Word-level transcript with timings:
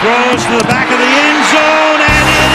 throws 0.00 0.42
to 0.46 0.56
the 0.56 0.64
back 0.64 0.90
of 0.90 0.96
the 0.96 1.04
end 1.04 1.44
zone, 1.52 2.00
and 2.00 2.26
it 2.32 2.52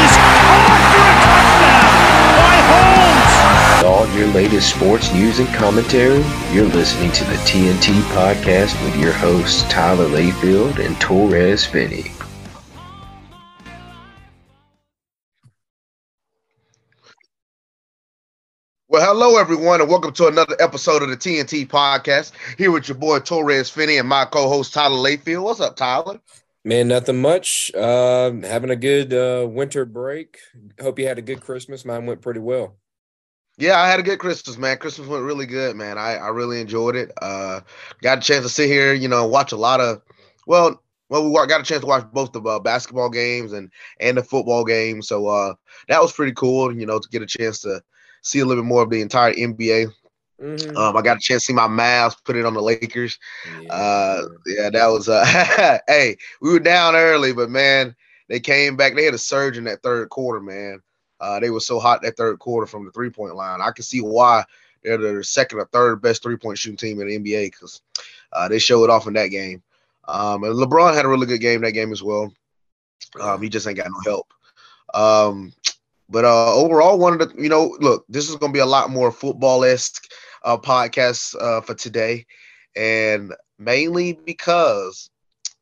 is 0.00 0.14
off 0.24 0.80
for 0.88 1.04
a 1.04 1.16
touchdown 1.20 1.92
by 2.40 2.56
Holmes. 2.64 3.84
All 3.84 4.08
your 4.16 4.28
latest 4.28 4.74
sports 4.74 5.12
news 5.12 5.38
and 5.38 5.48
commentary, 5.48 6.24
you're 6.50 6.64
listening 6.64 7.12
to 7.12 7.24
the 7.24 7.36
T&T 7.44 7.92
podcast 8.14 8.82
with 8.84 8.96
your 8.96 9.12
hosts 9.12 9.64
Tyler 9.64 10.08
Layfield 10.08 10.78
and 10.82 10.96
Torrez 10.96 11.66
Finney. 11.66 12.10
Well, 18.88 19.04
hello 19.04 19.38
everyone, 19.38 19.82
and 19.82 19.90
welcome 19.90 20.14
to 20.14 20.28
another 20.28 20.56
episode 20.58 21.02
of 21.02 21.10
the 21.10 21.16
T&T 21.18 21.66
podcast. 21.66 22.32
Here 22.56 22.70
with 22.70 22.88
your 22.88 22.96
boy 22.96 23.18
Torrez 23.18 23.70
Finney 23.70 23.98
and 23.98 24.08
my 24.08 24.24
co-host 24.24 24.72
Tyler 24.72 24.96
Layfield. 24.96 25.42
What's 25.42 25.60
up, 25.60 25.76
Tyler? 25.76 26.18
Man, 26.68 26.86
nothing 26.86 27.22
much. 27.22 27.72
Uh, 27.74 28.30
having 28.42 28.68
a 28.68 28.76
good 28.76 29.14
uh, 29.14 29.48
winter 29.48 29.86
break. 29.86 30.38
Hope 30.78 30.98
you 30.98 31.08
had 31.08 31.16
a 31.16 31.22
good 31.22 31.40
Christmas. 31.40 31.86
Mine 31.86 32.04
went 32.04 32.20
pretty 32.20 32.40
well. 32.40 32.76
Yeah, 33.56 33.80
I 33.80 33.88
had 33.88 34.00
a 34.00 34.02
good 34.02 34.18
Christmas, 34.18 34.58
man. 34.58 34.76
Christmas 34.76 35.08
went 35.08 35.24
really 35.24 35.46
good, 35.46 35.76
man. 35.76 35.96
I, 35.96 36.16
I 36.16 36.28
really 36.28 36.60
enjoyed 36.60 36.94
it. 36.94 37.10
Uh, 37.22 37.60
got 38.02 38.18
a 38.18 38.20
chance 38.20 38.44
to 38.44 38.50
sit 38.50 38.66
here, 38.66 38.92
you 38.92 39.08
know, 39.08 39.26
watch 39.26 39.52
a 39.52 39.56
lot 39.56 39.80
of, 39.80 40.02
well, 40.46 40.82
well, 41.08 41.24
we 41.24 41.46
got 41.46 41.62
a 41.62 41.64
chance 41.64 41.80
to 41.80 41.86
watch 41.86 42.04
both 42.12 42.32
the 42.32 42.42
uh, 42.42 42.58
basketball 42.58 43.08
games 43.08 43.54
and 43.54 43.70
and 43.98 44.18
the 44.18 44.22
football 44.22 44.62
game. 44.62 45.00
So 45.00 45.26
uh, 45.26 45.54
that 45.88 46.02
was 46.02 46.12
pretty 46.12 46.34
cool, 46.34 46.70
you 46.76 46.84
know, 46.84 46.98
to 46.98 47.08
get 47.08 47.22
a 47.22 47.26
chance 47.26 47.60
to 47.60 47.80
see 48.20 48.40
a 48.40 48.44
little 48.44 48.62
bit 48.62 48.68
more 48.68 48.82
of 48.82 48.90
the 48.90 49.00
entire 49.00 49.32
NBA. 49.32 49.90
Mm-hmm. 50.40 50.76
Um, 50.76 50.96
I 50.96 51.02
got 51.02 51.16
a 51.16 51.20
chance 51.20 51.42
to 51.42 51.46
see 51.46 51.52
my 51.52 51.66
Mavs 51.66 52.16
put 52.24 52.36
it 52.36 52.44
on 52.44 52.54
the 52.54 52.62
Lakers. 52.62 53.18
Yeah, 53.60 53.72
uh, 53.72 54.22
yeah 54.46 54.70
that 54.70 54.86
was 54.86 55.08
uh, 55.08 55.24
hey, 55.88 56.16
we 56.40 56.52
were 56.52 56.60
down 56.60 56.94
early, 56.94 57.32
but 57.32 57.50
man, 57.50 57.96
they 58.28 58.38
came 58.38 58.76
back. 58.76 58.94
They 58.94 59.04
had 59.04 59.14
a 59.14 59.18
surge 59.18 59.58
in 59.58 59.64
that 59.64 59.82
third 59.82 60.10
quarter, 60.10 60.40
man. 60.40 60.80
Uh, 61.20 61.40
they 61.40 61.50
were 61.50 61.60
so 61.60 61.80
hot 61.80 62.02
that 62.02 62.16
third 62.16 62.38
quarter 62.38 62.66
from 62.66 62.84
the 62.84 62.92
three 62.92 63.10
point 63.10 63.34
line. 63.34 63.60
I 63.60 63.72
can 63.72 63.82
see 63.82 64.00
why 64.00 64.44
they're 64.84 64.96
the 64.96 65.24
second 65.24 65.58
or 65.58 65.64
third 65.66 66.00
best 66.00 66.22
three 66.22 66.36
point 66.36 66.58
shooting 66.58 66.76
team 66.76 67.00
in 67.00 67.08
the 67.08 67.18
NBA 67.18 67.52
because 67.52 67.80
uh, 68.32 68.48
they 68.48 68.58
showed 68.60 68.84
it 68.84 68.90
off 68.90 69.06
in 69.06 69.14
that 69.14 69.28
game. 69.28 69.62
Um, 70.06 70.44
and 70.44 70.54
LeBron 70.54 70.94
had 70.94 71.04
a 71.04 71.08
really 71.08 71.26
good 71.26 71.40
game 71.40 71.62
that 71.62 71.72
game 71.72 71.92
as 71.92 72.02
well. 72.02 72.32
Um, 73.20 73.42
he 73.42 73.48
just 73.48 73.66
ain't 73.66 73.76
got 73.76 73.90
no 73.90 74.00
help. 74.10 74.32
Um, 74.94 75.52
but 76.08 76.24
uh, 76.24 76.54
overall, 76.54 76.98
one 76.98 77.14
of 77.14 77.18
the 77.18 77.42
you 77.42 77.48
know, 77.48 77.76
look, 77.80 78.04
this 78.08 78.28
is 78.28 78.36
going 78.36 78.52
to 78.52 78.56
be 78.56 78.60
a 78.60 78.66
lot 78.66 78.90
more 78.90 79.12
football 79.12 79.64
esque 79.64 80.10
uh, 80.42 80.56
podcast 80.56 81.34
uh, 81.40 81.60
for 81.60 81.74
today, 81.74 82.26
and 82.76 83.34
mainly 83.58 84.12
because 84.24 85.10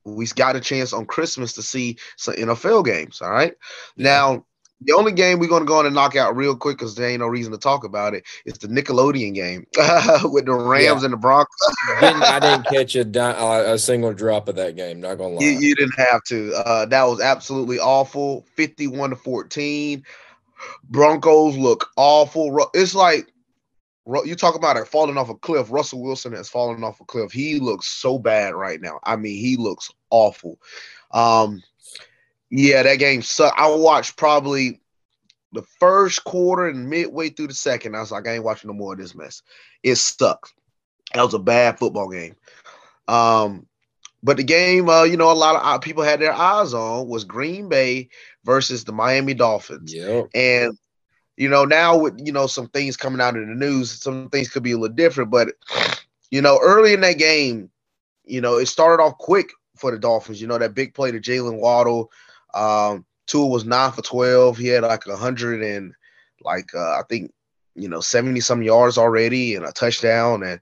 we 0.05 0.27
got 0.27 0.56
a 0.56 0.60
chance 0.60 0.92
on 0.92 1.06
Christmas 1.06 1.52
to 1.55 1.62
see 1.62 1.96
some 2.16 2.34
NFL 2.34 2.84
games. 2.84 3.20
All 3.20 3.30
right, 3.30 3.54
now 3.97 4.44
the 4.82 4.92
only 4.92 5.12
game 5.12 5.38
we're 5.38 5.48
going 5.48 5.62
to 5.62 5.66
go 5.66 5.78
on 5.78 5.86
and 5.86 5.94
knock 5.94 6.16
out 6.16 6.36
real 6.36 6.54
quick 6.54 6.77
because 6.77 6.94
there 6.94 7.08
ain't 7.08 7.20
no 7.20 7.27
reason 7.27 7.52
to 7.52 7.58
talk 7.58 7.84
about 7.84 8.14
it. 8.14 8.24
It's 8.44 8.58
the 8.58 8.69
Nickelodeon 8.69 9.34
game 9.34 9.66
with 10.30 10.44
the 10.44 10.52
Rams 10.52 11.00
yeah. 11.00 11.04
and 11.04 11.12
the 11.12 11.16
Broncos. 11.16 11.48
didn't, 12.00 12.22
I 12.22 12.38
didn't 12.38 12.66
catch 12.66 12.94
a, 12.94 13.20
uh, 13.20 13.72
a 13.74 13.78
single 13.78 14.12
drop 14.12 14.48
of 14.48 14.56
that 14.56 14.77
game. 14.77 15.00
Not 15.00 15.16
gonna 15.16 15.34
lie, 15.34 15.44
you, 15.44 15.50
you 15.50 15.74
didn't 15.74 15.98
have 15.98 16.22
to. 16.24 16.52
Uh, 16.54 16.86
that 16.86 17.04
was 17.04 17.20
absolutely 17.20 17.78
awful. 17.78 18.44
Fifty-one 18.54 19.10
to 19.10 19.16
fourteen. 19.16 20.04
Broncos 20.88 21.56
look 21.56 21.88
awful. 21.97 22.70
It's 22.74 22.94
like 22.94 23.32
you 24.25 24.37
talk 24.37 24.55
about 24.55 24.77
it 24.77 24.87
falling 24.87 25.19
off 25.19 25.31
a 25.31 25.35
cliff. 25.35 25.71
Russell 25.71 26.03
Wilson 26.03 26.33
has 26.33 26.49
fallen 26.49 26.85
off 26.85 27.01
a 27.01 27.05
cliff. 27.05 27.33
He 27.33 27.59
looks 27.59 27.87
so 27.87 28.19
bad 28.19 28.55
right 28.55 28.81
now. 28.81 29.01
I 29.03 29.17
mean, 29.17 29.39
he 29.39 29.57
looks 29.57 29.91
awful. 30.11 30.59
Um, 31.11 31.62
yeah, 32.51 32.83
that 32.83 32.97
game 32.97 33.23
sucked. 33.23 33.59
I 33.59 33.69
watched 33.69 34.17
probably 34.17 34.81
the 35.53 35.62
first 35.81 36.23
quarter 36.25 36.69
and 36.69 36.89
midway 36.89 37.31
through 37.31 37.49
the 37.49 37.55
second. 37.55 37.97
I 37.97 38.00
was 38.00 38.12
like, 38.12 38.28
I 38.28 38.34
ain't 38.34 38.45
watching 38.45 38.69
no 38.69 38.75
more 38.75 38.93
of 38.93 38.99
this 38.99 39.15
mess. 39.15 39.43
It 39.83 39.97
sucked. 39.97 40.55
That 41.15 41.22
was 41.22 41.34
a 41.34 41.39
bad 41.39 41.78
football 41.78 42.09
game. 42.09 42.37
Um, 43.09 43.66
but 44.22 44.37
the 44.37 44.45
game, 44.45 44.89
uh, 44.89 45.05
you 45.05 45.16
know, 45.16 45.31
a 45.31 45.34
lot 45.34 45.56
of 45.56 45.62
uh, 45.65 45.78
people 45.78 46.03
had 46.03 46.21
their 46.21 46.33
eyes 46.33 46.75
on 46.75 47.09
was 47.09 47.25
Green 47.25 47.69
Bay 47.69 48.09
versus 48.45 48.84
the 48.84 48.93
Miami 48.93 49.34
Dolphins. 49.34 49.95
Yeah. 49.95 50.22
And 50.34 50.77
you 51.36 51.48
know, 51.48 51.64
now 51.64 51.97
with 51.97 52.19
you 52.24 52.32
know 52.32 52.47
some 52.47 52.69
things 52.69 52.97
coming 52.97 53.20
out 53.20 53.36
in 53.36 53.48
the 53.48 53.54
news, 53.54 53.91
some 53.91 54.28
things 54.30 54.48
could 54.48 54.62
be 54.62 54.72
a 54.72 54.78
little 54.78 54.97
different. 54.97 55.30
But 55.30 55.48
you 56.30 56.41
know, 56.41 56.58
early 56.62 56.92
in 56.92 57.00
that 57.02 57.19
game, 57.19 57.70
you 58.24 58.41
know, 58.41 58.56
it 58.56 58.66
started 58.66 59.02
off 59.02 59.19
quick 59.19 59.50
for 59.76 59.91
the 59.91 59.98
Dolphins. 59.98 60.41
You 60.41 60.47
know, 60.47 60.58
that 60.58 60.74
big 60.74 60.94
play 60.94 61.10
to 61.10 61.20
Jalen 61.20 61.60
Waddle. 61.60 62.10
Um, 62.54 63.04
Tua 63.26 63.47
was 63.47 63.64
nine 63.64 63.92
for 63.92 64.02
twelve. 64.02 64.56
He 64.56 64.69
had 64.69 64.82
like 64.82 65.06
a 65.06 65.16
hundred 65.16 65.62
and 65.62 65.94
like 66.42 66.74
uh, 66.74 66.98
I 66.98 67.02
think 67.08 67.32
you 67.74 67.88
know 67.88 68.00
seventy 68.00 68.41
some 68.41 68.62
yards 68.62 68.97
already 68.97 69.54
and 69.54 69.64
a 69.64 69.72
touchdown. 69.72 70.42
And 70.42 70.60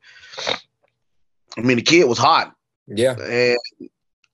I 1.56 1.60
mean, 1.60 1.76
the 1.76 1.82
kid 1.82 2.04
was 2.04 2.18
hot. 2.18 2.54
Yeah. 2.88 3.16
And 3.20 3.58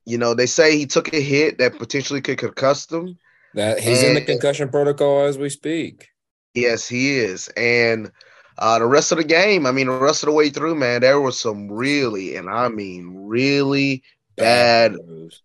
you 0.07 0.19
know, 0.19 0.35
they 0.35 0.47
say 0.47 0.77
he 0.77 0.87
took 0.87 1.13
a 1.13 1.21
hit 1.21 1.59
that 1.59 1.79
potentially 1.79 2.21
could 2.21 2.39
concuss 2.39 2.91
him. 2.91 3.19
That 3.55 3.81
he's 3.81 3.99
and, 3.99 4.09
in 4.09 4.15
the 4.15 4.21
concussion 4.23 4.69
protocol 4.69 5.25
as 5.25 5.37
we 5.37 5.49
speak. 5.49 6.10
Yes, 6.55 6.89
he 6.89 7.19
is. 7.19 7.49
And 7.57 8.11
uh, 8.59 8.79
the 8.79 8.87
rest 8.87 9.13
of 9.13 9.19
the 9.19 9.25
game, 9.25 9.67
I 9.67 9.73
mean, 9.73 9.87
the 9.87 9.93
rest 9.93 10.23
of 10.23 10.27
the 10.29 10.33
way 10.33 10.51
through, 10.51 10.75
man, 10.75 11.01
there 11.01 11.21
were 11.21 11.33
some 11.33 11.71
really, 11.71 12.37
and 12.37 12.49
I 12.51 12.69
mean, 12.69 13.13
really 13.27 14.03
bad, 14.37 14.93
bad 14.93 14.99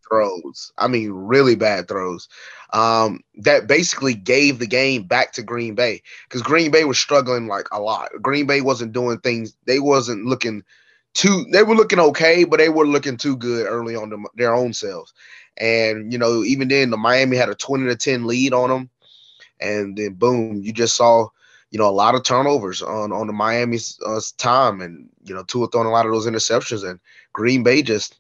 throws. 0.10 0.72
I 0.78 0.88
mean, 0.88 1.12
really 1.12 1.56
bad 1.56 1.88
throws. 1.88 2.28
Um, 2.74 3.22
that 3.38 3.68
basically 3.68 4.16
gave 4.16 4.60
the 4.60 4.68
game 4.68 5.04
back 5.04 5.32
to 5.34 5.44
Green 5.44 5.76
Bay 5.76 6.02
because 6.28 6.42
Green 6.42 6.72
Bay 6.72 6.86
was 6.86 6.98
struggling 6.98 7.48
like 7.48 7.68
a 7.72 7.80
lot. 7.80 8.10
Green 8.22 8.48
Bay 8.48 8.62
wasn't 8.62 8.94
doing 8.94 9.20
things; 9.20 9.56
they 9.66 9.80
wasn't 9.80 10.26
looking 10.26 10.64
too. 11.14 11.46
They 11.52 11.64
were 11.64 11.76
looking 11.76 12.00
okay, 12.00 12.44
but 12.44 12.58
they 12.58 12.70
were 12.70 12.88
looking 12.88 13.18
too 13.18 13.38
good 13.38 13.68
early 13.68 13.96
on 13.96 14.10
the, 14.10 14.30
their 14.36 14.54
own 14.56 14.74
selves. 14.74 15.14
And 15.58 16.12
you 16.12 16.18
know, 16.20 16.44
even 16.44 16.68
then, 16.68 16.90
the 16.90 16.98
Miami 16.98 17.38
had 17.38 17.50
a 17.50 17.56
twenty 17.56 17.86
to 17.88 17.96
ten 17.96 18.26
lead 18.26 18.54
on 18.54 18.70
them, 18.70 18.90
and 19.60 19.98
then 19.98 20.14
boom, 20.14 20.62
you 20.62 20.74
just 20.74 20.96
saw 20.96 21.28
you 21.72 21.80
know 21.80 21.90
a 21.90 21.92
lot 21.92 22.16
of 22.16 22.24
turnovers 22.24 22.82
on 22.82 23.12
on 23.12 23.28
the 23.28 23.34
Miami's 23.34 24.00
uh, 24.06 24.22
time, 24.38 24.82
and 24.82 25.10
you 25.24 25.34
know, 25.34 25.44
Tua 25.44 25.68
throwing 25.68 25.88
a 25.88 25.92
lot 25.92 26.06
of 26.06 26.12
those 26.12 26.28
interceptions, 26.28 26.88
and 26.88 27.00
Green 27.34 27.64
Bay 27.64 27.82
just 27.82 28.20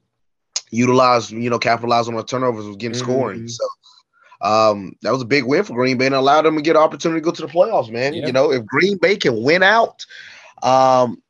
utilized, 0.71 1.31
you 1.31 1.49
know, 1.49 1.59
capitalized 1.59 2.09
on 2.09 2.15
the 2.15 2.23
turnovers, 2.23 2.65
was 2.65 2.75
getting 2.77 2.97
mm-hmm. 2.97 3.11
scoring. 3.11 3.47
So 3.47 3.65
um, 4.41 4.95
that 5.01 5.11
was 5.11 5.21
a 5.21 5.25
big 5.25 5.45
win 5.45 5.63
for 5.63 5.73
Green 5.73 5.97
Bay 5.97 6.07
and 6.07 6.15
allowed 6.15 6.43
them 6.43 6.55
to 6.55 6.61
get 6.61 6.75
an 6.75 6.81
opportunity 6.81 7.21
to 7.21 7.25
go 7.25 7.31
to 7.31 7.41
the 7.41 7.47
playoffs, 7.47 7.89
man. 7.89 8.13
Yeah. 8.13 8.27
You 8.27 8.33
know, 8.33 8.51
if 8.51 8.65
Green 8.65 8.97
Bay 8.97 9.15
can 9.15 9.41
win 9.41 9.63
out, 9.63 10.05
um, 10.63 11.21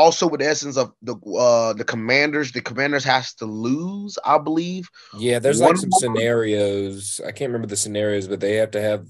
also 0.00 0.26
with 0.26 0.40
the 0.40 0.46
essence 0.46 0.78
of 0.78 0.92
the 1.02 1.14
uh 1.38 1.74
the 1.74 1.84
commanders 1.84 2.52
the 2.52 2.60
commanders 2.62 3.04
has 3.04 3.34
to 3.34 3.44
lose 3.44 4.18
i 4.24 4.38
believe. 4.38 4.88
Yeah 5.18 5.38
there's 5.38 5.60
One 5.60 5.70
like 5.70 5.76
some 5.76 5.92
scenarios. 5.92 7.20
I 7.26 7.32
can't 7.32 7.50
remember 7.50 7.66
the 7.66 7.76
scenarios 7.76 8.26
but 8.26 8.40
they 8.40 8.54
have 8.56 8.70
to 8.72 8.80
have 8.80 9.06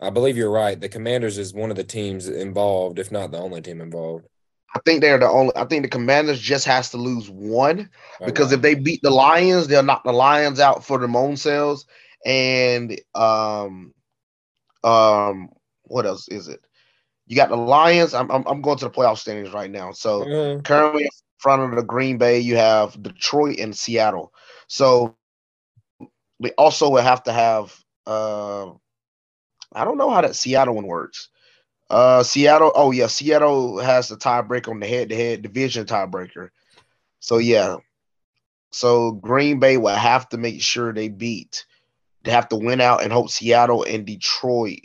i 0.00 0.10
believe 0.10 0.36
you're 0.36 0.50
right 0.50 0.80
the 0.80 0.88
commanders 0.88 1.38
is 1.38 1.52
one 1.52 1.70
of 1.70 1.76
the 1.76 1.84
teams 1.84 2.28
involved 2.28 2.98
if 3.00 3.10
not 3.10 3.32
the 3.32 3.38
only 3.38 3.60
team 3.60 3.80
involved. 3.80 4.26
I 4.76 4.80
think 4.84 5.00
they're 5.00 5.18
the 5.18 5.28
only 5.28 5.52
i 5.56 5.64
think 5.64 5.82
the 5.82 5.88
commanders 5.88 6.40
just 6.40 6.66
has 6.66 6.90
to 6.90 6.98
lose 6.98 7.28
one 7.28 7.90
because 8.24 8.52
if 8.52 8.62
they 8.62 8.74
beat 8.74 9.00
the 9.02 9.10
lions 9.10 9.66
they'll 9.66 9.82
knock 9.82 10.04
the 10.04 10.12
lions 10.12 10.60
out 10.60 10.84
for 10.84 10.98
their 10.98 11.16
own 11.16 11.36
selves 11.36 11.84
and 12.24 13.00
um 13.14 13.92
um 14.84 15.48
what 15.84 16.06
else 16.06 16.28
is 16.28 16.46
it 16.48 16.60
you 17.28 17.36
got 17.36 17.50
the 17.50 17.56
Lions. 17.56 18.14
I'm, 18.14 18.30
I'm, 18.30 18.44
I'm 18.46 18.62
going 18.62 18.78
to 18.78 18.86
the 18.86 18.90
playoff 18.90 19.18
standings 19.18 19.52
right 19.52 19.70
now. 19.70 19.92
So 19.92 20.24
mm-hmm. 20.24 20.62
currently 20.62 21.04
in 21.04 21.10
front 21.36 21.62
of 21.62 21.76
the 21.76 21.82
Green 21.82 22.16
Bay, 22.16 22.40
you 22.40 22.56
have 22.56 23.00
Detroit 23.00 23.58
and 23.58 23.76
Seattle. 23.76 24.32
So 24.66 25.14
we 26.40 26.50
also 26.52 26.88
will 26.88 27.02
have 27.02 27.22
to 27.24 27.32
have. 27.32 27.76
Uh, 28.06 28.70
I 29.72 29.84
don't 29.84 29.98
know 29.98 30.10
how 30.10 30.22
that 30.22 30.36
Seattle 30.36 30.74
one 30.74 30.86
works. 30.86 31.28
Uh, 31.90 32.22
Seattle. 32.22 32.72
Oh 32.74 32.90
yeah, 32.90 33.06
Seattle 33.06 33.78
has 33.78 34.08
the 34.08 34.16
tiebreaker 34.16 34.68
on 34.68 34.80
the 34.80 34.86
head-to-head 34.86 35.42
division 35.42 35.84
tiebreaker. 35.84 36.48
So 37.20 37.36
yeah, 37.36 37.76
so 38.70 39.12
Green 39.12 39.60
Bay 39.60 39.76
will 39.76 39.94
have 39.94 40.28
to 40.30 40.38
make 40.38 40.62
sure 40.62 40.92
they 40.92 41.08
beat. 41.08 41.66
They 42.22 42.30
have 42.30 42.48
to 42.48 42.56
win 42.56 42.80
out 42.80 43.02
and 43.02 43.12
hope 43.12 43.28
Seattle 43.28 43.84
and 43.84 44.06
Detroit 44.06 44.80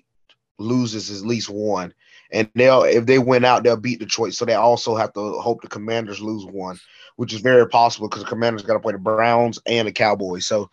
loses 0.60 1.10
at 1.22 1.28
least 1.28 1.50
one 1.50 1.94
and 2.34 2.50
they'll 2.56 2.84
if 2.84 3.06
they 3.06 3.20
win 3.20 3.46
out, 3.46 3.64
they'll 3.64 3.78
beat 3.78 4.00
Detroit. 4.00 4.34
So 4.34 4.44
they 4.44 4.56
also 4.56 4.96
have 4.96 5.14
to 5.14 5.34
hope 5.40 5.62
the 5.62 5.68
Commanders 5.70 6.20
lose 6.20 6.46
one, 6.46 6.80
which 7.16 7.34
is 7.34 7.42
very 7.42 7.70
possible 7.70 8.10
because 8.10 8.24
the 8.24 8.30
Commanders 8.30 8.64
got 8.64 8.74
to 8.74 8.80
play 8.80 8.94
the 8.94 9.00
Browns 9.00 9.60
and 9.66 9.88
the 9.88 9.92
Cowboys. 9.92 10.46
So 10.48 10.70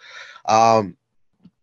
um, 0.46 0.96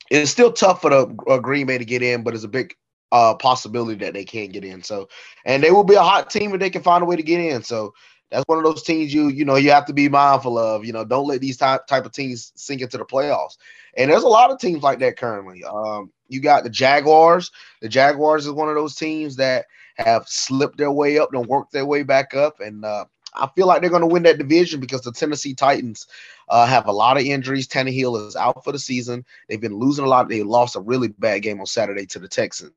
it's 0.10 0.32
still 0.32 0.54
tough 0.54 0.82
for 0.82 0.92
the 0.92 1.16
uh, 1.28 1.40
Green 1.40 1.66
Bay 1.66 1.80
to 1.80 1.86
get 1.86 2.04
in, 2.04 2.24
but 2.24 2.36
it's 2.36 2.44
a 2.44 2.48
big 2.48 2.76
uh, 3.12 3.34
possibility 3.36 4.06
that 4.06 4.14
they 4.14 4.24
can 4.24 4.50
get 4.50 4.64
in. 4.64 4.84
So 4.84 5.10
and 5.46 5.64
they 5.64 5.72
will 5.72 5.84
be 5.84 5.96
a 5.96 6.04
hot 6.04 6.30
team 6.30 6.54
if 6.54 6.60
they 6.60 6.70
can 6.70 6.84
find 6.84 7.02
a 7.02 7.06
way 7.06 7.16
to 7.16 7.24
get 7.24 7.42
in. 7.42 7.64
So 7.64 7.94
That's 8.30 8.44
one 8.48 8.58
of 8.58 8.66
those 8.66 8.84
teams 8.84 9.14
you 9.14 9.30
you 9.30 9.46
know 9.46 9.56
you 9.56 9.72
have 9.72 9.86
to 9.86 9.94
be 9.94 10.10
mindful 10.10 10.58
of. 10.58 10.86
You 10.86 10.94
know, 10.94 11.06
don't 11.06 11.28
let 11.28 11.42
these 11.42 11.58
type 11.58 11.88
type 11.88 12.06
of 12.06 12.12
teams 12.12 12.52
sink 12.56 12.82
into 12.82 12.98
the 12.98 13.06
playoffs. 13.06 13.58
And 13.96 14.12
there's 14.12 14.24
a 14.24 14.28
lot 14.28 14.52
of 14.52 14.60
teams 14.60 14.84
like 14.84 15.00
that 15.00 15.18
currently. 15.18 15.64
Um, 15.64 16.12
you 16.28 16.42
got 16.42 16.64
the 16.64 16.70
Jaguars. 16.70 17.52
The 17.82 17.90
Jaguars 17.90 18.46
is 18.46 18.52
one 18.52 18.70
of 18.70 18.76
those 18.76 18.96
teams 18.96 19.38
that 19.38 19.66
have 19.98 20.28
slipped 20.28 20.78
their 20.78 20.92
way 20.92 21.18
up 21.20 21.34
and 21.34 21.46
worked 21.46 21.72
their 21.72 21.86
way 21.86 22.04
back 22.04 22.34
up. 22.34 22.60
And 22.60 22.86
uh, 22.86 23.06
I 23.34 23.50
feel 23.56 23.68
like 23.68 23.82
they're 23.82 23.90
going 23.90 24.02
to 24.02 24.08
win 24.08 24.24
that 24.24 24.38
division 24.38 24.80
because 24.80 25.02
the 25.02 25.12
Tennessee 25.12 25.54
Titans 25.54 26.08
uh, 26.50 26.66
have 26.66 26.88
a 26.88 26.92
lot 26.92 27.18
of 27.18 27.24
injuries. 27.24 27.68
Tannehill 27.68 28.28
is 28.28 28.36
out 28.36 28.64
for 28.64 28.72
the 28.72 28.80
season. 28.80 29.26
They've 29.48 29.62
been 29.62 29.76
losing 29.76 30.06
a 30.06 30.08
lot. 30.08 30.30
They 30.30 30.44
lost 30.44 30.76
a 30.76 30.80
really 30.82 31.10
bad 31.10 31.42
game 31.42 31.60
on 31.60 31.66
Saturday 31.66 32.06
to 32.08 32.20
the 32.20 32.28
Texans. 32.28 32.72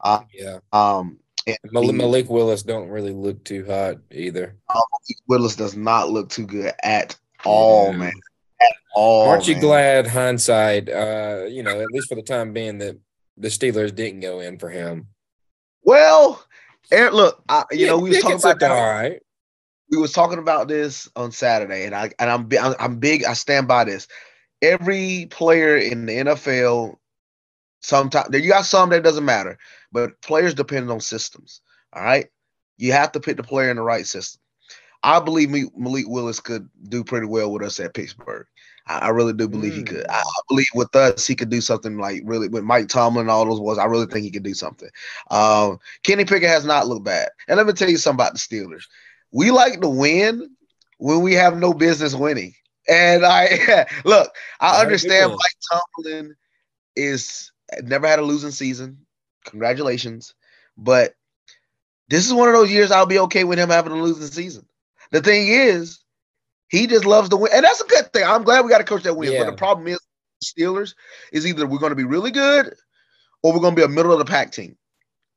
Uh, 0.00 0.20
Yeah. 0.32 0.58
um, 0.72 1.18
and 1.46 1.56
Malik, 1.72 1.96
Malik 1.96 2.30
Willis 2.30 2.62
don't 2.62 2.88
really 2.88 3.12
look 3.12 3.42
too 3.44 3.64
hot 3.66 3.96
either. 4.10 4.56
Willis 5.26 5.56
does 5.56 5.74
not 5.74 6.10
look 6.10 6.28
too 6.28 6.46
good 6.46 6.72
at 6.82 7.16
all, 7.44 7.90
Yeah. 7.92 7.96
man. 7.96 8.12
At 8.60 8.72
all. 8.94 9.28
Aren't 9.28 9.48
you 9.48 9.54
man. 9.54 9.62
glad 9.62 10.06
hindsight, 10.06 10.88
uh, 10.90 11.44
you 11.48 11.62
know, 11.62 11.80
at 11.80 11.90
least 11.90 12.08
for 12.08 12.14
the 12.14 12.22
time 12.22 12.52
being 12.52 12.78
that 12.78 12.98
the 13.38 13.48
Steelers 13.48 13.94
didn't 13.94 14.20
go 14.20 14.40
in 14.40 14.58
for 14.58 14.68
him? 14.68 15.08
Well, 15.82 16.44
Aaron, 16.90 17.14
look, 17.14 17.42
I, 17.48 17.64
you 17.70 17.86
know, 17.86 17.98
we 17.98 18.10
was 18.10 18.20
talking 18.20 18.38
about 18.38 18.60
that. 18.60 18.70
All 18.70 18.86
right. 18.86 19.20
we 19.90 19.98
was 19.98 20.12
talking 20.12 20.38
about 20.38 20.68
this 20.68 21.08
on 21.16 21.32
Saturday, 21.32 21.84
and 21.84 21.94
I 21.94 22.10
and 22.18 22.30
I'm 22.30 22.48
I'm 22.78 22.98
big. 22.98 23.24
I 23.24 23.32
stand 23.34 23.68
by 23.68 23.84
this. 23.84 24.08
Every 24.62 25.26
player 25.30 25.76
in 25.76 26.06
the 26.06 26.12
NFL, 26.12 26.96
sometimes 27.80 28.28
you 28.32 28.48
got 28.48 28.66
some 28.66 28.90
that 28.90 29.02
doesn't 29.02 29.24
matter, 29.24 29.58
but 29.92 30.20
players 30.22 30.54
depend 30.54 30.90
on 30.90 31.00
systems. 31.00 31.60
All 31.92 32.02
right, 32.02 32.26
you 32.76 32.92
have 32.92 33.12
to 33.12 33.20
pick 33.20 33.36
the 33.36 33.42
player 33.42 33.70
in 33.70 33.76
the 33.76 33.82
right 33.82 34.06
system. 34.06 34.40
I 35.02 35.18
believe 35.20 35.50
me, 35.50 35.64
Malik 35.76 36.06
Willis 36.08 36.40
could 36.40 36.68
do 36.88 37.02
pretty 37.02 37.26
well 37.26 37.50
with 37.52 37.62
us 37.62 37.80
at 37.80 37.94
Pittsburgh. 37.94 38.46
I, 38.98 39.08
really 39.08 39.32
do 39.32 39.48
believe 39.48 39.74
he 39.74 39.82
could. 39.82 40.04
Mm. 40.04 40.10
I, 40.10 40.22
believe 40.48 40.66
with 40.74 40.94
us, 40.96 41.26
he 41.26 41.34
could 41.34 41.50
do 41.50 41.60
something 41.60 41.98
like 41.98 42.22
really 42.24 42.48
with 42.48 42.64
Mike 42.64 42.88
Tomlin 42.88 43.22
and 43.22 43.30
all 43.30 43.44
those 43.44 43.60
was. 43.60 43.78
I 43.78 43.84
really 43.84 44.06
think 44.06 44.24
he 44.24 44.30
could 44.30 44.42
do 44.42 44.54
something. 44.54 44.88
Um, 45.30 45.78
Kenny 46.02 46.24
Pickett 46.24 46.48
has 46.48 46.64
not 46.64 46.86
looked 46.86 47.04
bad. 47.04 47.28
And 47.48 47.56
let 47.56 47.66
me 47.66 47.72
tell 47.72 47.90
you 47.90 47.96
something 47.96 48.24
about 48.24 48.32
the 48.32 48.38
Steelers. 48.38 48.84
We 49.32 49.50
like 49.50 49.80
to 49.80 49.88
win 49.88 50.56
when 50.98 51.22
we 51.22 51.34
have 51.34 51.56
no 51.56 51.72
business 51.72 52.14
winning. 52.14 52.54
And 52.88 53.24
I 53.24 53.86
look, 54.04 54.30
I 54.60 54.80
understand. 54.80 55.30
Mike 55.30 55.82
Tomlin 56.04 56.34
is 56.96 57.52
never 57.82 58.06
had 58.06 58.18
a 58.18 58.22
losing 58.22 58.50
season. 58.50 59.06
Congratulations. 59.44 60.34
But 60.76 61.14
this 62.08 62.26
is 62.26 62.34
one 62.34 62.48
of 62.48 62.54
those 62.54 62.72
years 62.72 62.90
I'll 62.90 63.06
be 63.06 63.20
okay 63.20 63.44
with 63.44 63.58
him 63.58 63.70
having 63.70 63.92
a 63.92 64.02
losing 64.02 64.26
season. 64.26 64.66
The 65.12 65.20
thing 65.20 65.48
is, 65.48 66.00
he 66.70 66.86
just 66.86 67.04
loves 67.04 67.28
to 67.28 67.36
win. 67.36 67.52
And 67.52 67.64
that's 67.64 67.80
a 67.80 67.86
good 67.86 68.12
thing. 68.12 68.24
I'm 68.24 68.44
glad 68.44 68.64
we 68.64 68.70
got 68.70 68.80
a 68.80 68.84
coach 68.84 69.02
that 69.02 69.16
wins. 69.16 69.32
Yeah. 69.32 69.44
But 69.44 69.50
the 69.50 69.56
problem 69.56 69.88
is 69.88 69.98
Steelers 70.42 70.94
is 71.32 71.46
either 71.46 71.66
we're 71.66 71.78
going 71.78 71.90
to 71.90 71.96
be 71.96 72.04
really 72.04 72.30
good 72.30 72.74
or 73.42 73.52
we're 73.52 73.60
going 73.60 73.74
to 73.74 73.80
be 73.80 73.84
a 73.84 73.88
middle 73.88 74.12
of 74.12 74.18
the 74.18 74.24
pack 74.24 74.52
team. 74.52 74.76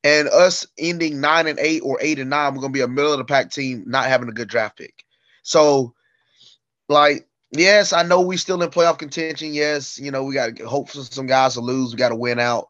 And 0.03 0.27
us 0.27 0.67
ending 0.77 1.21
nine 1.21 1.47
and 1.47 1.59
eight 1.59 1.81
or 1.81 1.97
eight 2.01 2.19
and 2.19 2.29
nine, 2.29 2.53
we're 2.53 2.61
going 2.61 2.73
to 2.73 2.77
be 2.77 2.83
a 2.83 2.87
middle 2.87 3.11
of 3.11 3.17
the 3.17 3.25
pack 3.25 3.51
team, 3.51 3.83
not 3.87 4.05
having 4.05 4.29
a 4.29 4.33
good 4.33 4.49
draft 4.49 4.77
pick. 4.77 5.05
So, 5.43 5.93
like, 6.89 7.27
yes, 7.51 7.93
I 7.93 8.03
know 8.03 8.21
we 8.21 8.37
still 8.37 8.61
in 8.61 8.69
playoff 8.69 8.99
contention. 8.99 9.53
Yes, 9.53 9.97
you 9.97 10.11
know, 10.11 10.23
we 10.23 10.33
got 10.33 10.57
to 10.57 10.67
hope 10.67 10.89
for 10.89 11.01
some 11.01 11.25
guys 11.25 11.53
to 11.53 11.61
lose. 11.61 11.91
We 11.91 11.97
got 11.97 12.09
to 12.09 12.15
win 12.15 12.39
out. 12.39 12.69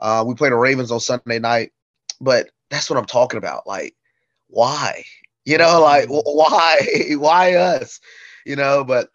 Uh, 0.00 0.24
we 0.26 0.34
play 0.34 0.48
the 0.48 0.56
Ravens 0.56 0.90
on 0.90 1.00
Sunday 1.00 1.38
night, 1.38 1.72
but 2.20 2.48
that's 2.70 2.88
what 2.88 2.98
I'm 2.98 3.04
talking 3.04 3.38
about. 3.38 3.66
Like, 3.66 3.94
why? 4.48 5.04
You 5.50 5.58
know, 5.58 5.80
like 5.82 6.08
why? 6.08 6.78
why 7.18 7.54
us? 7.54 8.00
You 8.46 8.56
know, 8.56 8.84
but 8.84 9.08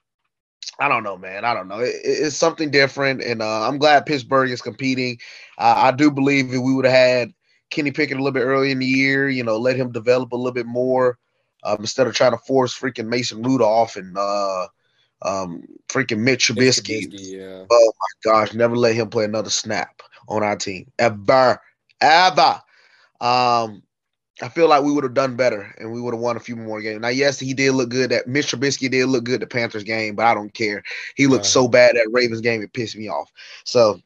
I 0.80 0.90
don't 0.90 1.04
know, 1.04 1.18
man. 1.18 1.46
I 1.46 1.54
don't 1.54 1.68
know. 1.68 1.80
It- 1.80 1.96
it- 2.04 2.20
it's 2.26 2.36
something 2.36 2.72
different, 2.72 3.22
and 3.24 3.42
uh, 3.42 3.68
I'm 3.68 3.78
glad 3.80 4.06
Pittsburgh 4.06 4.52
is 4.52 4.62
competing. 4.62 5.20
Uh, 5.58 5.76
I 5.78 5.92
do 5.92 6.12
believe 6.12 6.48
if 6.54 6.62
we 6.62 6.74
would 6.74 6.86
have 6.86 6.94
had 6.94 7.34
Kenny 7.70 7.92
Pickett 7.92 8.18
a 8.18 8.20
little 8.20 8.32
bit 8.34 8.44
early 8.44 8.72
in 8.72 8.80
the 8.80 8.86
year, 8.86 9.30
you 9.30 9.44
know, 9.44 9.58
let 9.58 9.78
him 9.78 9.92
develop 9.92 10.32
a 10.34 10.36
little 10.36 10.54
bit 10.54 10.66
more 10.68 11.18
um, 11.64 11.78
instead 11.80 12.08
of 12.08 12.14
trying 12.16 12.32
to 12.32 12.38
force 12.38 12.78
freaking 12.78 13.08
Mason 13.08 13.42
Rudolph 13.44 13.96
and 13.96 14.18
uh, 14.18 14.68
um, 15.24 15.64
freaking 15.90 16.20
Mitch 16.20 16.48
Trubisky. 16.48 17.08
yeah. 17.12 17.66
Oh 17.72 17.92
my 18.00 18.32
gosh, 18.32 18.54
never 18.54 18.76
let 18.76 18.96
him 18.96 19.10
play 19.10 19.26
another 19.26 19.50
snap 19.50 20.02
on 20.28 20.44
our 20.44 20.56
team 20.58 20.92
ever, 21.00 21.60
ever. 22.02 22.62
Um, 23.22 23.84
I 24.42 24.50
feel 24.50 24.68
like 24.68 24.84
we 24.84 24.92
would 24.92 25.06
have 25.06 25.14
done 25.14 25.36
better 25.38 25.74
and 25.78 25.94
we 25.94 26.02
would 26.02 26.14
have 26.14 26.20
won 26.22 26.36
a 26.36 26.42
few 26.42 26.58
more 26.58 26.82
games. 26.82 27.00
Now, 27.02 27.08
yes, 27.08 27.40
he 27.40 27.54
did 27.54 27.72
look 27.72 27.90
good. 27.90 28.10
That 28.12 28.28
Mitch 28.28 28.48
Trubisky 28.52 28.92
did 28.92 29.06
look 29.08 29.24
good 29.24 29.40
the 29.42 29.48
Panthers 29.48 29.84
game, 29.84 30.16
but 30.16 30.26
I 30.26 30.34
don't 30.34 30.54
care. 30.54 30.84
He 31.16 31.28
looked 31.28 31.46
Right. 31.46 31.52
so 31.52 31.68
bad 31.70 31.96
at 31.96 32.12
Ravens 32.12 32.42
game 32.42 32.62
it 32.62 32.74
pissed 32.74 32.98
me 32.98 33.08
off. 33.08 33.32
So, 33.64 34.02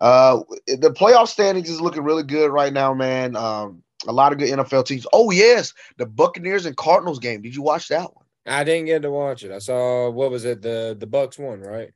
uh, 0.00 0.40
the 0.66 0.92
playoff 0.92 1.28
standings 1.28 1.68
is 1.68 1.80
looking 1.80 2.02
really 2.04 2.22
good 2.22 2.50
right 2.50 2.72
now, 2.72 2.94
man. 2.94 3.36
Um, 3.36 3.82
a 4.06 4.12
lot 4.12 4.32
of 4.32 4.38
good 4.38 4.48
NFL 4.48 4.86
teams. 4.86 5.06
Oh 5.12 5.30
yes, 5.30 5.74
the 5.98 6.06
Buccaneers 6.06 6.64
and 6.64 6.74
Cardinals 6.76 7.18
game. 7.18 7.42
Did 7.42 7.54
you 7.54 7.60
watch 7.60 7.88
that 7.88 8.14
one? 8.14 8.24
I 8.46 8.64
didn't 8.64 8.86
get 8.86 9.02
to 9.02 9.10
watch 9.10 9.44
it. 9.44 9.50
I 9.52 9.58
saw 9.58 10.08
what 10.08 10.30
was 10.30 10.46
it? 10.46 10.62
The 10.62 10.96
the 10.98 11.06
Bucs 11.06 11.38
won, 11.38 11.60
right? 11.60 11.90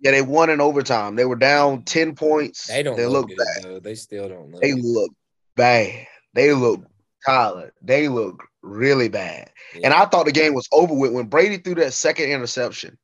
Yeah, 0.00 0.10
they 0.10 0.20
won 0.20 0.50
in 0.50 0.60
overtime. 0.60 1.16
They 1.16 1.24
were 1.24 1.36
down 1.36 1.84
ten 1.84 2.14
points. 2.14 2.66
They 2.66 2.82
don't 2.82 2.96
They 2.96 3.06
look, 3.06 3.28
look 3.30 3.38
good 3.38 3.38
bad. 3.38 3.64
though. 3.64 3.80
They 3.80 3.94
still 3.94 4.28
don't 4.28 4.50
look. 4.52 4.60
They 4.60 4.74
look 4.74 5.10
bad. 5.56 6.06
They 6.34 6.52
look 6.52 6.84
Tyler. 7.26 7.72
They 7.82 8.08
look 8.08 8.42
really 8.62 9.08
bad. 9.08 9.50
And 9.82 9.92
I 9.92 10.06
thought 10.06 10.26
the 10.26 10.32
game 10.32 10.54
was 10.54 10.68
over 10.72 10.94
with 10.94 11.12
when 11.12 11.26
Brady 11.26 11.58
threw 11.58 11.74
that 11.76 11.92
second 11.92 12.30
interception, 12.30 12.96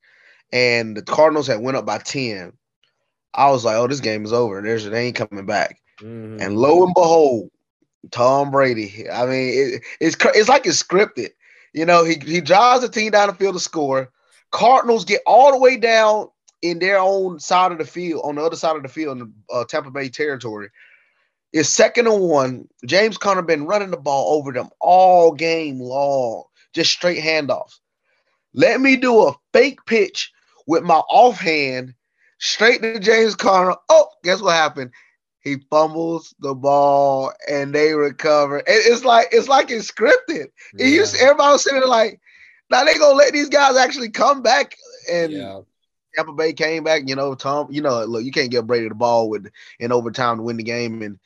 and 0.53 0.97
the 0.97 1.03
Cardinals 1.03 1.47
had 1.47 1.61
went 1.61 1.77
up 1.77 1.85
by 1.87 1.99
ten. 1.99 2.53
I 3.35 3.51
was 3.51 3.65
like, 3.65 3.77
"Oh, 3.77 3.87
this 3.87 4.01
game 4.01 4.25
is 4.25 4.33
over. 4.33 4.61
There's 4.61 4.85
they 4.85 5.07
ain't 5.07 5.17
coming 5.17 5.47
back." 5.47 5.79
Mhm. 6.01 6.41
And 6.41 6.57
lo 6.57 6.85
and 6.85 6.95
behold, 6.95 7.51
Tom 8.11 8.51
Brady. 8.51 9.09
I 9.11 9.27
mean, 9.27 9.49
it, 9.55 9.83
it's 10.01 10.17
it's 10.35 10.49
like 10.49 10.67
it's 10.67 10.83
scripted. 10.83 11.31
You 11.73 11.87
know, 11.87 12.05
he 12.05 12.17
he 12.25 12.41
drives 12.41 12.83
the 12.83 12.89
team 12.89 13.13
down 13.13 13.29
the 13.29 13.35
field 13.35 13.55
to 13.55 13.61
score. 13.61 14.11
Cardinals 14.51 15.05
get 15.05 15.23
all 15.27 15.53
the 15.53 15.59
way 15.59 15.77
down 15.79 16.29
in 16.61 16.79
their 16.79 16.99
own 16.99 17.41
side 17.41 17.73
of 17.73 17.79
the 17.79 17.85
field, 17.85 18.23
on 18.25 18.37
the 18.37 18.43
other 18.43 18.57
side 18.57 18.77
of 18.77 18.83
the 18.83 18.89
field, 18.89 19.19
in 19.19 19.33
the 19.49 19.55
uh, 19.55 19.65
Tampa 19.65 19.91
Bay 19.91 20.09
territory. 20.09 20.69
It's 21.53 21.69
second 21.69 22.07
and 22.07 22.21
one. 22.23 22.69
James 22.87 23.19
Conner 23.19 23.43
been 23.43 23.67
running 23.67 23.91
the 23.91 23.97
ball 23.97 24.35
over 24.39 24.53
them 24.53 24.71
all 24.81 25.33
game 25.33 25.79
long, 25.81 26.45
just 26.73 26.91
straight 26.91 27.23
handoffs. 27.23 27.79
Let 28.55 28.81
me 28.81 28.97
do 28.97 29.27
a 29.27 29.35
fake 29.53 29.85
pitch 29.87 30.33
with 30.67 30.83
my 30.83 30.99
offhand 31.11 31.95
straight 32.39 32.83
to 32.83 32.99
James 32.99 33.35
Conner. 33.35 33.77
Oh, 33.89 34.09
guess 34.25 34.41
what 34.41 34.55
happened? 34.55 34.93
He 35.41 35.57
fumbles 35.71 36.35
the 36.39 36.55
ball 36.55 37.33
and 37.49 37.75
they 37.75 37.95
recover. 37.95 38.59
And 38.59 38.67
it's 38.69 39.05
like 39.05 39.29
it's 39.33 39.49
like 39.49 39.71
it's 39.71 39.91
scripted. 39.91 40.47
It 40.79 40.87
used 40.87 41.17
Yeah. 41.17 41.25
everybody 41.25 41.53
was 41.53 41.65
sitting 41.65 41.81
there 41.81 41.89
like, 41.89 42.21
now 42.71 42.85
they 42.85 42.97
gonna 42.97 43.15
let 43.15 43.33
these 43.33 43.49
guys 43.49 43.77
actually 43.77 44.11
come 44.11 44.43
back. 44.43 44.77
And 45.11 45.33
yeah. 45.33 45.61
Tampa 46.15 46.33
Bay 46.33 46.53
came 46.53 46.85
back. 46.85 47.03
You 47.07 47.17
know, 47.17 47.35
Tom. 47.35 47.69
You 47.71 47.81
know, 47.83 48.05
look, 48.05 48.23
you 48.23 48.31
can't 48.33 48.51
get 48.51 48.67
Brady 48.67 48.89
the 48.89 48.95
ball 48.95 49.29
with 49.29 49.51
in 49.81 49.93
overtime 49.93 50.37
to 50.37 50.43
win 50.43 50.59
the 50.59 50.63
game, 50.63 51.03
and 51.03 51.19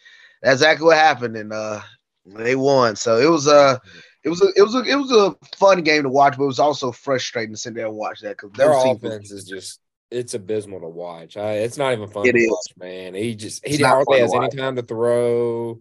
that's 0.42 0.60
exactly 0.60 0.86
what 0.86 0.96
happened. 0.96 1.36
And 1.36 1.52
uh, 1.52 1.80
they 2.26 2.56
won. 2.56 2.96
So 2.96 3.18
it 3.18 3.30
was 3.30 3.46
uh 3.46 3.78
it 4.24 4.28
was 4.28 4.42
a 4.42 4.48
it 4.56 4.62
was 4.62 4.74
a 4.74 4.82
it 4.82 4.96
was 4.96 5.12
a 5.12 5.36
fun 5.56 5.82
game 5.82 6.02
to 6.02 6.08
watch, 6.08 6.36
but 6.36 6.44
it 6.44 6.48
was 6.48 6.58
also 6.58 6.92
frustrating 6.92 7.54
to 7.54 7.60
sit 7.60 7.74
there 7.74 7.86
and 7.86 7.96
watch 7.96 8.20
that 8.20 8.36
because 8.36 8.50
Their 8.52 8.72
offense 8.72 9.30
is 9.30 9.44
just 9.44 9.80
it's 10.10 10.34
abysmal 10.34 10.80
to 10.80 10.88
watch. 10.88 11.36
I, 11.36 11.54
it's 11.58 11.76
not 11.76 11.92
even 11.92 12.08
fun 12.08 12.26
It 12.28 12.32
to 12.32 12.38
is. 12.38 12.50
watch, 12.50 12.76
man. 12.78 13.14
He 13.14 13.34
just 13.34 13.66
he 13.66 13.82
hardly 13.82 14.20
has 14.20 14.34
any 14.34 14.48
time 14.48 14.76
to 14.76 14.82
throw. 14.82 15.80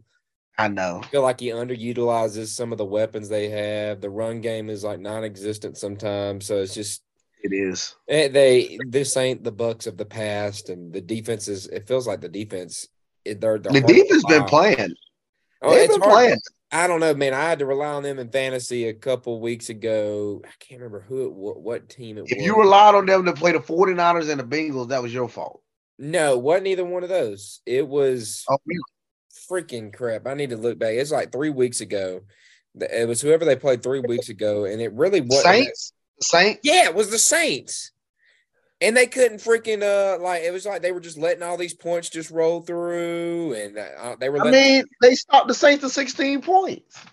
I 0.58 0.68
know. 0.70 1.02
I 1.04 1.08
feel 1.08 1.22
like 1.22 1.40
he 1.40 1.50
underutilizes 1.50 2.48
some 2.48 2.72
of 2.72 2.78
the 2.78 2.86
weapons 2.86 3.28
they 3.30 3.50
have. 3.50 4.00
The 4.02 4.10
run 4.10 4.42
game 4.42 4.70
is 4.70 4.84
like 4.84 5.00
non-existent 5.00 5.78
sometimes. 5.78 6.46
So 6.46 6.62
it's 6.62 6.74
just 6.74 7.02
It 7.44 7.52
is. 7.54 7.96
eh, 8.08 8.30
they 8.30 8.80
this 8.90 9.18
ain't 9.18 9.44
the 9.44 9.52
Bucs 9.52 9.86
of 9.88 9.98
the 9.98 10.06
past, 10.06 10.70
and 10.70 10.94
the 10.94 11.02
defense 11.02 11.48
is. 11.48 11.68
It 11.68 11.88
feels 11.88 12.08
like 12.08 12.22
the 12.22 12.30
defense. 12.30 12.88
They're, 13.26 13.58
they're 13.60 13.60
The 13.60 13.82
defense 13.82 14.24
been 14.26 14.44
playing. 14.46 14.94
Oh, 15.62 15.72
They've 15.72 15.86
it's 15.86 15.94
been 15.94 16.02
hard. 16.02 16.14
playing. 16.14 16.40
I 16.72 16.88
don't 16.88 17.00
know, 17.00 17.14
man. 17.14 17.34
I 17.34 17.42
had 17.44 17.60
to 17.60 17.66
rely 17.66 17.88
on 17.88 18.04
them 18.04 18.20
in 18.20 18.30
fantasy 18.30 18.88
a 18.88 18.94
couple 18.94 19.40
weeks 19.40 19.70
ago. 19.70 20.42
I 20.46 20.50
can't 20.60 20.82
remember 20.82 21.00
who 21.02 21.26
it 21.26 21.34
what, 21.34 21.62
what 21.62 21.90
team 21.90 22.18
it 22.18 22.26
If 22.28 22.38
was. 22.38 22.46
you 22.46 22.56
relied 22.58 22.96
on 22.96 23.06
them 23.06 23.26
to 23.26 23.34
play 23.34 23.52
the 23.54 23.60
49ers 23.60 24.30
and 24.30 24.40
the 24.40 24.44
Bengals, 24.44 24.90
that 24.90 25.02
was 25.02 25.14
your 25.14 25.30
fault. 25.30 25.62
no, 25.98 26.38
wasn't 26.38 26.68
either 26.68 26.84
one 26.86 27.04
of 27.04 27.10
those. 27.10 27.62
It 27.66 27.88
was 27.88 28.44
Oh, 28.50 28.58
really? 28.66 28.82
freaking 29.50 29.94
crap. 29.94 30.28
I 30.28 30.34
need 30.34 30.50
to 30.50 30.58
look 30.58 30.78
back. 30.78 30.94
It's 30.96 31.12
like 31.12 31.32
three 31.32 31.50
weeks 31.52 31.82
ago. 31.82 32.22
It 32.80 33.08
was 33.08 33.22
whoever 33.22 33.46
they 33.46 33.56
played 33.56 33.82
three 33.82 34.02
weeks 34.02 34.28
ago, 34.30 34.66
and 34.66 34.82
it 34.82 34.92
really 34.94 35.22
wasn't. 35.22 35.44
that- 35.46 35.54
Saints? 35.54 35.94
Saints? 36.22 36.60
Yeah, 36.64 36.86
it 36.86 36.96
was 36.96 37.10
the 37.10 37.20
Saints. 37.20 37.92
And 38.82 38.96
they 38.96 39.08
couldn't 39.08 39.38
freaking 39.38 39.82
uh 39.84 40.22
like 40.22 40.44
it 40.44 40.52
was 40.52 40.66
like 40.66 40.82
they 40.82 40.92
were 40.92 41.00
just 41.00 41.18
letting 41.18 41.44
all 41.44 41.56
these 41.58 41.74
points 41.74 42.10
just 42.10 42.30
roll 42.30 42.62
through, 42.62 43.54
and 43.54 43.78
uh, 43.78 44.16
they 44.20 44.30
were. 44.30 44.46
I 44.46 44.52
mean, 44.52 44.84
they 45.02 45.16
stopped 45.16 45.48
the 45.48 45.54
Saints 45.54 45.82
to 45.84 45.90
16 45.90 46.42
points. 46.42 46.98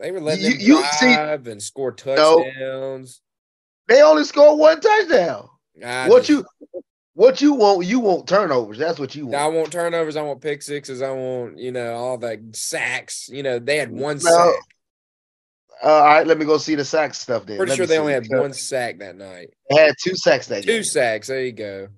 They 0.00 0.12
were 0.12 0.20
letting 0.20 0.44
You- 0.44 0.50
them 0.52 0.60
you 0.60 0.84
see- 1.00 1.12
and 1.50 1.60
score 1.62 1.90
touchdowns. 1.90 3.20
They 3.88 4.00
only 4.02 4.22
scored 4.24 4.56
one 4.58 4.80
touchdown. 4.80 5.48
I 5.84 6.08
what 6.08 6.24
just- 6.24 6.30
you 6.30 6.46
what 7.14 7.40
you 7.40 7.54
want? 7.54 7.84
You 7.84 7.98
want 7.98 8.28
turnovers. 8.28 8.78
That's 8.78 9.00
what 9.00 9.16
you 9.16 9.26
want. 9.26 9.34
I 9.36 9.48
want 9.48 9.72
turnovers. 9.72 10.14
I 10.14 10.22
want 10.22 10.40
pick 10.40 10.62
sixes. 10.62 11.02
I 11.02 11.10
want 11.10 11.58
you 11.58 11.72
know 11.72 11.94
all 11.94 12.16
the 12.18 12.40
sacks. 12.52 13.28
You 13.28 13.42
know 13.42 13.58
they 13.58 13.76
had 13.78 13.90
one 13.90 14.18
No. 14.18 14.30
sack. 14.30 14.54
Uh, 15.82 15.88
all 15.88 16.04
right, 16.04 16.26
let 16.26 16.38
me 16.38 16.44
go 16.44 16.58
see 16.58 16.74
the 16.74 16.84
sack 16.84 17.14
stuff 17.14 17.46
then. 17.46 17.56
Pretty 17.56 17.70
Let 17.70 17.76
sure 17.76 17.86
they 17.86 17.98
only 17.98 18.12
had 18.12 18.26
one 18.28 18.52
sack 18.52 18.98
that 18.98 19.16
night. 19.16 19.50
They 19.70 19.76
had 19.76 19.94
two 20.02 20.16
sacks 20.16 20.46
that 20.48 20.64
Two 20.64 20.72
game. 20.72 20.84
sacks. 20.84 21.28
There 21.28 21.44
you 21.44 21.52
go. 21.52 21.88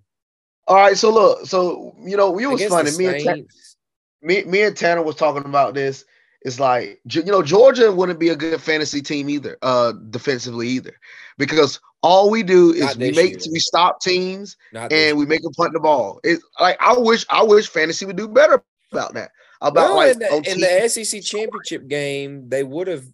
All 0.66 0.76
right, 0.76 0.96
so 0.96 1.12
look, 1.12 1.46
so 1.46 1.94
you 2.04 2.16
know, 2.16 2.38
it 2.38 2.46
was 2.46 2.64
funny. 2.66 2.90
Me 2.96 3.06
and 3.06 3.24
Ta- 3.24 3.32
Saints. 3.32 3.76
me, 4.22 4.44
me 4.44 4.62
and 4.62 4.76
Tanner 4.76 5.02
was 5.02 5.16
talking 5.16 5.44
about 5.44 5.74
this. 5.74 6.04
It's 6.42 6.60
like 6.60 7.00
you 7.10 7.24
know, 7.24 7.42
Georgia 7.42 7.90
wouldn't 7.92 8.18
be 8.18 8.28
a 8.28 8.36
good 8.36 8.60
fantasy 8.60 9.02
team 9.02 9.28
either, 9.28 9.58
uh, 9.62 9.92
defensively 10.10 10.68
either, 10.68 10.94
because 11.38 11.80
all 12.02 12.30
we 12.30 12.42
do 12.42 12.72
is 12.72 12.96
we 12.96 13.12
make 13.12 13.44
year. 13.44 13.52
we 13.52 13.58
stop 13.58 14.00
teams 14.00 14.56
Not 14.72 14.90
and 14.92 15.18
we 15.18 15.26
make 15.26 15.42
them 15.42 15.52
punt 15.52 15.72
the 15.74 15.80
ball. 15.80 16.20
It's 16.24 16.42
like 16.58 16.76
I 16.80 16.96
wish 16.96 17.26
I 17.28 17.42
wish 17.42 17.68
fantasy 17.68 18.06
would 18.06 18.16
do 18.16 18.28
better 18.28 18.62
about 18.92 19.14
that. 19.14 19.32
About 19.60 19.90
well, 19.90 19.96
like 19.96 20.12
in, 20.12 20.18
the, 20.20 20.50
in 20.50 20.60
the 20.60 20.88
SEC 20.88 21.22
championship 21.22 21.86
game, 21.88 22.48
they 22.48 22.62
would 22.64 22.88
have 22.88 23.04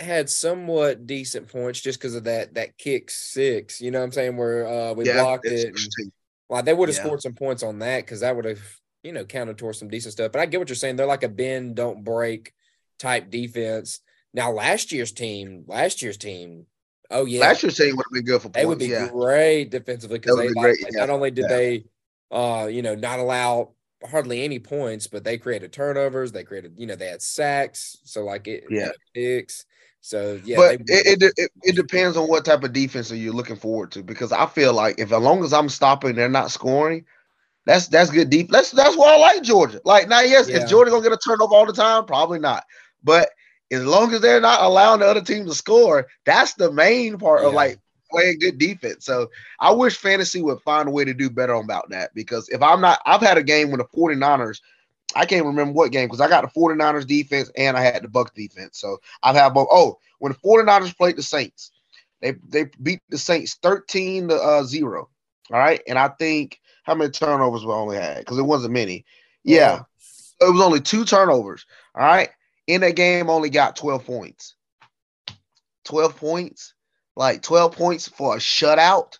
had 0.00 0.28
somewhat 0.28 1.06
decent 1.06 1.48
points 1.48 1.80
just 1.80 1.98
because 1.98 2.14
of 2.14 2.24
that 2.24 2.54
that 2.54 2.76
kick 2.78 3.10
six. 3.10 3.80
You 3.80 3.90
know 3.90 3.98
what 4.00 4.04
I'm 4.06 4.12
saying? 4.12 4.36
Where 4.36 4.66
uh, 4.66 4.92
we 4.92 5.06
Yeah, 5.06 5.14
blocked 5.22 5.46
it. 5.46 5.68
and- 5.68 5.88
Like 6.48 6.64
they 6.64 6.74
would 6.74 6.88
have 6.88 6.96
Yeah. 6.96 7.02
scored 7.02 7.22
some 7.22 7.34
points 7.34 7.62
on 7.62 7.80
that 7.80 8.04
because 8.04 8.20
that 8.20 8.36
would 8.36 8.44
have, 8.44 8.60
you 9.02 9.12
know, 9.12 9.24
counted 9.24 9.58
towards 9.58 9.78
some 9.78 9.88
decent 9.88 10.12
stuff. 10.12 10.30
But 10.32 10.40
I 10.40 10.46
get 10.46 10.60
what 10.60 10.68
you're 10.68 10.76
saying. 10.76 10.96
They're 10.96 11.06
like 11.06 11.24
a 11.24 11.28
bend, 11.28 11.74
don't 11.74 12.04
break 12.04 12.52
type 12.98 13.30
defense. 13.30 14.00
Now, 14.32 14.52
last 14.52 14.92
year's 14.92 15.12
team, 15.12 15.64
last 15.66 16.02
year's 16.02 16.18
team, 16.18 16.66
oh 17.10 17.24
yeah, 17.24 17.40
Last 17.40 17.62
year's 17.62 17.76
team 17.76 17.96
would 17.96 18.04
have 18.06 18.12
been 18.12 18.24
good 18.24 18.42
for 18.42 18.48
points. 18.48 18.58
they 18.58 18.66
would 18.66 18.78
be 18.78 18.86
yeah. 18.88 19.08
great 19.08 19.70
defensively 19.70 20.18
because 20.18 20.36
they 20.36 20.48
be 20.48 20.54
like, 20.54 20.62
great, 20.62 20.82
like, 20.84 20.92
yeah, 20.92 21.00
not 21.00 21.10
only 21.10 21.30
did 21.30 21.48
they, 21.48 21.84
uh, 22.30 22.68
you 22.70 22.82
know, 22.82 22.94
not 22.94 23.18
allow 23.18 23.72
hardly 24.08 24.42
any 24.42 24.58
points, 24.58 25.06
but 25.06 25.24
they 25.24 25.38
created 25.38 25.72
turnovers. 25.72 26.32
They 26.32 26.44
created, 26.44 26.74
you 26.76 26.86
know, 26.86 26.96
they 26.96 27.08
had 27.08 27.22
sacks. 27.22 27.98
So 28.04 28.24
like 28.24 28.48
it, 28.48 28.64
Yeah. 28.70 28.90
picks. 29.14 29.64
So 30.00 30.40
yeah, 30.44 30.56
but 30.56 30.86
they- 30.86 30.94
it, 30.94 31.22
it, 31.22 31.32
it 31.36 31.50
it 31.64 31.74
depends 31.76 32.16
on 32.16 32.28
what 32.28 32.44
type 32.44 32.62
of 32.62 32.72
defense 32.72 33.10
are 33.10 33.16
you 33.16 33.32
looking 33.32 33.56
forward 33.56 33.90
to 33.92 34.02
because 34.04 34.30
I 34.30 34.46
feel 34.46 34.72
like 34.72 34.98
if 34.98 35.12
as 35.12 35.20
long 35.20 35.42
as 35.42 35.52
I'm 35.52 35.68
stopping, 35.68 36.14
they're 36.14 36.28
not 36.28 36.52
scoring. 36.52 37.04
That's 37.64 37.88
that's 37.88 38.10
good 38.10 38.30
deep. 38.30 38.50
That's 38.52 38.70
that's 38.70 38.96
why 38.96 39.14
I 39.14 39.18
like 39.18 39.42
Georgia. 39.42 39.80
Like 39.84 40.08
now, 40.08 40.20
yes, 40.20 40.48
Yeah. 40.48 40.58
is 40.58 40.70
Georgia 40.70 40.92
gonna 40.92 41.02
get 41.02 41.12
a 41.12 41.16
turnover 41.18 41.54
all 41.54 41.66
the 41.66 41.72
time? 41.72 42.04
Probably 42.06 42.38
not. 42.38 42.64
But 43.02 43.30
as 43.72 43.84
long 43.84 44.14
as 44.14 44.20
they're 44.20 44.40
not 44.40 44.62
allowing 44.62 45.00
the 45.00 45.06
other 45.06 45.22
team 45.22 45.44
to 45.46 45.54
score, 45.54 46.06
that's 46.24 46.54
the 46.54 46.70
main 46.70 47.18
part 47.18 47.42
of 47.44 47.52
like 47.52 47.80
playing 48.10 48.38
good 48.38 48.58
defense. 48.58 49.04
So 49.04 49.30
I 49.60 49.72
wish 49.72 49.96
fantasy 49.96 50.42
would 50.42 50.60
find 50.60 50.88
a 50.88 50.90
way 50.90 51.04
to 51.04 51.14
do 51.14 51.30
better 51.30 51.54
on 51.54 51.64
about 51.64 51.90
that 51.90 52.14
because 52.14 52.48
if 52.48 52.62
I'm 52.62 52.80
not, 52.80 53.00
I've 53.06 53.20
had 53.20 53.38
a 53.38 53.42
game 53.42 53.70
when 53.70 53.78
the 53.78 53.84
49ers, 53.84 54.60
I 55.14 55.26
can't 55.26 55.46
remember 55.46 55.72
what 55.72 55.92
game 55.92 56.06
because 56.06 56.20
I 56.20 56.28
got 56.28 56.42
the 56.42 56.60
49ers 56.60 57.06
defense 57.06 57.50
and 57.56 57.76
I 57.76 57.82
had 57.82 58.02
the 58.02 58.08
Buc 58.08 58.34
defense. 58.34 58.78
So 58.78 58.98
I've 59.22 59.36
had 59.36 59.50
both. 59.50 59.68
Oh, 59.70 59.98
when 60.18 60.32
the 60.32 60.38
49ers 60.38 60.96
played 60.96 61.16
the 61.16 61.22
Saints, 61.22 61.72
they 62.20 62.34
they 62.48 62.70
beat 62.82 63.00
the 63.08 63.18
Saints 63.18 63.54
13 63.62 64.28
to 64.28 64.34
uh, 64.36 64.64
0. 64.64 65.08
All 65.50 65.58
right. 65.58 65.80
And 65.86 65.98
I 65.98 66.08
think 66.08 66.60
how 66.82 66.94
many 66.94 67.10
turnovers 67.10 67.64
we 67.64 67.72
only 67.72 67.96
had 67.96 68.18
because 68.18 68.38
it 68.38 68.42
wasn't 68.42 68.72
many. 68.72 69.04
Yeah. 69.44 69.82
It 70.40 70.52
was 70.52 70.60
only 70.60 70.80
two 70.80 71.04
turnovers. 71.04 71.66
All 71.94 72.04
right. 72.04 72.30
In 72.66 72.80
that 72.80 72.96
game, 72.96 73.30
only 73.30 73.48
got 73.48 73.76
12 73.76 74.04
points. 74.04 74.54
12 75.84 76.16
points, 76.16 76.74
like 77.16 77.42
12 77.42 77.72
points 77.72 78.08
for 78.08 78.36
a 78.36 78.38
shutout, 78.38 79.18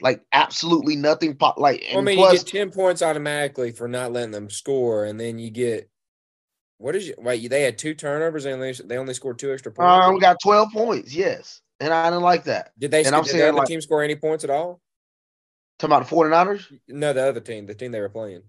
like 0.00 0.22
absolutely 0.32 0.96
nothing. 0.96 1.36
Po- 1.36 1.54
like, 1.56 1.84
I 1.94 2.00
mean, 2.00 2.16
plus, 2.16 2.32
you 2.32 2.38
get 2.38 2.46
10 2.46 2.70
points 2.70 3.02
automatically 3.02 3.72
for 3.72 3.86
not 3.88 4.12
letting 4.12 4.30
them 4.32 4.50
score, 4.50 5.04
and 5.04 5.20
then 5.20 5.38
you 5.38 5.50
get 5.50 5.88
what 6.78 6.94
is 6.94 7.08
it? 7.08 7.18
Wait, 7.22 7.48
they 7.48 7.62
had 7.62 7.78
two 7.78 7.94
turnovers 7.94 8.44
and 8.44 8.60
they, 8.60 8.72
they 8.72 8.98
only 8.98 9.14
scored 9.14 9.38
two 9.38 9.52
extra 9.52 9.72
points. 9.72 10.04
um, 10.06 10.14
we 10.14 10.20
got 10.20 10.36
12 10.42 10.72
points. 10.72 11.14
Yes. 11.14 11.62
And 11.80 11.92
I 11.92 12.10
didn't 12.10 12.22
like 12.22 12.44
that. 12.44 12.72
did 12.78 12.90
they 12.90 13.04
and 13.04 13.14
I'm 13.14 13.22
did 13.22 13.28
the 13.28 13.38
saying, 13.38 13.48
other 13.48 13.58
like- 13.58 13.68
team 13.68 13.80
score 13.80 14.02
any 14.02 14.16
points 14.16 14.44
at 14.44 14.50
all? 14.50 14.80
Talking 15.78 15.94
about 15.94 16.08
the 16.08 16.14
49ers? 16.16 16.64
No, 16.88 17.12
the 17.12 17.28
other 17.28 17.40
team, 17.40 17.66
the 17.66 17.74
team 17.74 17.92
they 17.92 18.00
were 18.00 18.08
playing. 18.08 18.42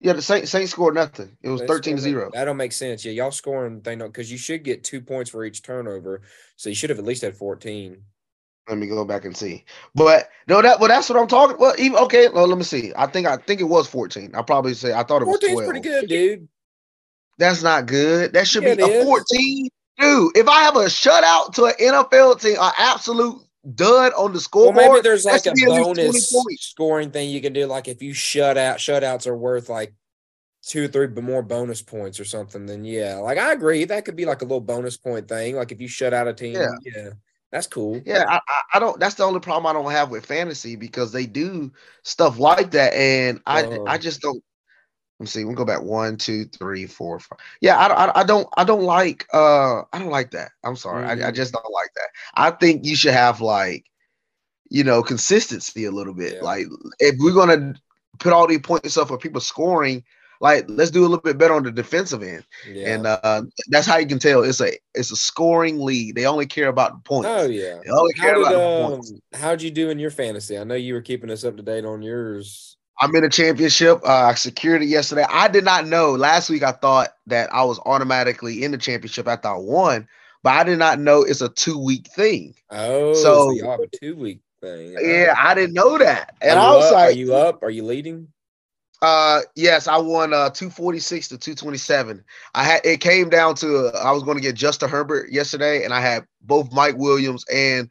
Yeah, 0.00 0.12
the 0.12 0.22
Saints, 0.22 0.50
Saints 0.50 0.72
scored 0.72 0.94
nothing. 0.94 1.36
It 1.42 1.48
was 1.48 1.60
They 1.62 1.66
13 1.66 1.96
to 1.96 2.02
scored- 2.02 2.12
0. 2.14 2.30
That 2.34 2.44
don't 2.44 2.56
make 2.58 2.72
sense. 2.72 3.04
Yeah, 3.04 3.12
y'all 3.12 3.30
scoring 3.30 3.80
they 3.80 3.96
know 3.96 4.06
because 4.06 4.30
you 4.30 4.36
should 4.38 4.62
get 4.62 4.84
two 4.84 5.00
points 5.00 5.30
for 5.30 5.44
each 5.44 5.62
turnover, 5.62 6.20
so 6.56 6.68
you 6.68 6.74
should 6.74 6.90
have 6.90 6.98
at 6.98 7.04
least 7.04 7.22
had 7.22 7.34
14. 7.36 8.02
Let 8.68 8.78
me 8.78 8.88
go 8.88 9.04
back 9.04 9.24
and 9.24 9.36
see. 9.36 9.64
But 9.94 10.28
no, 10.48 10.60
that 10.60 10.80
well, 10.80 10.88
that's 10.88 11.08
what 11.08 11.18
I'm 11.18 11.28
talking. 11.28 11.56
Well, 11.58 11.74
even 11.78 11.98
okay. 12.00 12.28
Well, 12.28 12.46
let 12.48 12.58
me 12.58 12.64
see. 12.64 12.92
I 12.96 13.06
think 13.06 13.26
I 13.26 13.36
think 13.36 13.60
it 13.60 13.64
was 13.64 13.86
14. 13.88 14.34
I 14.34 14.42
probably 14.42 14.74
say 14.74 14.92
I 14.92 15.02
thought 15.04 15.22
it 15.22 15.26
was 15.26 15.36
14 15.40 15.52
12. 15.54 15.70
pretty 15.70 15.88
good, 15.88 16.08
dude. 16.08 16.48
That's 17.38 17.62
not 17.62 17.86
good. 17.86 18.32
That 18.32 18.48
should 18.48 18.64
Yeah, 18.64 18.74
be 18.74 18.82
a 18.82 18.86
is. 18.86 19.04
14. 19.04 19.68
Dude, 19.98 20.36
if 20.36 20.48
I 20.48 20.62
have 20.62 20.76
a 20.76 20.86
shutout 20.86 21.54
to 21.54 21.66
an 21.66 21.74
NFL 21.80 22.40
team, 22.40 22.56
an 22.60 22.72
absolute 22.76 23.40
dud 23.74 24.12
on 24.14 24.32
the 24.32 24.40
scoreboard. 24.40 24.76
Well, 24.76 24.92
maybe 24.92 25.02
there's 25.02 25.24
like 25.24 25.46
a 25.46 25.52
be 25.52 25.64
at 25.64 25.70
least 25.70 26.30
20 26.30 26.32
bonus 26.32 26.60
scoring 26.60 27.10
thing 27.10 27.30
you 27.30 27.40
can 27.40 27.52
do. 27.52 27.66
Like 27.66 27.88
if 27.88 28.02
you 28.02 28.12
shut 28.12 28.56
out, 28.56 28.78
shutouts 28.78 29.26
are 29.26 29.36
worth 29.36 29.68
like 29.68 29.94
two 30.62 30.84
or 30.84 30.88
three 30.88 31.08
more 31.08 31.42
bonus 31.42 31.82
points 31.82 32.20
or 32.20 32.24
something. 32.24 32.66
Then 32.66 32.84
yeah, 32.84 33.16
like 33.16 33.38
I 33.38 33.52
agree, 33.52 33.84
that 33.84 34.04
could 34.04 34.16
be 34.16 34.24
like 34.24 34.42
a 34.42 34.44
little 34.44 34.60
bonus 34.60 34.96
point 34.96 35.28
thing. 35.28 35.56
Like 35.56 35.72
if 35.72 35.80
you 35.80 35.88
shut 35.88 36.14
out 36.14 36.28
a 36.28 36.32
team, 36.32 36.54
Yeah. 36.54 36.68
yeah, 36.84 37.10
that's 37.50 37.66
cool. 37.66 38.00
Yeah, 38.04 38.24
I, 38.28 38.40
I, 38.74 38.78
don't. 38.78 38.98
That's 38.98 39.14
the 39.14 39.24
only 39.24 39.40
problem 39.40 39.66
I 39.66 39.72
don't 39.72 39.90
have 39.90 40.10
with 40.10 40.26
fantasy 40.26 40.76
because 40.76 41.12
they 41.12 41.26
do 41.26 41.72
stuff 42.02 42.38
like 42.38 42.72
that, 42.72 42.92
and 42.92 43.40
I 43.46 43.62
Uh-huh. 43.62 43.84
I 43.86 43.98
just 43.98 44.20
don't. 44.20 44.42
Let 45.18 45.24
me 45.24 45.26
see. 45.28 45.44
We'll 45.44 45.54
go 45.54 45.64
back 45.64 45.82
one, 45.82 46.16
two, 46.18 46.44
three, 46.44 46.86
four, 46.86 47.18
five. 47.20 47.38
Yeah, 47.62 47.76
I, 47.78 47.86
I, 48.06 48.20
I 48.20 48.24
don't 48.24 48.46
I 48.56 48.64
don't 48.64 48.82
like 48.82 49.26
uh 49.32 49.80
I 49.92 49.98
don't 49.98 50.10
like 50.10 50.30
that. 50.32 50.50
I'm 50.62 50.76
sorry, 50.76 51.04
I, 51.06 51.12
I 51.28 51.30
Mhm. 51.30 51.32
just 51.32 51.52
don't 51.54 51.72
like 51.72 51.90
that. 51.96 52.08
I 52.34 52.50
think 52.50 52.84
you 52.84 52.94
should 52.96 53.14
have 53.14 53.40
like, 53.40 53.86
you 54.70 54.84
know, 54.84 55.02
consistency 55.02 55.84
a 55.86 55.90
little 55.90 56.14
bit. 56.14 56.34
Yeah. 56.34 56.40
Like 56.40 56.66
if 57.00 57.16
we're 57.18 57.34
gonna 57.34 57.74
put 58.18 58.32
all 58.32 58.46
these 58.46 58.60
points 58.60 58.96
up 58.98 59.08
for 59.08 59.18
people 59.18 59.40
scoring, 59.40 60.04
like 60.40 60.66
let's 60.68 60.90
do 60.90 61.00
a 61.02 61.08
little 61.08 61.18
bit 61.22 61.38
better 61.38 61.54
on 61.54 61.62
the 61.64 61.72
defensive 61.72 62.22
end. 62.22 62.44
Yeah. 62.62 62.94
And 62.94 63.06
uh 63.06 63.42
that's 63.70 63.86
how 63.86 63.98
you 63.98 64.06
can 64.06 64.18
tell 64.18 64.42
it's 64.42 64.60
a 64.60 64.72
it's 64.94 65.12
a 65.12 65.16
scoring 65.16 65.78
lead. 65.80 66.14
They 66.16 66.26
only 66.26 66.46
care 66.46 66.68
about 66.68 66.92
the 66.92 67.00
points. 67.08 67.28
oh 67.28 67.46
yeah. 67.46 67.84
They 67.84 67.90
only 67.90 68.12
How 68.16 68.26
care 68.26 68.34
did 68.34 68.38
about 68.38 68.54
the 68.54 68.60
um 68.60 68.76
points. 68.82 69.12
how'd 69.34 69.62
you 69.62 69.70
do 69.70 69.90
in 69.90 69.98
your 69.98 70.10
fantasy? 70.10 70.58
I 70.58 70.64
know 70.64 70.74
you 70.74 70.94
were 70.94 71.02
keeping 71.02 71.30
us 71.30 71.44
up 71.44 71.56
to 71.56 71.62
date 71.62 71.84
on 71.84 72.02
yours. 72.02 72.76
I'm 73.00 73.14
in 73.14 73.24
a 73.24 73.28
championship. 73.28 74.00
Uh, 74.04 74.26
I 74.30 74.34
secured 74.34 74.82
it 74.82 74.88
yesterday. 74.88 75.26
I 75.28 75.48
did 75.48 75.64
not 75.64 75.86
know. 75.86 76.12
Last 76.12 76.48
week, 76.48 76.62
I 76.62 76.72
thought 76.72 77.10
that 77.26 77.52
I 77.52 77.62
was 77.64 77.78
automatically 77.84 78.64
in 78.64 78.70
the 78.70 78.78
championship 78.78 79.28
after 79.28 79.48
I 79.48 79.56
won, 79.56 80.08
but 80.42 80.54
I 80.54 80.64
did 80.64 80.78
not 80.78 80.98
know 80.98 81.22
it's 81.22 81.42
a 81.42 81.48
two 81.50 81.78
week 81.78 82.08
thing. 82.08 82.54
Oh, 82.70 83.12
so, 83.14 83.50
you 83.50 83.64
have 83.64 83.80
a 83.80 83.86
two 83.86 84.16
week 84.16 84.40
thing. 84.60 84.96
Yeah, 85.00 85.34
I 85.38 85.54
didn't 85.54 85.74
know 85.74 85.98
that, 85.98 86.34
and 86.40 86.58
I 86.58 86.74
was 86.74 86.90
up? 86.90 86.98
Are 86.98 87.10
you 87.10 87.34
up? 87.34 87.62
Are 87.62 87.70
you 87.70 87.84
leading? 87.84 88.28
uh, 89.02 89.42
yes, 89.54 89.88
I 89.88 89.98
won 89.98 90.32
uh 90.32 90.50
246 90.50 91.28
to 91.28 91.38
227. 91.38 92.24
I 92.54 92.64
had 92.64 92.80
it 92.84 93.00
came 93.00 93.28
down 93.28 93.54
to 93.56 93.88
uh, 93.88 93.98
I 93.98 94.12
was 94.12 94.22
going 94.22 94.36
to 94.36 94.42
get 94.42 94.54
Justin 94.54 94.88
Herbert 94.88 95.30
yesterday, 95.30 95.84
and 95.84 95.92
I 95.92 96.00
had 96.00 96.26
both 96.42 96.72
Mike 96.72 96.96
Williams 96.96 97.44
and 97.52 97.90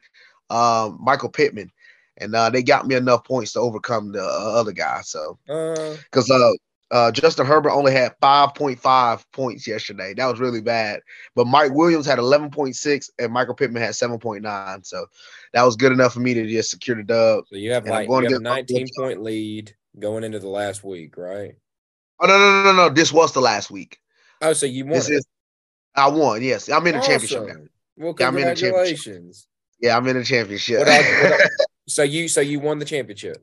um 0.50 0.98
Michael 1.00 1.28
Pittman, 1.28 1.70
and 2.18 2.34
uh, 2.34 2.50
they 2.50 2.62
got 2.62 2.86
me 2.86 2.94
enough 2.94 3.24
points 3.24 3.52
to 3.52 3.60
overcome 3.60 4.12
the 4.12 4.22
uh, 4.22 4.52
other 4.54 4.72
guy. 4.72 5.00
So. 5.02 5.38
Uh, 5.48 5.96
because 6.04 6.30
uh, 6.30 6.50
uh, 6.92 7.10
Justin 7.10 7.46
Herbert 7.46 7.72
only 7.72 7.92
had 7.92 8.14
5.5 8.22 9.24
points 9.32 9.66
yesterday. 9.66 10.14
That 10.14 10.26
was 10.26 10.38
really 10.38 10.60
bad. 10.60 11.00
But 11.34 11.46
Mike 11.46 11.72
Williams 11.72 12.06
had 12.06 12.18
11.6 12.18 13.10
and 13.18 13.32
Michael 13.32 13.54
Pittman 13.54 13.82
had 13.82 13.92
7.9. 13.92 14.86
So 14.86 15.06
that 15.52 15.62
was 15.64 15.76
good 15.76 15.90
enough 15.92 16.12
for 16.14 16.20
me 16.20 16.32
to 16.34 16.46
just 16.46 16.70
secure 16.70 16.96
the 16.96 17.02
dub. 17.02 17.44
so 17.50 17.56
you 17.56 17.72
have 17.72 17.84
And 17.84 17.90
like 17.92 18.08
you 18.08 18.14
have 18.14 18.32
a 18.32 18.38
19 18.38 18.86
point 18.96 19.22
lead 19.22 19.74
going 19.98 20.22
into 20.24 20.38
the 20.38 20.48
last 20.48 20.84
week, 20.84 21.16
right? 21.16 21.54
Oh, 22.20 22.26
no, 22.26 22.38
no, 22.38 22.62
no, 22.62 22.72
no, 22.72 22.88
no. 22.88 22.94
This 22.94 23.12
was 23.12 23.32
the 23.32 23.40
last 23.40 23.70
week. 23.70 23.98
Oh, 24.40 24.52
so 24.52 24.66
you 24.66 24.84
won. 24.84 24.92
This 24.94 25.10
is, 25.10 25.26
I 25.96 26.08
won. 26.08 26.42
Yes. 26.42 26.70
I'm 26.70 26.86
in 26.86 26.94
the 26.94 27.00
championship 27.00 27.46
now. 27.48 27.54
Well, 27.98 28.14
Yeah, 28.18 28.28
I'm 28.28 28.36
in 28.38 28.44
the 28.46 28.54
championship. 28.54 28.74
congratulations. 28.74 29.48
Yeah, 29.80 29.96
I'm 29.96 30.06
in 30.06 30.16
the 30.18 30.24
championship. 30.24 30.78
What 30.78 30.88
else- 30.88 31.06
what 31.22 31.40
else- 31.40 31.50
So 31.88 32.02
you 32.02 32.28
so 32.28 32.40
you 32.40 32.60
won 32.60 32.78
the 32.78 32.84
championship. 32.84 33.38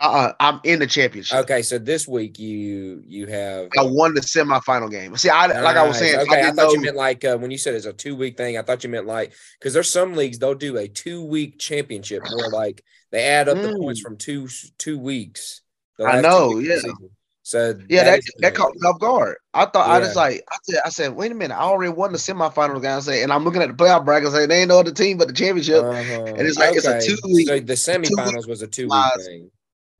uh-uh, 0.00 0.32
I'm 0.40 0.60
in 0.64 0.78
the 0.80 0.86
championship. 0.86 1.38
Okay, 1.40 1.62
so 1.62 1.78
this 1.78 2.06
week 2.08 2.38
you 2.38 3.02
you 3.06 3.26
have 3.28 3.68
I 3.78 3.82
won 3.84 4.14
the 4.14 4.20
semifinal 4.20 4.90
game. 4.90 5.16
See, 5.16 5.28
I 5.30 5.46
like 5.46 5.76
I 5.76 5.86
was 5.86 5.98
saying. 5.98 6.18
Okay, 6.20 6.40
I, 6.40 6.42
didn't 6.42 6.56
thought 6.56 6.72
you 6.72 6.80
meant 6.80 6.96
like 6.96 7.24
uh, 7.24 7.36
when 7.38 7.50
you 7.50 7.58
said 7.58 7.74
it's 7.74 7.86
a 7.86 7.92
two 7.92 8.16
week 8.16 8.36
thing. 8.36 8.58
I 8.58 8.62
thought 8.62 8.82
you 8.84 8.90
meant 8.90 9.06
like 9.06 9.32
because 9.58 9.72
there's 9.74 9.90
some 9.90 10.14
leagues 10.14 10.38
they'll 10.38 10.54
do 10.54 10.76
a 10.76 10.88
two 10.88 11.24
week 11.24 11.58
championship 11.58 12.22
where 12.34 12.50
like 12.50 12.82
they 13.10 13.24
add 13.24 13.48
up 13.48 13.58
the 13.58 13.76
points 13.78 14.00
Mm. 14.00 14.04
from 14.04 14.16
two 14.16 14.48
two 14.78 14.98
weeks. 14.98 15.60
I 16.04 16.20
know, 16.20 16.48
weeks 16.48 16.54
of 16.56 16.62
the 16.62 16.68
yeah. 16.68 16.76
season. 16.76 17.10
So 17.44 17.74
Yeah, 17.88 18.04
that 18.04 18.20
that 18.38 18.50
good. 18.50 18.54
caught 18.54 18.74
me 18.76 18.80
off 18.88 19.00
guard. 19.00 19.36
I 19.52 19.66
thought 19.66 19.88
I 19.88 19.98
Yeah. 19.98 20.04
just 20.04 20.16
like 20.16 20.44
I 20.50 20.56
said 20.62 20.80
I 20.84 20.88
said 20.90 21.12
wait 21.16 21.32
a 21.32 21.34
minute 21.34 21.54
I 21.54 21.62
already 21.62 21.92
won 21.92 22.12
the 22.12 22.18
semifinals 22.18 22.82
guy. 22.82 22.96
I 22.96 23.00
said 23.00 23.22
and 23.22 23.32
I'm 23.32 23.42
looking 23.44 23.62
at 23.62 23.68
the 23.68 23.74
playoff 23.84 24.04
bracket. 24.04 24.28
I 24.28 24.32
say 24.32 24.46
they 24.46 24.60
ain't 24.60 24.68
no 24.68 24.78
other 24.78 24.92
team 24.92 25.18
but 25.18 25.26
the 25.28 25.34
championship. 25.34 25.82
Uh-huh. 25.82 26.24
and 26.24 26.40
it's 26.46 26.56
like- 26.58 26.76
it's 26.76 26.86
a 26.86 27.00
two-week- 27.04 27.48
So 27.48 27.58
the 27.58 27.72
semifinals 27.74 28.46
was 28.46 28.62
a 28.62 28.66
two 28.68 28.88
week 28.88 29.24
thing. 29.26 29.50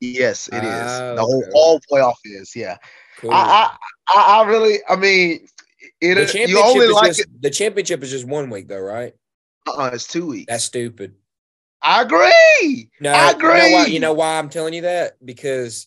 Yes, 0.01 0.49
it 0.49 0.55
is. 0.55 0.63
Ah, 0.65 1.15
the 1.15 1.23
whole 1.23 1.43
okay. 1.43 1.51
all 1.55 1.81
playoff 1.91 2.15
is. 2.25 2.55
Yeah, 2.57 2.77
Cool. 3.19 3.33
I, 3.33 3.37
I 3.37 3.77
I 4.17 4.41
I 4.43 4.49
really 4.49 4.79
I 4.89 4.97
mean 4.97 5.47
it. 6.01 6.15
the 6.15 6.25
championship 6.27 6.49
You 6.49 6.59
only 6.63 6.87
is 6.87 6.93
like 6.93 7.07
just 7.09 7.21
it. 7.21 7.43
the 7.43 7.51
championship 7.51 8.03
is 8.03 8.11
just 8.11 8.25
one 8.25 8.51
week 8.51 8.67
though, 8.69 8.81
right? 8.81 9.15
Uh-uh, 9.67 9.91
it's 9.95 10.07
two 10.09 10.27
weeks. 10.27 10.47
That's 10.49 10.65
stupid. 10.65 11.15
I 11.83 12.03
agree. 12.03 12.91
No, 13.01 13.13
I 13.13 13.31
You 13.31 13.39
know, 13.39 13.49
agree. 13.49 13.73
why, 13.73 13.87
you 13.87 14.01
know 14.01 14.13
why 14.13 14.39
I'm 14.39 14.49
telling 14.49 14.75
you 14.75 14.83
that? 14.83 15.25
Because 15.25 15.87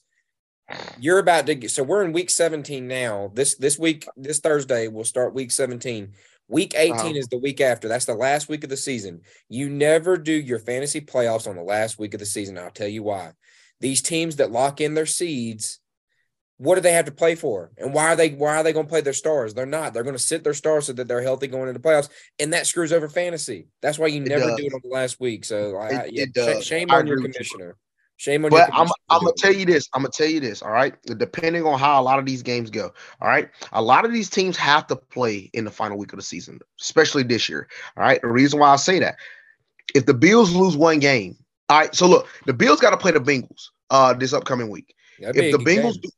you're 1.00 1.19
about 1.19 1.45
to 1.45 1.55
get 1.55 1.72
so 1.72 1.84
we're 1.84 2.03
in 2.03 2.12
week 2.13 2.29
17 2.29 2.88
now. 2.88 3.31
This 3.34 3.55
this 3.55 3.77
week, 3.77 4.07
this 4.17 4.39
Thursday, 4.39 4.88
we'll 4.88 5.03
start 5.03 5.34
week 5.34 5.51
17. 5.51 6.13
Week 6.48 6.74
18 6.77 6.93
Uh-huh. 6.93 7.10
is 7.15 7.27
the 7.27 7.39
week 7.39 7.60
after. 7.62 7.88
That's 7.88 8.05
the 8.05 8.13
last 8.13 8.50
week 8.50 8.63
of 8.63 8.69
the 8.69 8.77
season. 8.77 9.22
You 9.50 9.67
never 9.69 10.15
do 10.17 10.31
your 10.34 10.60
fantasy 10.60 11.01
playoffs 11.01 11.48
on 11.48 11.55
the 11.55 11.63
last 11.63 11.98
week 11.98 12.13
of 12.13 12.19
the 12.19 12.25
season. 12.25 12.57
I'll 12.57 12.69
tell 12.69 12.88
you 12.88 13.01
why. 13.03 13.31
These 13.81 14.01
teams 14.03 14.36
that 14.38 14.51
lock 14.51 14.79
in 14.79 14.93
their 14.93 15.07
seeds, 15.07 15.79
what 16.57 16.75
do 16.75 16.81
they 16.81 16.93
have 16.93 17.05
to 17.05 17.12
play 17.12 17.36
for? 17.36 17.72
And 17.77 17.93
why 17.93 18.05
are 18.10 18.15
they 18.15 18.29
why 18.29 18.57
are 18.57 18.63
they 18.63 18.74
going 18.74 18.86
to 18.86 18.89
play 18.89 19.01
their 19.01 19.12
stars? 19.13 19.53
They're 19.53 19.65
not. 19.65 19.93
They're 19.93 20.03
going 20.03 20.15
to 20.15 20.22
sit 20.22 20.43
their 20.43 20.53
stars 20.53 20.86
so 20.86 20.93
that 20.93 21.07
they're 21.07 21.22
healthy 21.22 21.48
going 21.48 21.67
into 21.67 21.79
playoffs, 21.81 22.10
and 22.39 22.53
that 22.53 22.67
screws 22.67 22.93
over 22.93 23.10
fantasy. 23.10 23.67
That's 23.81 23.98
why 24.00 24.07
you 24.07 24.22
It 24.22 24.29
never 24.29 24.45
does. 24.45 24.57
do 24.57 24.65
it 24.67 24.74
on 24.74 24.81
the 24.84 24.89
last 24.89 25.19
week. 25.19 25.45
So 25.45 25.75
I, 25.77 25.89
It- 25.89 25.95
I- 25.95 26.10
yeah, 26.12 26.25
it 26.36 26.63
shame 26.63 26.89
on 26.91 27.05
your 27.07 27.22
commissioner. 27.22 27.75
Shame 28.17 28.45
on 28.45 28.51
But 28.51 28.69
I'm. 28.74 28.88
I'm 29.10 29.22
gonna 29.22 29.34
tell 29.38 29.53
you 29.53 29.65
this. 29.65 29.89
I'm 29.93 30.01
gonna 30.01 30.12
tell 30.12 30.27
you 30.27 30.39
this. 30.39 30.62
All 30.62 30.72
right. 30.72 30.95
Depending 31.17 31.65
on 31.65 31.77
how 31.77 32.01
a 32.01 32.03
lot 32.03 32.17
of 32.17 32.25
these 32.25 32.41
games 32.41 32.69
go. 32.69 32.91
All 33.22 33.27
right. 33.27 33.50
A 33.74 33.81
lot 33.81 34.05
of 34.05 34.13
these 34.13 34.29
teams 34.29 34.55
have 34.57 34.88
to 34.88 34.95
play 34.95 35.50
in 35.53 35.65
the 35.65 35.72
final 35.72 35.98
week 35.98 36.13
of 36.13 36.17
the 36.17 36.24
season, 36.24 36.60
especially 36.79 37.24
this 37.24 37.50
year. 37.50 37.67
All 37.98 38.03
right. 38.03 38.22
The 38.22 38.27
reason 38.27 38.60
why 38.60 38.69
I 38.69 38.77
say 38.77 39.00
that, 39.00 39.17
if 39.93 40.05
the 40.05 40.13
Bills 40.13 40.53
lose 40.53 40.77
one 40.77 41.00
game, 41.00 41.36
all 41.69 41.79
right. 41.79 41.93
So 41.93 42.07
look, 42.07 42.27
the 42.45 42.53
Bills 42.53 42.79
got 42.79 42.91
to 42.91 42.98
play 42.98 43.12
the 43.12 43.19
Bengals 43.19 43.69
uh 43.89 44.13
this 44.13 44.34
upcoming 44.34 44.69
week. 44.69 44.95
That'd 45.19 45.43
If 45.43 45.51
the 45.51 45.57
Bengals, 45.57 46.01
beat, 46.01 46.13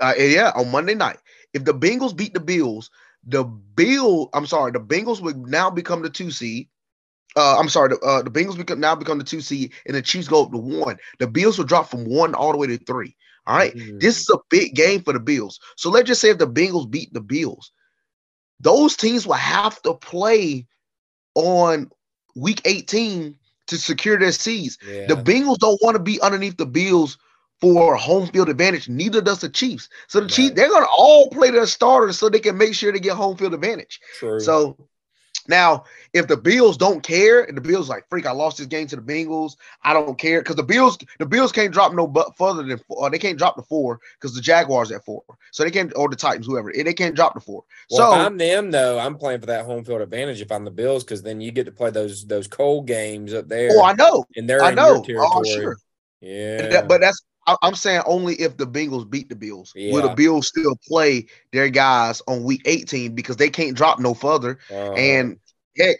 uh, 0.00 0.14
yeah, 0.16 0.52
on 0.54 0.70
Monday 0.70 0.94
night, 0.94 1.18
if 1.52 1.64
the 1.64 1.74
Bengals 1.74 2.16
beat 2.16 2.34
the 2.34 2.40
Bills, 2.40 2.90
the 3.26 3.44
Bill, 3.44 4.28
I'm 4.34 4.46
sorry, 4.46 4.72
the 4.72 4.80
Bengals 4.80 5.20
would 5.20 5.46
now 5.46 5.70
become 5.70 6.02
the 6.02 6.10
two 6.10 6.30
seed. 6.30 6.68
Uh, 7.36 7.58
I'm 7.58 7.68
sorry, 7.68 7.88
the, 7.90 7.98
uh, 8.00 8.22
the 8.22 8.30
Bengals 8.30 8.56
become 8.56 8.78
now 8.80 8.94
become 8.94 9.18
the 9.18 9.24
two 9.24 9.40
seed, 9.40 9.72
and 9.86 9.94
the 9.96 10.02
Chiefs 10.02 10.28
go 10.28 10.44
up 10.44 10.52
to 10.52 10.58
one. 10.58 10.98
The 11.18 11.26
Bills 11.26 11.58
will 11.58 11.64
drop 11.64 11.90
from 11.90 12.04
one 12.04 12.34
all 12.34 12.52
the 12.52 12.58
way 12.58 12.68
to 12.68 12.78
three. 12.78 13.16
All 13.46 13.56
right, 13.56 13.74
Mm. 13.74 14.00
this 14.00 14.18
is 14.20 14.30
a 14.30 14.38
big 14.50 14.74
game 14.74 15.02
for 15.02 15.12
the 15.12 15.20
Bills. 15.20 15.58
So 15.76 15.90
let's 15.90 16.06
just 16.08 16.20
say 16.20 16.30
if 16.30 16.38
the 16.38 16.46
Bengals 16.48 16.90
beat 16.90 17.12
the 17.12 17.20
Bills, 17.20 17.72
those 18.60 18.96
teams 18.96 19.26
will 19.26 19.34
have 19.34 19.82
to 19.82 19.94
play 19.94 20.66
on 21.34 21.90
week 22.36 22.62
18 22.64 23.36
to 23.66 23.76
secure 23.76 24.18
their 24.18 24.32
seeds. 24.32 24.78
yeah. 24.86 25.06
The 25.08 25.16
Bengals 25.16 25.58
don't 25.58 25.80
want 25.82 25.96
to 25.96 26.02
be 26.02 26.20
underneath 26.20 26.56
the 26.56 26.66
Bills 26.66 27.18
for 27.60 27.96
home 27.96 28.28
field 28.28 28.48
advantage. 28.48 28.88
Neither 28.88 29.20
does 29.20 29.40
the 29.40 29.48
Chiefs. 29.48 29.88
So 30.08 30.20
the 30.20 30.28
Chiefs, 30.28 30.54
they're 30.54 30.68
gonna 30.70 30.86
all 30.96 31.28
play 31.30 31.50
their 31.50 31.66
starters 31.66 32.18
so 32.18 32.28
they 32.28 32.38
can 32.40 32.56
make 32.58 32.74
sure 32.74 32.92
they 32.92 33.00
get 33.00 33.16
home 33.16 33.36
field 33.36 33.54
advantage. 33.54 34.00
True. 34.18 34.40
So 34.40 34.76
now, 35.46 35.84
if 36.12 36.26
the 36.26 36.36
Bills 36.36 36.76
don't 36.76 37.02
care, 37.02 37.44
and 37.44 37.56
the 37.56 37.60
Bills 37.60 37.88
like, 37.88 38.08
freak, 38.08 38.26
I 38.26 38.30
lost 38.32 38.58
this 38.58 38.66
game 38.66 38.86
to 38.88 38.96
the 38.96 39.02
Bengals. 39.02 39.56
I 39.82 39.92
don't 39.92 40.18
care 40.18 40.40
because 40.40 40.56
the 40.56 40.62
Bills, 40.62 40.96
the 41.18 41.26
Bills 41.26 41.52
can't 41.52 41.72
drop 41.72 41.92
no 41.92 42.06
but 42.06 42.36
further 42.36 42.62
than 42.62 42.78
four. 42.78 43.06
Uh, 43.06 43.08
they 43.10 43.18
can't 43.18 43.36
drop 43.36 43.56
the 43.56 43.62
four 43.62 44.00
because 44.14 44.34
the 44.34 44.40
Jaguars 44.40 44.90
at 44.90 45.04
four. 45.04 45.22
So 45.52 45.62
they 45.64 45.70
can't, 45.70 45.92
or 45.96 46.08
the 46.08 46.16
Titans, 46.16 46.46
whoever. 46.46 46.72
They 46.72 46.94
can't 46.94 47.14
drop 47.14 47.34
the 47.34 47.40
four. 47.40 47.64
well, 47.90 48.12
so 48.12 48.18
I'm 48.18 48.38
them 48.38 48.70
though, 48.70 48.98
I'm 48.98 49.16
playing 49.16 49.40
for 49.40 49.46
that 49.46 49.66
home 49.66 49.84
field 49.84 50.00
advantage 50.00 50.40
if 50.40 50.50
I'm 50.50 50.64
the 50.64 50.70
Bills, 50.70 51.04
because 51.04 51.22
then 51.22 51.40
you 51.40 51.52
get 51.52 51.66
to 51.66 51.72
play 51.72 51.90
those 51.90 52.26
those 52.26 52.48
cold 52.48 52.86
games 52.86 53.34
up 53.34 53.44
oh, 53.44 53.48
there, 53.48 53.70
oh, 53.72 53.82
I 53.84 53.92
know, 53.92 54.24
and 54.36 54.48
they're 54.48 54.62
I 54.62 54.70
in 54.70 54.76
know. 54.76 55.04
Oh, 55.18 55.44
sure. 55.44 55.76
Yeah, 56.20 56.68
that- 56.68 56.88
but 56.88 57.00
that's 57.02 57.22
I- 57.46 57.56
I'm 57.62 57.74
saying 57.74 58.02
only 58.06 58.34
if 58.36 58.56
the 58.56 58.66
Bengals 58.66 59.08
beat 59.08 59.28
the 59.28 59.36
Bills. 59.36 59.74
Will 59.86 60.02
the 60.02 60.08
Bills 60.08 60.48
still 60.48 60.76
play 60.86 61.26
their 61.52 61.68
guys 61.68 62.22
on 62.26 62.44
week 62.44 62.62
18 62.66 63.14
because 63.14 63.36
they 63.36 63.50
can't 63.50 63.76
drop 63.76 63.98
no 63.98 64.14
further? 64.14 64.58
Uh, 64.70 64.94
And 64.96 65.38
heck, 65.76 65.96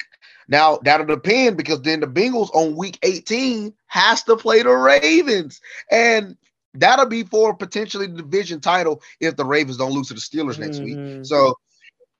now 0.48 0.78
that'll 0.82 1.06
depend 1.06 1.56
because 1.56 1.82
then 1.82 2.00
the 2.00 2.06
Bengals 2.06 2.50
on 2.54 2.76
week 2.76 2.98
18 3.02 3.72
has 3.86 4.22
to 4.24 4.36
play 4.36 4.62
the 4.62 4.70
Ravens. 4.70 5.60
And 5.90 6.36
that'll 6.74 7.06
be 7.06 7.22
for 7.24 7.54
potentially 7.54 8.06
the 8.06 8.22
division 8.22 8.60
title 8.60 9.02
if 9.20 9.36
the 9.36 9.44
Ravens 9.44 9.76
don't 9.76 9.92
lose 9.92 10.08
to 10.08 10.14
the 10.14 10.20
Steelers 10.20 10.58
next 10.58 10.80
week. 10.82 10.98
mhm. 10.98 11.26
So 11.26 11.54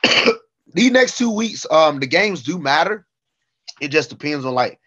these 0.73 0.91
next 0.91 1.19
two 1.19 1.31
weeks, 1.31 1.67
um, 1.71 2.01
the 2.01 2.07
games 2.07 2.43
do 2.43 2.59
matter. 2.59 3.07
It 3.81 3.89
just 3.89 4.11
depends 4.11 4.45
on 4.45 4.55
like, 4.55 4.81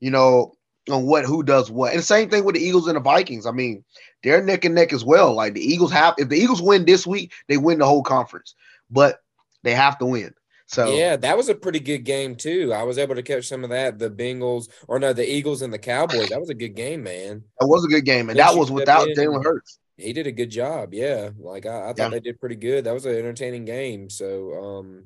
you 0.00 0.10
know, 0.10 0.54
on 0.90 1.06
what 1.06 1.24
who 1.24 1.42
does 1.42 1.70
what. 1.70 1.90
And 1.92 1.98
the 1.98 2.04
same 2.04 2.28
thing 2.28 2.44
with 2.44 2.54
the 2.54 2.62
Eagles 2.62 2.86
and 2.88 2.96
the 2.96 3.00
Vikings. 3.00 3.46
I 3.46 3.52
mean, 3.52 3.84
they're 4.22 4.42
neck 4.42 4.64
and 4.64 4.74
neck 4.74 4.92
as 4.92 5.04
well. 5.04 5.32
Like 5.34 5.54
the 5.54 5.60
Eagles 5.64 5.92
have, 5.92 6.14
if 6.18 6.28
the 6.28 6.36
Eagles 6.36 6.62
win 6.62 6.84
this 6.84 7.06
week, 7.06 7.32
they 7.48 7.56
win 7.56 7.78
the 7.78 7.86
whole 7.86 8.02
conference, 8.02 8.54
but 8.90 9.20
they 9.62 9.74
have 9.74 9.98
to 9.98 10.06
win. 10.06 10.34
So 10.66 10.94
yeah, 10.94 11.16
that 11.16 11.36
was 11.36 11.48
a 11.48 11.54
pretty 11.54 11.78
good 11.80 12.04
game 12.04 12.36
too. 12.36 12.72
I 12.72 12.82
was 12.84 12.96
able 12.98 13.14
to 13.14 13.22
catch 13.22 13.46
some 13.46 13.64
of 13.64 13.70
that. 13.70 13.98
The 13.98 14.10
Bengals, 14.10 14.68
or 14.88 14.98
no, 14.98 15.12
the 15.12 15.30
Eagles 15.30 15.62
and 15.62 15.72
the 15.72 15.78
Cowboys. 15.78 16.30
That 16.30 16.40
was 16.40 16.48
a 16.50 16.54
good 16.54 16.74
game, 16.74 17.02
man. 17.02 17.44
that 17.60 17.66
was 17.66 17.84
a 17.84 17.88
good 17.88 18.04
game, 18.04 18.30
and 18.30 18.38
that 18.38 18.56
was 18.56 18.70
without. 18.70 19.08
Jalen 19.08 19.44
Hurts. 19.44 19.78
He 19.96 20.12
did 20.12 20.26
a 20.26 20.32
good 20.32 20.50
job. 20.50 20.92
Yeah, 20.92 21.30
like 21.38 21.66
I, 21.66 21.82
I 21.82 21.86
thought 21.88 21.98
Yeah. 21.98 22.08
they 22.08 22.20
did 22.20 22.40
pretty 22.40 22.56
good. 22.56 22.84
That 22.84 22.94
was 22.94 23.06
an 23.06 23.14
entertaining 23.14 23.64
game. 23.64 24.10
So, 24.10 24.54
um, 24.54 25.04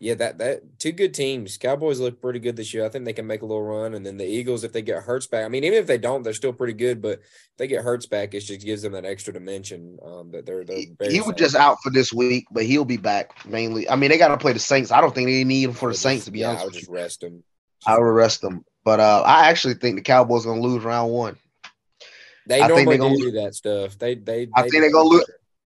yeah, 0.00 0.14
that 0.14 0.38
that 0.38 0.78
two 0.78 0.92
good 0.92 1.14
teams. 1.14 1.56
Cowboys 1.56 2.00
look 2.00 2.20
pretty 2.20 2.40
good 2.40 2.56
this 2.56 2.74
year. 2.74 2.84
I 2.84 2.88
think 2.88 3.04
they 3.04 3.12
can 3.12 3.26
make 3.26 3.42
a 3.42 3.46
little 3.46 3.62
run, 3.62 3.94
and 3.94 4.04
then 4.04 4.16
the 4.16 4.26
Eagles, 4.26 4.64
if 4.64 4.72
they 4.72 4.82
get 4.82 5.02
Hurts 5.02 5.26
back, 5.26 5.44
I 5.44 5.48
mean, 5.48 5.64
even 5.64 5.78
if 5.78 5.86
they 5.86 5.98
don't, 5.98 6.22
they're 6.22 6.34
still 6.34 6.52
pretty 6.52 6.72
good. 6.72 7.00
But 7.00 7.20
if 7.20 7.56
they 7.58 7.68
get 7.68 7.84
Hurts 7.84 8.06
back, 8.06 8.34
it 8.34 8.40
just 8.40 8.60
gives 8.60 8.82
them 8.82 8.92
that 8.92 9.04
extra 9.04 9.32
dimension. 9.32 9.98
Um, 10.04 10.30
that 10.32 10.46
they're 10.46 10.64
they're 10.64 11.10
He, 11.10 11.20
was 11.20 11.34
just 11.36 11.54
out 11.54 11.78
for 11.82 11.90
this 11.90 12.12
week, 12.12 12.46
but 12.50 12.64
he'll 12.64 12.84
be 12.84 12.96
back 12.96 13.46
mainly. 13.46 13.88
I 13.88 13.96
mean, 13.96 14.10
they 14.10 14.18
got 14.18 14.28
to 14.28 14.36
play 14.36 14.52
the 14.52 14.58
Saints. 14.58 14.90
I 14.90 15.00
don't 15.00 15.14
think 15.14 15.28
they 15.28 15.44
need 15.44 15.64
him 15.64 15.72
for 15.72 15.90
the 15.90 15.96
Saints 15.96 16.24
to 16.24 16.30
be 16.30 16.40
yeah, 16.40 16.48
honest. 16.48 16.62
I 16.62 16.64
would 16.66 16.74
just 16.74 16.90
rest 16.90 17.20
them. 17.20 17.44
I 17.86 17.98
would 17.98 18.04
rest 18.04 18.40
them, 18.40 18.64
but 18.84 18.98
uh, 18.98 19.22
I 19.24 19.48
actually 19.48 19.74
think 19.74 19.96
the 19.96 20.02
Cowboys 20.02 20.44
are 20.44 20.50
gonna 20.50 20.60
lose 20.60 20.82
round 20.82 21.12
one. 21.12 21.36
They 22.46 22.60
I 22.60 22.66
think 22.66 22.86
normally 22.88 22.96
they 22.96 22.98
gonna 22.98 23.16
do 23.16 23.30
do 23.30 23.40
that 23.42 23.54
stuff. 23.54 23.98
They 23.98 24.16
they. 24.16 24.48
I 24.54 24.62
they 24.62 24.70
think 24.70 24.82
they're 24.82 24.92
gonna 24.92 25.08
lose. 25.08 25.24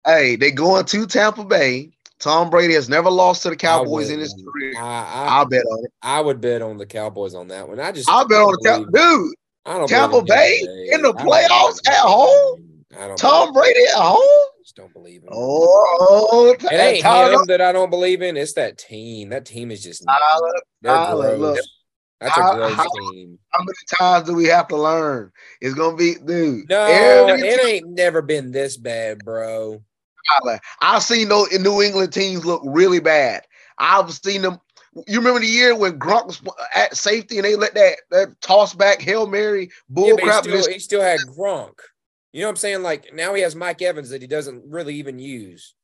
Hey, 0.05 0.37
they 0.37 0.51
going 0.51 0.85
to 0.87 1.07
Tampa 1.07 1.45
Bay. 1.45 1.94
Tom 2.21 2.49
Brady 2.49 2.75
has 2.75 2.89
never 2.89 3.11
lost 3.11 3.43
to 3.43 3.51
the 3.51 3.57
Cowboys 3.57 4.11
in 4.11 4.21
his 4.21 4.33
career. 4.35 4.75
I, 4.79 5.41
I, 5.41 5.45
bet 5.45 5.65
on 5.65 5.85
it. 5.85 5.91
I 6.03 6.21
would 6.21 6.41
bet 6.41 6.63
on 6.63 6.79
the 6.79 6.87
Cowboys 6.87 7.35
on 7.35 7.49
that 7.49 7.69
one. 7.69 7.81
I 7.81 7.93
just 7.93 8.09
I'll 8.09 8.27
bet 8.27 8.41
on 8.41 8.53
the 8.53 8.63
Cowboys. 8.65 8.93
Dude, 8.93 9.35
I 9.67 9.79
don't 9.79 9.89
Tampa 9.89 10.23
Bay 10.23 10.61
in 10.93 11.03
the 11.03 11.13
playoffs 11.13 11.87
at 11.89 11.99
home? 12.01 12.85
I 12.99 13.09
don't 13.09 13.17
Tom 13.19 13.53
Brady 13.53 13.81
at 13.93 14.01
home? 14.01 14.49
just 14.63 14.77
don't 14.77 14.93
believe 14.93 15.23
him. 15.23 15.29
Oh, 15.33 16.57
it 16.59 16.73
ain't 16.73 17.03
Tyler, 17.03 17.35
him 17.35 17.45
that 17.49 17.61
I 17.61 17.73
don't 17.73 17.91
believe 17.91 18.23
in. 18.23 18.37
It's 18.37 18.55
that 18.55 18.79
team. 18.79 19.29
That 19.31 19.45
team 19.45 19.71
is 19.71 19.83
just 19.83 20.05
Tyler, 20.07 20.53
they're 20.81 20.95
Tyler, 20.95 21.37
gross. 21.37 21.41
look. 21.57 21.65
That's 22.21 22.39
a 22.39 22.43
How- 22.43 22.55
gross 22.55 22.73
how- 22.75 22.85
team. 23.11 23.39
how 23.51 23.59
many 23.61 23.77
times 23.99 24.27
do 24.27 24.35
we 24.35 24.47
have 24.47 24.69
to 24.69 24.77
learn? 24.77 25.31
It's 25.61 25.75
gonna 25.75 25.97
be, 25.97 26.15
dude. 26.15 26.69
No, 26.71 26.81
every 26.85 27.47
it 27.47 27.65
ain't 27.65 27.89
never 27.91 28.23
been 28.23 28.51
this 28.53 28.77
bad, 28.79 29.19
bro. 29.25 29.83
Tyler. 30.29 30.61
I've 30.81 31.03
seen 31.03 31.29
those 31.29 31.53
New 31.59 31.83
England 31.83 32.13
teams 32.13 32.45
look 32.45 32.63
really 32.65 33.01
bad. 33.01 33.43
I've 33.79 34.13
seen 34.13 34.43
them. 34.43 34.61
You 35.09 35.19
remember 35.19 35.41
the 35.41 35.47
year 35.47 35.77
when 35.77 35.99
Gronk 35.99 36.27
was 36.27 36.41
at 36.75 36.97
safety 36.97 37.37
and 37.37 37.45
they 37.45 37.57
let 37.57 37.75
that 37.75 37.97
that 38.11 38.41
toss 38.41 38.75
back 38.75 39.01
hail 39.01 39.27
mary 39.27 39.71
bull 39.89 40.07
Yeah, 40.07 40.13
but 40.15 40.21
he 40.23 40.27
crap. 40.29 40.45
still, 40.45 40.73
he 40.73 40.79
still 40.79 41.03
had 41.03 41.21
Gronk. 41.37 41.75
You 42.33 42.41
know 42.43 42.47
what 42.47 42.51
I'm 42.51 42.57
saying? 42.57 42.83
Like 42.83 43.13
now 43.13 43.35
he 43.35 43.43
has 43.43 43.57
Mike 43.57 43.83
Evans 43.83 44.11
that 44.11 44.23
he 44.23 44.29
doesn't 44.29 44.63
really 44.67 44.95
even 44.97 45.19
use. 45.19 45.75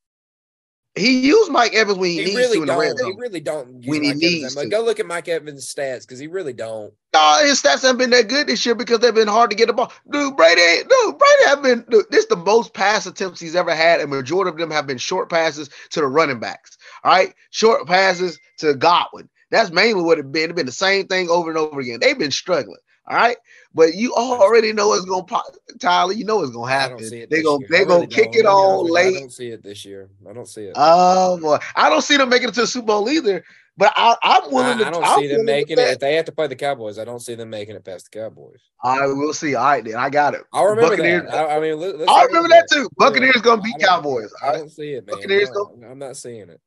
He 0.97 1.21
used 1.21 1.53
Mike 1.53 1.75
Evans 1.75 1.99
when 1.99 2.11
he, 2.11 2.17
He 2.17 2.25
needs 2.25 2.37
really 2.37 2.57
to 2.57 2.63
in 2.63 2.69
the 2.69 2.77
red 2.77 2.97
don't. 2.97 3.13
He 3.13 3.21
really 3.21 3.41
don't 3.41 3.83
use 3.83 3.87
When 3.87 4.03
he 4.03 4.09
Mike 4.09 4.17
Evans 4.17 4.23
needs 4.23 4.55
to. 4.57 4.69
Go 4.69 4.83
look 4.83 4.99
at 4.99 5.07
Mike 5.07 5.29
Evans' 5.29 5.73
stats 5.73 6.01
because 6.01 6.19
he 6.19 6.27
really 6.27 6.53
don't. 6.53 6.93
No, 7.15 7.39
his 7.43 7.63
stats 7.63 7.83
haven't 7.83 7.99
been 7.99 8.11
that 8.11 8.29
good 8.29 8.47
this 8.47 8.65
year 8.67 8.75
because 8.75 8.99
they've 8.99 9.15
been 9.15 9.29
hard 9.29 9.51
to 9.51 9.57
get 9.57 9.67
the 9.67 9.73
ball. 9.73 9.93
Dude, 10.11 10.37
Brady, 10.37 10.83
dude, 10.89 11.19
Brady 11.19 11.45
have 11.47 11.63
been. 11.63 11.85
Dude, 11.89 12.07
this 12.11 12.27
the 12.27 12.37
most 12.37 12.75
pass 12.75 13.07
attempts 13.07 13.41
he's 13.41 13.57
ever 13.57 13.75
had, 13.75 14.01
and 14.01 14.11
majority 14.11 14.51
of 14.51 14.57
them 14.57 14.71
have 14.71 14.87
been 14.87 14.99
short 14.99 15.31
passes 15.31 15.71
to 15.91 16.01
the 16.01 16.07
running 16.07 16.41
backs. 16.41 16.77
All 17.05 17.13
right, 17.13 17.35
short 17.51 17.87
passes 17.87 18.39
to 18.59 18.75
Godwin. 18.75 19.29
That's 19.51 19.71
mainly 19.71 20.03
what 20.03 20.19
it 20.19 20.31
been. 20.31 20.51
It's 20.51 20.57
been 20.57 20.67
the 20.67 20.73
same 20.73 21.07
thing 21.07 21.29
over 21.29 21.51
and 21.51 21.59
over 21.59 21.81
again. 21.81 21.99
They've 22.01 22.19
been 22.19 22.31
struggling. 22.31 22.79
All 23.09 23.17
right, 23.17 23.37
but 23.75 23.95
you 23.95 24.13
already 24.15 24.73
know 24.73 24.93
it's 24.95 25.05
gonna 25.05 25.25
pop, 25.25 25.45
Tyler. 25.79 26.13
You 26.13 26.25
know 26.25 26.43
it's 26.43 26.53
gonna 26.53 26.71
happen. 26.71 26.99
They 26.99 27.43
gonna 27.43 27.65
they 27.69 27.81
I 27.81 27.85
gonna 27.85 27.95
really 27.95 28.07
kick 28.09 28.35
it 28.35 28.47
on 28.47 28.87
you. 28.87 28.97
I 28.97 29.13
don't 29.13 29.33
see 29.33 29.49
it 29.49 29.63
this 29.63 29.85
year. 29.85 30.11
I 30.29 30.33
don't 30.33 30.49
see 30.49 30.65
it. 30.65 30.73
Oh 30.77 31.39
boy, 31.41 31.59
I 31.77 31.89
don't 31.89 32.03
see 32.03 32.17
them 32.17 32.29
making 32.29 32.49
it 32.49 32.55
to 32.55 32.63
the 32.63 32.67
Super 32.67 32.87
Bowl 32.87 33.09
either. 33.09 33.45
But 33.77 33.95
I, 33.97 34.15
I'm 34.23 34.53
willing 34.53 34.79
I, 34.79 34.79
to. 34.79 34.87
I 34.89 34.91
don't 34.91 35.05
I'm 35.05 35.21
see 35.21 35.29
them 35.29 35.47
making 35.47 35.79
it. 35.79 35.89
If 35.89 36.01
they 36.01 36.17
have 36.17 36.27
to 36.27 36.33
play 36.33 36.49
the 36.49 36.57
Cowboys, 36.57 36.99
I 36.99 37.05
don't 37.05 37.21
see 37.21 37.35
them 37.35 37.49
making 37.49 37.77
it 37.77 37.85
past 37.85 38.11
the 38.11 38.19
Cowboys. 38.19 38.61
I 38.85 39.07
will 39.07 39.33
see. 39.33 39.55
All 39.55 39.65
right, 39.65 39.83
then 39.83 39.95
I 39.95 40.11
got 40.11 40.35
it. 40.35 40.43
I'll 40.53 40.67
remember 40.67 40.97
Buccaneers- 40.97 41.31
that. 41.31 41.49
I, 41.49 41.57
I 41.57 41.61
mean, 41.61 41.81
I 42.07 42.25
remember 42.25 42.49
that 42.51 42.69
too. 42.71 42.91
Buccaneers 42.99 43.41
gonna 43.41 43.63
beat 43.63 43.77
I 43.77 43.79
don't- 43.79 43.89
Cowboys. 43.89 44.33
I 44.43 44.53
don't 44.53 44.71
see 44.71 44.93
it, 44.93 45.07
man. 45.07 45.17
Buccaneers 45.17 45.51
No, 45.53 45.73
I'm 45.89 45.99
not 45.99 46.17
seeing 46.19 46.51
it. 46.51 46.61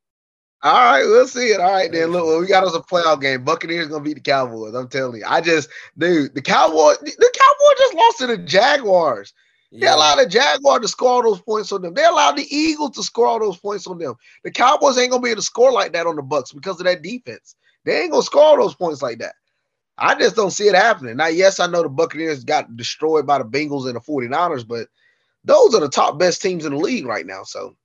All 0.64 0.72
right, 0.72 1.04
we'll 1.04 1.28
see 1.28 1.48
it. 1.48 1.60
All 1.60 1.70
right, 1.70 1.92
then. 1.92 2.08
Look, 2.08 2.24
well, 2.24 2.40
we 2.40 2.46
got 2.46 2.64
us 2.64 2.74
a 2.74 2.80
playoff 2.80 3.20
game. 3.20 3.44
Buccaneers 3.44 3.88
gonna 3.88 4.02
beat 4.02 4.14
the 4.14 4.20
Cowboys. 4.20 4.74
I'm 4.74 4.88
telling 4.88 5.20
you. 5.20 5.26
I 5.26 5.42
just, 5.42 5.68
dude, 5.98 6.34
the 6.34 6.40
Cowboys, 6.40 6.96
the 7.00 7.32
Cowboys 7.38 7.78
just 7.78 7.94
lost 7.94 8.18
to 8.18 8.26
the 8.28 8.38
Jaguars. 8.38 9.34
They 9.72 9.88
allowed 9.88 10.16
the 10.16 10.26
Jaguar 10.26 10.78
to 10.78 10.88
score 10.88 11.10
all 11.10 11.22
those 11.22 11.42
points 11.42 11.70
on 11.72 11.82
them. 11.82 11.94
They 11.94 12.04
allowed 12.04 12.36
the 12.36 12.46
Eagles 12.48 12.92
to 12.92 13.02
score 13.02 13.26
all 13.26 13.40
those 13.40 13.58
points 13.58 13.86
on 13.86 13.98
them. 13.98 14.14
The 14.44 14.50
Cowboys 14.50 14.96
ain't 14.96 15.10
gonna 15.10 15.22
be 15.22 15.30
able 15.30 15.40
to 15.40 15.46
score 15.46 15.72
like 15.72 15.92
that 15.92 16.06
on 16.06 16.16
the 16.16 16.22
Bucs 16.22 16.54
because 16.54 16.80
of 16.80 16.86
that 16.86 17.02
defense. 17.02 17.56
They 17.84 18.00
ain't 18.00 18.12
gonna 18.12 18.22
score 18.22 18.44
all 18.44 18.56
those 18.56 18.74
points 18.74 19.02
like 19.02 19.18
that. 19.18 19.34
I 19.98 20.14
just 20.14 20.36
don't 20.36 20.52
see 20.52 20.68
it 20.68 20.74
happening. 20.74 21.16
Now, 21.16 21.26
yes, 21.26 21.60
I 21.60 21.66
know 21.66 21.82
the 21.82 21.88
Buccaneers 21.88 22.42
got 22.42 22.74
destroyed 22.76 23.26
by 23.26 23.38
the 23.38 23.44
Bengals 23.44 23.86
and 23.86 23.96
the 23.96 24.00
49ers, 24.00 24.66
but 24.66 24.88
those 25.44 25.74
are 25.74 25.80
the 25.80 25.88
top 25.88 26.18
best 26.18 26.40
teams 26.40 26.64
in 26.64 26.72
the 26.72 26.78
league 26.78 27.06
right 27.06 27.26
now. 27.26 27.42
So 27.42 27.76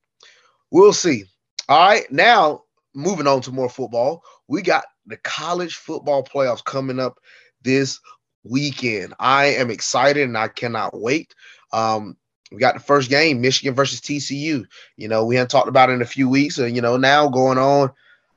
we'll 0.72 0.94
see. 0.94 1.26
All 1.68 1.88
right, 1.88 2.10
now 2.12 2.64
moving 2.94 3.28
on 3.28 3.42
to 3.42 3.52
more 3.52 3.70
football, 3.70 4.24
we 4.48 4.62
got 4.62 4.86
the 5.06 5.18
college 5.18 5.76
football 5.76 6.24
playoffs 6.24 6.64
coming 6.64 7.00
up 7.00 7.20
this 7.62 8.00
weekend. 8.44 9.14
I 9.20 9.48
am 9.48 9.72
excited 9.72 10.24
and 10.24 10.38
I 10.38 10.48
cannot 10.48 11.00
wait. 11.00 11.34
Um, 11.72 12.18
we 12.52 12.58
got 12.58 12.74
the 12.74 12.80
first 12.80 13.10
game, 13.10 13.42
Michigan 13.42 13.76
versus 13.76 14.02
TCU. 14.02 14.66
You 14.98 15.08
know, 15.08 15.26
we 15.26 15.36
haven't 15.36 15.52
talked 15.52 15.68
about 15.68 15.90
it 15.90 15.94
in 15.94 16.02
a 16.02 16.06
few 16.06 16.28
weeks, 16.28 16.58
and 16.58 16.76
you 16.76 16.82
know, 16.82 16.98
now 16.98 17.30
going 17.30 17.60
on. 17.60 17.92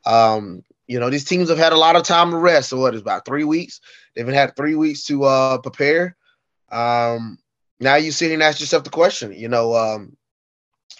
Um, 0.04 0.62
you 0.86 1.00
know, 1.00 1.08
these 1.08 1.24
teams 1.24 1.48
have 1.48 1.58
had 1.58 1.72
a 1.72 1.78
lot 1.78 1.96
of 1.96 2.02
time 2.02 2.30
to 2.30 2.36
rest. 2.36 2.68
So 2.68 2.78
what 2.78 2.94
is 2.94 3.00
about 3.00 3.24
three 3.24 3.44
weeks? 3.44 3.80
They've 4.14 4.26
had 4.26 4.54
three 4.54 4.74
weeks 4.74 5.04
to 5.04 5.24
uh 5.24 5.58
prepare. 5.58 6.16
Um, 6.70 7.38
now 7.80 7.96
you 7.96 8.12
sit 8.12 8.26
here 8.26 8.34
and 8.34 8.42
ask 8.42 8.60
yourself 8.60 8.84
the 8.84 8.90
question, 8.90 9.32
you 9.32 9.48
know, 9.48 9.74
um, 9.74 10.16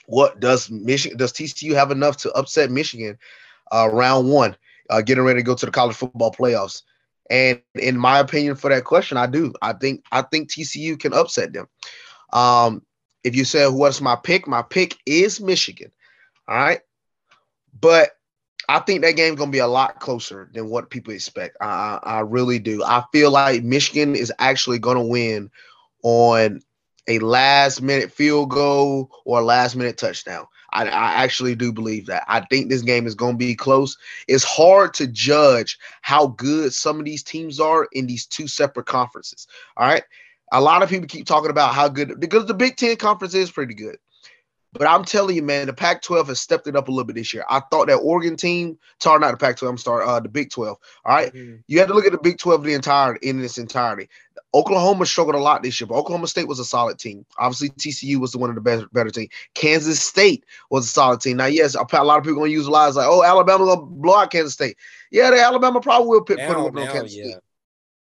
what 0.07 0.41
does 0.41 0.71
Michigan 0.71 1.19
does 1.19 1.33
TCU 1.33 1.75
have 1.75 1.91
enough 1.91 2.17
to 2.19 2.33
upset 2.33 2.71
Michigan 2.71 3.19
uh 3.73 3.89
round 3.93 4.31
one, 4.31 4.57
uh 4.91 5.01
getting 5.03 5.25
ready 5.25 5.41
to 5.41 5.45
go 5.45 5.55
to 5.55 5.67
the 5.67 5.73
college 5.73 5.97
football 5.97 6.33
playoffs? 6.33 6.83
And 7.31 7.61
in 7.75 7.97
my 7.97 8.19
opinion, 8.19 8.57
for 8.57 8.69
that 8.71 8.85
question, 8.85 9.17
I 9.17 9.27
do. 9.27 9.55
I 9.63 9.73
think 9.73 10.05
I 10.13 10.23
think 10.23 10.51
TCU 10.51 10.99
can 10.99 11.15
upset 11.15 11.53
them. 11.53 11.67
Um, 12.33 12.83
if 13.25 13.35
you 13.37 13.45
say 13.45 13.67
what's 13.69 14.01
my 14.01 14.17
pick, 14.17 14.47
my 14.47 14.63
pick 14.63 14.99
is 15.07 15.41
Michigan. 15.41 15.93
All 16.49 16.57
right. 16.57 16.81
But 17.79 18.11
I 18.69 18.81
think 18.81 19.03
that 19.03 19.17
game's 19.17 19.39
gonna 19.39 19.51
be 19.51 19.59
a 19.59 19.67
lot 19.67 20.01
closer 20.01 20.51
than 20.53 20.69
what 20.69 20.91
people 20.91 21.13
expect. 21.13 21.57
I, 21.61 21.99
I 22.03 22.21
really 22.21 22.59
do. 22.59 22.83
I 22.85 23.05
feel 23.13 23.31
like 23.31 23.63
Michigan 23.63 24.15
is 24.15 24.33
actually 24.39 24.79
gonna 24.79 25.05
win 25.05 25.51
on 26.03 26.61
a 27.09 27.19
last 27.19 27.83
minute 27.83 28.13
field 28.13 28.51
goal 28.51 29.11
or 29.25 29.43
last 29.43 29.75
minute 29.77 29.99
touchdown. 29.99 30.47
I, 30.73 30.85
I 30.85 31.13
actually 31.23 31.55
do 31.55 31.73
believe 31.73 32.07
that. 32.07 32.25
I 32.29 32.41
think 32.41 32.69
this 32.69 32.83
game 32.83 33.07
is 33.07 33.15
going 33.15 33.35
to 33.35 33.39
be 33.39 33.55
close. 33.55 33.97
It's 34.29 34.45
hard 34.45 34.95
to 34.95 35.07
judge 35.07 35.79
how 36.03 36.29
good 36.29 36.73
some 36.75 36.99
of 36.99 37.05
these 37.05 37.23
teams 37.23 37.61
are 37.61 37.89
in 37.93 38.07
these 38.07 38.27
two 38.27 38.49
separate 38.49 38.87
conferences. 38.87 39.47
All 39.77 39.87
right. 39.87 40.05
A 40.53 40.61
lot 40.61 40.83
of 40.83 40.89
people 40.91 41.07
keep 41.07 41.27
talking 41.27 41.51
about 41.51 41.75
how 41.75 41.89
good 41.89 42.21
because 42.21 42.47
the 42.47 42.55
Big 42.55 42.77
Ten 42.77 42.97
conference 42.97 43.35
is 43.35 43.51
pretty 43.51 43.75
good. 43.75 43.97
But 44.75 44.87
I'm 44.87 45.05
telling 45.05 45.37
you, 45.37 45.43
man, 45.43 45.67
the 45.67 45.75
Pac-12 45.75 46.29
has 46.29 46.41
stepped 46.41 46.67
it 46.67 46.77
up 46.77 46.89
a 46.89 46.91
little 46.91 47.05
bit 47.05 47.17
this 47.17 47.35
year. 47.35 47.45
I 47.51 47.61
thought 47.71 47.89
that 47.89 47.97
Oregon 47.97 48.37
team, 48.37 48.79
sorry, 49.01 49.21
not 49.21 49.33
the 49.33 49.37
Pac-12, 49.37 49.69
I'm 49.69 49.77
sorry, 49.77 50.05
uh, 50.07 50.21
the 50.21 50.31
Big 50.31 50.51
12. 50.51 50.79
All 51.05 51.15
right, 51.15 51.33
Mhm. 51.33 51.63
you 51.67 51.79
had 51.79 51.89
to 51.89 51.95
look 51.95 52.07
at 52.07 52.13
the 52.13 52.19
Big 52.19 52.39
12 52.39 52.65
the 52.65 52.73
entire 52.73 53.17
in 53.17 53.45
its 53.45 53.59
entirety. 53.59 54.09
Oklahoma 54.55 55.05
struggled 55.05 55.35
a 55.35 55.39
lot 55.39 55.63
this 55.63 55.79
year, 55.81 55.87
but 55.87 55.97
Oklahoma 55.97 56.27
State 56.27 56.49
was 56.49 56.59
a 56.59 56.65
solid 56.65 56.99
team. 56.99 57.25
Obviously, 57.39 57.69
TCU 57.71 58.19
was 58.19 58.33
the 58.33 58.39
one 58.39 58.51
of 58.51 58.55
the 58.55 58.63
best, 58.63 58.91
better 58.93 59.11
team. 59.11 59.29
Kansas 59.55 60.01
State 60.01 60.45
was 60.71 60.87
a 60.87 60.89
solid 60.89 61.21
team. 61.21 61.37
Now, 61.37 61.47
yes, 61.47 61.75
a 61.75 62.03
lot 62.03 62.19
of 62.19 62.25
people 62.25 62.39
are 62.39 62.47
gonna 62.47 62.51
use 62.53 62.69
lies 62.69 62.97
like, 62.97 63.07
"Oh, 63.09 63.23
Alabama 63.23 63.65
gonna 63.67 63.83
blow 63.83 64.17
out 64.17 64.31
Kansas 64.31 64.55
State." 64.55 64.77
Yeah, 65.11 65.31
the 65.31 65.41
Alabama 65.41 65.81
probably 65.81 66.09
will 66.09 66.23
put, 66.23 66.39
put 66.47 66.57
a 66.57 66.61
on 66.61 66.75
Kansas 66.75 67.15
yeah. 67.15 67.25
State, 67.25 67.37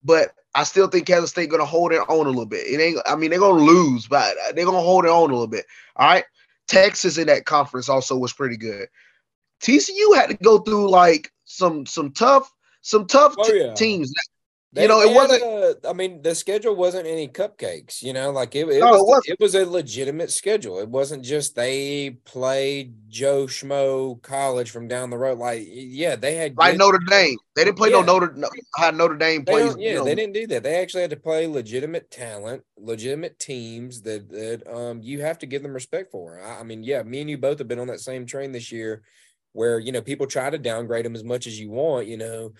but 0.03 0.33
I 0.53 0.63
still 0.63 0.87
think 0.87 1.05
Kansas 1.05 1.29
State 1.29 1.49
gonna 1.49 1.65
hold 1.65 1.91
their 1.91 2.09
own 2.09 2.25
a 2.25 2.29
little 2.29 2.45
bit. 2.45 2.65
It 2.65 2.81
ain't. 2.81 2.99
I 3.05 3.15
mean, 3.15 3.29
they're 3.29 3.39
gonna 3.39 3.63
lose, 3.63 4.07
but 4.07 4.35
they're 4.53 4.65
gonna 4.65 4.81
hold 4.81 5.05
their 5.05 5.11
own 5.11 5.29
a 5.29 5.33
little 5.33 5.47
bit. 5.47 5.65
All 5.95 6.07
right. 6.07 6.25
Texas 6.67 7.17
in 7.17 7.27
that 7.27 7.45
conference 7.45 7.89
also 7.89 8.17
was 8.17 8.33
pretty 8.33 8.57
good. 8.57 8.87
TCU 9.61 10.15
had 10.15 10.29
to 10.29 10.37
go 10.43 10.59
through 10.59 10.89
like 10.89 11.31
some 11.45 11.85
some 11.85 12.11
tough 12.11 12.53
some 12.81 13.07
tough 13.07 13.35
Oh, 13.37 13.49
t- 13.49 13.59
yeah. 13.59 13.73
teams. 13.73 14.13
They- 14.73 14.81
You 14.81 14.89
know, 14.89 14.99
it 15.01 15.15
wasn't- 15.15 15.41
a- 15.43 15.77
I 15.87 15.93
mean, 15.93 16.21
the 16.21 16.35
schedule 16.35 16.75
wasn't 16.75 17.07
any 17.07 17.29
cupcakes. 17.29 18.01
You 18.03 18.11
know, 18.11 18.31
like 18.31 18.53
it, 18.53 18.67
it, 18.67 18.79
No, 18.79 18.91
was, 19.01 19.23
it 19.25 19.31
it 19.31 19.39
was 19.39 19.55
a 19.55 19.65
legitimate 19.65 20.29
schedule. 20.29 20.79
It 20.79 20.89
wasn't 20.89 21.23
just 21.23 21.55
they 21.55 22.17
played 22.25 22.93
Joe 23.07 23.45
Schmo 23.45 24.21
College 24.21 24.69
from 24.69 24.89
down 24.89 25.09
the 25.09 25.17
road. 25.17 25.37
Like, 25.39 25.63
yeah, 25.65 26.17
they 26.17 26.35
had 26.35 26.57
Like 26.57 26.73
good- 26.73 26.79
Notre 26.79 26.99
Dame, 27.09 27.37
they 27.55 27.63
didn't 27.63 27.77
play 27.77 27.89
no 27.91 27.99
Yeah. 27.99 28.05
Notre 28.05 28.33
no, 28.35 28.49
how 28.75 28.91
Notre 28.91 29.15
Dame 29.15 29.45
plays. 29.45 29.73
yeah, 29.77 29.89
you 29.91 29.95
know, 29.95 30.03
they 30.03 30.15
didn't 30.15 30.33
do 30.33 30.47
that. 30.47 30.63
They 30.63 30.75
actually 30.75 31.01
had 31.01 31.11
to 31.11 31.17
play 31.17 31.47
legitimate 31.47 32.11
talent, 32.11 32.63
legitimate 32.77 33.39
teams 33.39 34.01
that 34.01 34.29
that 34.29 34.67
um 34.71 35.01
you 35.01 35.21
have 35.21 35.39
to 35.39 35.45
give 35.45 35.63
them 35.63 35.73
respect 35.73 36.11
for. 36.11 36.41
I, 36.41 36.59
I 36.59 36.63
mean, 36.63 36.83
yeah, 36.83 37.03
me 37.03 37.21
and 37.21 37.29
you 37.29 37.37
both 37.37 37.59
have 37.59 37.69
been 37.69 37.79
on 37.79 37.87
that 37.87 38.01
same 38.01 38.25
train 38.25 38.51
this 38.51 38.69
year, 38.73 39.01
where 39.53 39.79
you 39.79 39.93
know 39.93 40.01
people 40.01 40.27
try 40.27 40.49
to 40.49 40.57
downgrade 40.57 41.05
them 41.05 41.15
as 41.15 41.23
much 41.23 41.47
as 41.47 41.57
you 41.57 41.69
want. 41.71 42.07
You 42.07 42.17
know, 42.17 42.53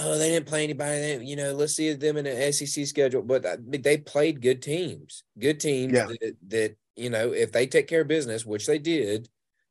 oh 0.00 0.18
they 0.18 0.30
didn't 0.30 0.46
play 0.46 0.64
anybody. 0.64 0.98
They, 1.00 1.24
you 1.24 1.36
know, 1.36 1.52
let's 1.52 1.74
see 1.74 1.92
them 1.92 2.16
in 2.16 2.26
an 2.26 2.52
SEC 2.52 2.86
schedule, 2.86 3.22
but 3.22 3.44
uh, 3.44 3.50
I 3.50 3.56
mean, 3.58 3.82
they 3.82 3.98
played 3.98 4.40
good 4.42 4.62
teams, 4.62 5.24
good 5.38 5.60
teams 5.60 5.92
Yeah. 5.94 6.06
that 6.06 6.36
that 6.48 6.76
you 6.96 7.10
know 7.10 7.32
if 7.32 7.52
they 7.52 7.66
take 7.66 7.88
care 7.88 8.02
of 8.02 8.08
business, 8.08 8.46
which 8.46 8.66
they 8.66 8.78
did. 8.78 9.28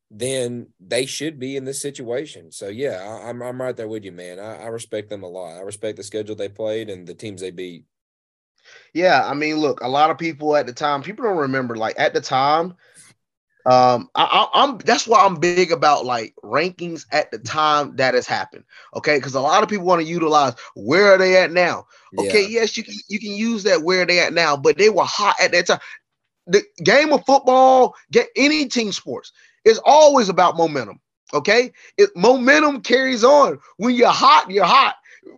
Then 0.10 0.68
they 0.80 1.06
should 1.06 1.38
be 1.38 1.58
in 1.58 1.66
this 1.66 1.82
situation. 1.82 2.50
So 2.54 2.70
yeah, 2.70 3.00
I, 3.04 3.30
I'm 3.30 3.42
I'm 3.42 3.62
right 3.62 3.76
there 3.76 3.90
with 3.90 4.06
you, 4.06 4.14
man. 4.14 4.40
I, 4.40 4.64
I 4.64 4.68
respect 4.68 5.10
them 5.10 5.24
a 5.24 5.28
lot. 5.28 5.58
I 5.58 5.62
respect 5.62 5.98
the 5.98 6.04
schedule 6.04 6.36
they 6.36 6.48
played 6.48 6.90
and 6.90 7.06
the 7.06 7.14
teams 7.14 7.42
they 7.42 7.52
beat. 7.52 7.84
Yeah, 8.94 9.26
I 9.26 9.34
mean, 9.34 9.58
look, 9.58 9.82
a 9.82 9.88
lot 9.88 10.10
of 10.12 10.18
people 10.18 10.56
at 10.56 10.66
the 10.66 10.74
time, 10.74 11.02
people 11.04 11.26
don't 11.26 11.38
remember. 11.38 11.76
Like 11.76 11.96
at 12.00 12.14
the 12.14 12.22
time, 12.22 12.76
um, 13.70 14.10
I, 14.16 14.48
I'm 14.54 14.78
that's 14.80 15.08
why 15.08 15.26
I'm 15.26 15.36
big 15.36 15.62
about 15.62 15.96
like 15.96 16.24
rankings 16.34 16.94
at 17.02 17.20
the 17.22 17.28
time 17.28 17.88
that 17.88 18.06
has 18.08 18.22
happened. 18.22 18.64
Okay, 18.96 19.16
because 19.18 19.34
a 19.34 19.40
lot 19.40 19.62
of 19.62 19.70
people 19.70 19.86
want 19.86 20.02
to 20.02 20.08
utilize 20.08 20.54
where 20.76 21.14
are 21.14 21.18
they 21.18 21.38
at 21.38 21.52
now. 21.52 21.86
Okay, 22.18 22.42
Yeah. 22.42 22.48
yes, 22.48 22.78
you 22.78 22.84
can 22.84 22.94
you 23.10 23.20
can 23.20 23.32
use 23.32 23.64
that 23.64 23.82
where 23.84 24.04
are 24.04 24.06
they 24.06 24.20
at 24.20 24.34
now, 24.34 24.56
but 24.58 24.78
they 24.78 24.90
were 24.90 25.04
hot 25.06 25.36
at 25.42 25.52
that 25.54 25.68
time. 25.68 25.80
The 26.48 26.64
game 26.84 27.14
of 27.14 27.26
football, 27.26 27.96
get 28.12 28.28
any 28.36 28.66
team 28.68 28.92
sports, 28.92 29.32
is 29.66 29.80
always 29.86 30.30
about 30.30 30.58
momentum. 30.58 31.00
Okay, 31.34 31.72
it 31.98 32.10
momentum 32.16 32.82
carries 32.82 33.24
on. 33.24 33.60
When 33.78 33.96
you're 33.96 34.10
hot, 34.10 34.50
you're 34.50 34.66
hot. 34.66 34.96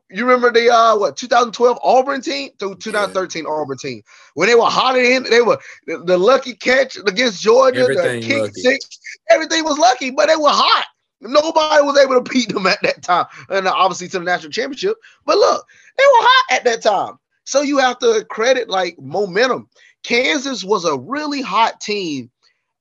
You 0.10 0.26
remember 0.26 0.52
the 0.52 0.70
uh 0.70 0.98
what 0.98 1.18
2012 1.18 1.80
Auburn 1.84 2.22
team 2.22 2.52
through 2.60 2.76
2013 2.76 3.46
Auburn 3.46 3.78
team 3.78 4.02
when 4.34 4.48
they 4.48 4.56
were 4.56 4.66
hot 4.66 4.98
in, 4.98 5.24
they 5.24 5.42
were 5.42 5.60
the, 5.86 5.98
the 6.00 6.18
lucky 6.18 6.54
catch 6.54 6.98
against 6.98 7.42
Georgia, 7.42 7.82
Everything 7.82 8.22
the 8.22 8.28
kick 8.28 8.42
lucky. 8.42 8.62
six, 8.62 9.00
everything 9.30 9.64
was 9.64 9.78
lucky, 9.78 10.12
but 10.12 10.28
they 10.28 10.36
were 10.36 10.50
hot. 10.50 10.88
Nobody 11.22 11.84
was 11.84 11.98
able 12.00 12.22
to 12.22 12.32
beat 12.32 12.50
them 12.50 12.66
at 12.68 12.82
that 12.82 13.02
time, 13.02 13.26
and 13.50 13.68
obviously 13.68 14.08
to 14.10 14.20
the 14.20 14.26
national 14.26 14.52
championship. 14.52 14.96
But 15.26 15.38
look, 15.38 15.66
they 15.98 16.04
were 16.04 16.26
hot 16.26 16.56
at 16.58 16.64
that 16.64 16.82
time, 16.82 17.20
so 17.44 17.62
you 17.62 17.78
have 17.80 18.00
to 18.00 18.26
credit 18.30 18.70
like 18.70 18.98
momentum. 19.00 19.68
Kansas 20.04 20.64
was 20.64 20.86
a 20.86 20.98
really 20.98 21.42
hot 21.42 21.82
team 21.82 22.32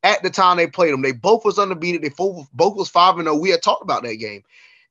at 0.05 0.23
the 0.23 0.31
time 0.31 0.57
they 0.57 0.69
played 0.69 0.93
them. 0.93 1.03
They 1.03 1.13
both 1.13 1.45
was 1.45 1.59
undefeated. 1.59 2.03
They 2.03 2.11
both 2.11 2.49
both 2.53 2.77
was 2.77 2.89
five 2.89 3.17
and 3.17 3.27
zero. 3.27 3.37
We 3.37 3.51
had 3.51 3.63
talked 3.63 3.83
about 3.83 4.05
that 4.05 4.17
game, 4.17 4.43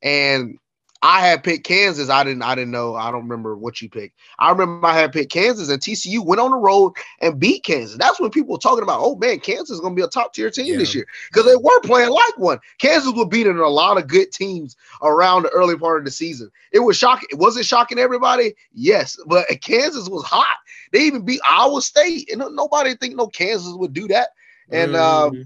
and 0.02 0.58
I 1.02 1.22
had 1.22 1.44
picked 1.44 1.66
Kansas. 1.66 2.10
I 2.10 2.24
didn't. 2.24 2.42
I 2.44 2.56
didn't 2.56 2.72
know. 2.72 2.96
I 2.96 3.12
don't 3.12 3.24
remember 3.24 3.56
what 3.56 3.82
you 3.82 3.90
picked. 3.90 4.18
I 4.40 4.52
remember 4.52 4.88
I 4.88 4.94
had 4.94 5.12
picked 5.12 5.32
Kansas, 5.32 5.70
and 5.70 5.82
TCU 5.82 6.26
went 6.26 6.42
on 6.42 6.52
the 6.52 6.58
road 6.58 6.94
and 7.22 7.40
beat 7.40 7.64
Kansas. 7.64 7.98
That's 7.98 8.20
when 8.20 8.30
people 8.32 8.54
were 8.54 8.60
talking 8.60 8.84
about, 8.84 9.00
oh 9.02 9.16
man, 9.16 9.40
Kansas 9.40 9.70
is 9.72 9.80
going 9.80 9.94
to 9.96 10.00
be 10.00 10.04
a 10.04 10.08
top 10.08 10.34
tier 10.34 10.50
team 10.50 10.78
this 10.78 10.94
year 10.94 11.06
because 11.32 11.46
they 11.46 11.56
were 11.56 11.80
playing 11.82 12.10
like 12.10 12.38
one. 12.38 12.60
Kansas 12.80 13.14
was 13.14 13.28
beating 13.30 13.58
a 13.58 13.68
lot 13.68 13.98
of 13.98 14.08
good 14.08 14.32
teams 14.32 14.76
around 15.02 15.44
the 15.44 15.50
early 15.50 15.78
part 15.78 16.00
of 16.00 16.06
the 16.06 16.12
season. 16.12 16.50
It 16.72 16.80
was 16.80 16.98
shocking. 16.98 17.30
Was 17.38 17.58
it 17.58 17.66
shocking 17.66 18.00
everybody? 18.00 18.54
Yes, 18.74 19.18
but 19.28 19.46
Kansas 19.62 20.10
was 20.10 20.24
hot. 20.24 20.58
They 20.92 21.00
even 21.02 21.26
beat 21.26 21.42
Iowa 21.50 21.82
State, 21.82 22.30
and 22.32 22.44
nobody 22.56 22.96
think 22.96 23.16
no 23.16 23.28
Kansas 23.28 23.74
would 23.76 23.94
do 23.94 24.08
that. 24.08 24.30
And 24.72 24.96
um, 24.96 25.36
Mhm. 25.36 25.46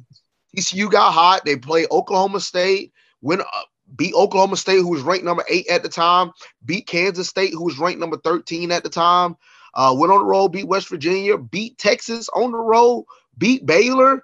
TCU 0.56 0.90
got 0.90 1.12
hot. 1.12 1.46
They 1.46 1.56
played 1.56 1.88
Oklahoma 1.92 2.40
State, 2.40 2.94
went 3.22 3.42
uh, 3.42 3.46
beat 3.96 4.14
Oklahoma 4.14 4.58
State, 4.58 4.78
who 4.78 4.90
was 4.90 5.02
ranked 5.02 5.26
number 5.26 5.44
eight 5.50 5.68
at 5.68 5.84
the 5.84 5.90
time, 5.90 6.32
beat 6.66 6.88
Kansas 6.88 7.28
State, 7.28 7.54
who 7.54 7.64
was 7.64 7.80
ranked 7.80 8.00
number 8.00 8.18
13 8.18 8.72
at 8.72 8.84
the 8.84 8.90
time, 8.90 9.36
uh, 9.74 9.96
went 9.98 10.12
on 10.12 10.20
the 10.20 10.26
road, 10.26 10.50
beat 10.50 10.68
West 10.68 10.90
Virginia, 10.90 11.38
beat 11.38 11.78
Texas 11.78 12.30
on 12.30 12.52
the 12.52 12.58
road, 12.58 13.06
beat 13.38 13.66
Baylor, 13.66 14.24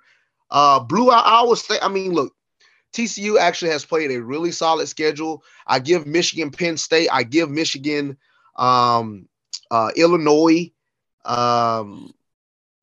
uh, 0.52 0.80
blew 0.80 1.12
out 1.12 1.26
Iowa 1.26 1.56
State. 1.56 1.80
I 1.82 1.88
mean, 1.90 2.14
look, 2.14 2.34
TCU 2.94 3.40
actually 3.40 3.72
has 3.72 3.86
played 3.86 4.12
a 4.12 4.22
really 4.22 4.52
solid 4.52 4.88
schedule. 4.88 5.44
I 5.66 5.80
give 5.80 6.08
Michigan 6.08 6.52
Penn 6.52 6.78
State. 6.78 7.10
I 7.12 7.24
give 7.24 7.50
Michigan 7.50 8.18
um, 8.56 9.28
uh, 9.70 9.92
Illinois. 9.96 10.72
Um, 11.26 12.14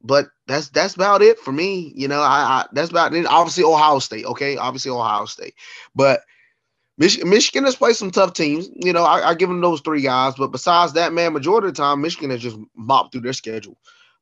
but 0.02 0.28
that's 0.46 0.68
that's 0.68 0.94
about 0.94 1.22
it 1.22 1.38
for 1.38 1.50
me. 1.50 1.92
You 1.96 2.08
know, 2.08 2.20
I, 2.20 2.60
I 2.60 2.66
that's 2.72 2.90
about 2.90 3.14
it. 3.14 3.26
Obviously, 3.26 3.64
Ohio 3.64 3.98
State. 3.98 4.26
Okay, 4.26 4.56
obviously 4.58 4.90
Ohio 4.90 5.24
State, 5.24 5.54
but 5.94 6.20
Mich- 6.98 7.24
Michigan 7.24 7.64
has 7.64 7.76
played 7.76 7.96
some 7.96 8.10
tough 8.10 8.34
teams. 8.34 8.68
You 8.74 8.92
know, 8.92 9.04
I, 9.04 9.30
I, 9.30 9.34
give 9.34 9.48
them 9.48 9.60
those 9.60 9.80
three 9.80 10.02
guys. 10.02 10.34
But 10.36 10.52
besides 10.52 10.92
that, 10.92 11.12
man, 11.12 11.32
majority 11.32 11.68
of 11.68 11.74
the 11.74 11.82
time, 11.82 12.00
Michigan 12.00 12.30
has 12.30 12.40
just 12.40 12.56
mopped 12.76 13.12
through 13.12 13.22
their 13.22 13.32
schedule. 13.32 13.76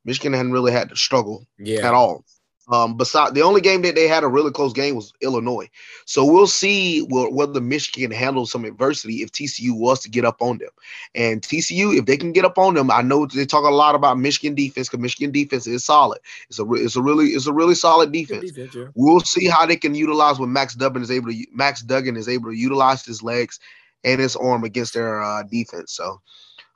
Michigan 0.05 0.33
hadn't 0.33 0.51
really 0.51 0.71
had 0.71 0.89
to 0.89 0.95
struggle 0.95 1.45
yeah. 1.57 1.87
at 1.87 1.93
all. 1.93 2.25
Um, 2.71 2.95
besides 2.95 3.33
the 3.33 3.41
only 3.41 3.59
game 3.59 3.81
that 3.81 3.95
they 3.95 4.07
had 4.07 4.23
a 4.23 4.27
really 4.27 4.51
close 4.51 4.71
game 4.71 4.95
was 4.95 5.11
Illinois. 5.21 5.69
So 6.05 6.23
we'll 6.23 6.47
see 6.47 7.01
whether 7.01 7.59
Michigan 7.59 8.09
handles 8.09 8.51
some 8.51 8.63
adversity 8.63 9.21
if 9.21 9.33
TCU 9.33 9.77
was 9.77 9.99
to 10.01 10.09
get 10.09 10.23
up 10.23 10.41
on 10.41 10.59
them. 10.59 10.69
And 11.13 11.41
TCU, 11.41 11.97
if 11.97 12.05
they 12.05 12.15
can 12.15 12.31
get 12.31 12.45
up 12.45 12.57
on 12.57 12.75
them, 12.75 12.89
I 12.89 13.01
know 13.01 13.25
they 13.25 13.45
talk 13.45 13.65
a 13.65 13.73
lot 13.73 13.95
about 13.95 14.17
Michigan 14.17 14.55
defense 14.55 14.87
because 14.87 15.01
Michigan 15.01 15.31
defense 15.31 15.67
is 15.67 15.83
solid. 15.83 16.19
It's 16.49 16.57
a 16.57 16.73
it's 16.73 16.95
a 16.95 17.01
really 17.01 17.27
it's 17.27 17.47
a 17.47 17.53
really 17.53 17.75
solid 17.75 18.13
defense. 18.13 18.51
defense 18.51 18.73
yeah. 18.73 18.87
We'll 18.95 19.19
see 19.19 19.47
how 19.47 19.65
they 19.65 19.75
can 19.75 19.93
utilize 19.93 20.39
when 20.39 20.53
Max 20.53 20.73
Duggan 20.73 21.01
is 21.01 21.11
able 21.11 21.31
to 21.31 21.45
Max 21.51 21.81
Duggan 21.81 22.15
is 22.15 22.29
able 22.29 22.49
to 22.51 22.57
utilize 22.57 23.05
his 23.05 23.21
legs 23.21 23.59
and 24.05 24.21
his 24.21 24.37
arm 24.37 24.63
against 24.63 24.93
their 24.93 25.21
uh, 25.21 25.43
defense. 25.43 25.91
So 25.91 26.21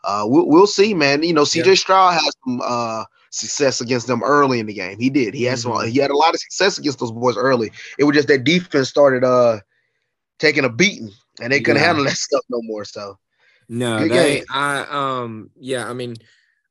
uh, 0.03 0.23
we'll, 0.25 0.47
we'll 0.47 0.67
see, 0.67 0.93
man. 0.93 1.23
You 1.23 1.33
know, 1.33 1.43
CJ 1.43 1.65
yeah. 1.65 1.73
Stroud 1.75 2.13
has 2.13 2.35
some 2.45 2.61
uh, 2.61 3.05
success 3.37 3.81
against 3.81 4.07
them 4.07 4.23
early 4.23 4.59
in 4.59 4.65
the 4.65 4.73
game. 4.73 4.99
He 4.99 5.09
did. 5.09 5.33
He 5.33 5.43
had 5.43 5.57
mm-hmm. 5.57 5.77
some, 5.77 5.87
he 5.87 5.99
had 5.99 6.11
a 6.11 6.17
lot 6.17 6.33
of 6.33 6.39
success 6.39 6.77
against 6.77 6.99
those 6.99 7.11
boys 7.11 7.37
early. 7.37 7.71
It 7.99 8.03
was 8.03 8.15
just 8.15 8.27
that 8.27 8.43
defense 8.43 8.89
started 8.89 9.23
uh 9.23 9.59
taking 10.39 10.65
a 10.65 10.69
beating 10.69 11.11
and 11.41 11.51
they 11.51 11.59
couldn't 11.59 11.81
yeah. 11.81 11.87
handle 11.87 12.05
that 12.05 12.17
stuff 12.17 12.43
no 12.49 12.61
more. 12.63 12.85
So 12.85 13.17
no, 13.69 13.99
Good 13.99 14.11
they 14.11 14.35
game. 14.35 14.45
I 14.51 14.85
um 14.89 15.49
yeah, 15.59 15.89
I 15.89 15.93
mean 15.93 16.15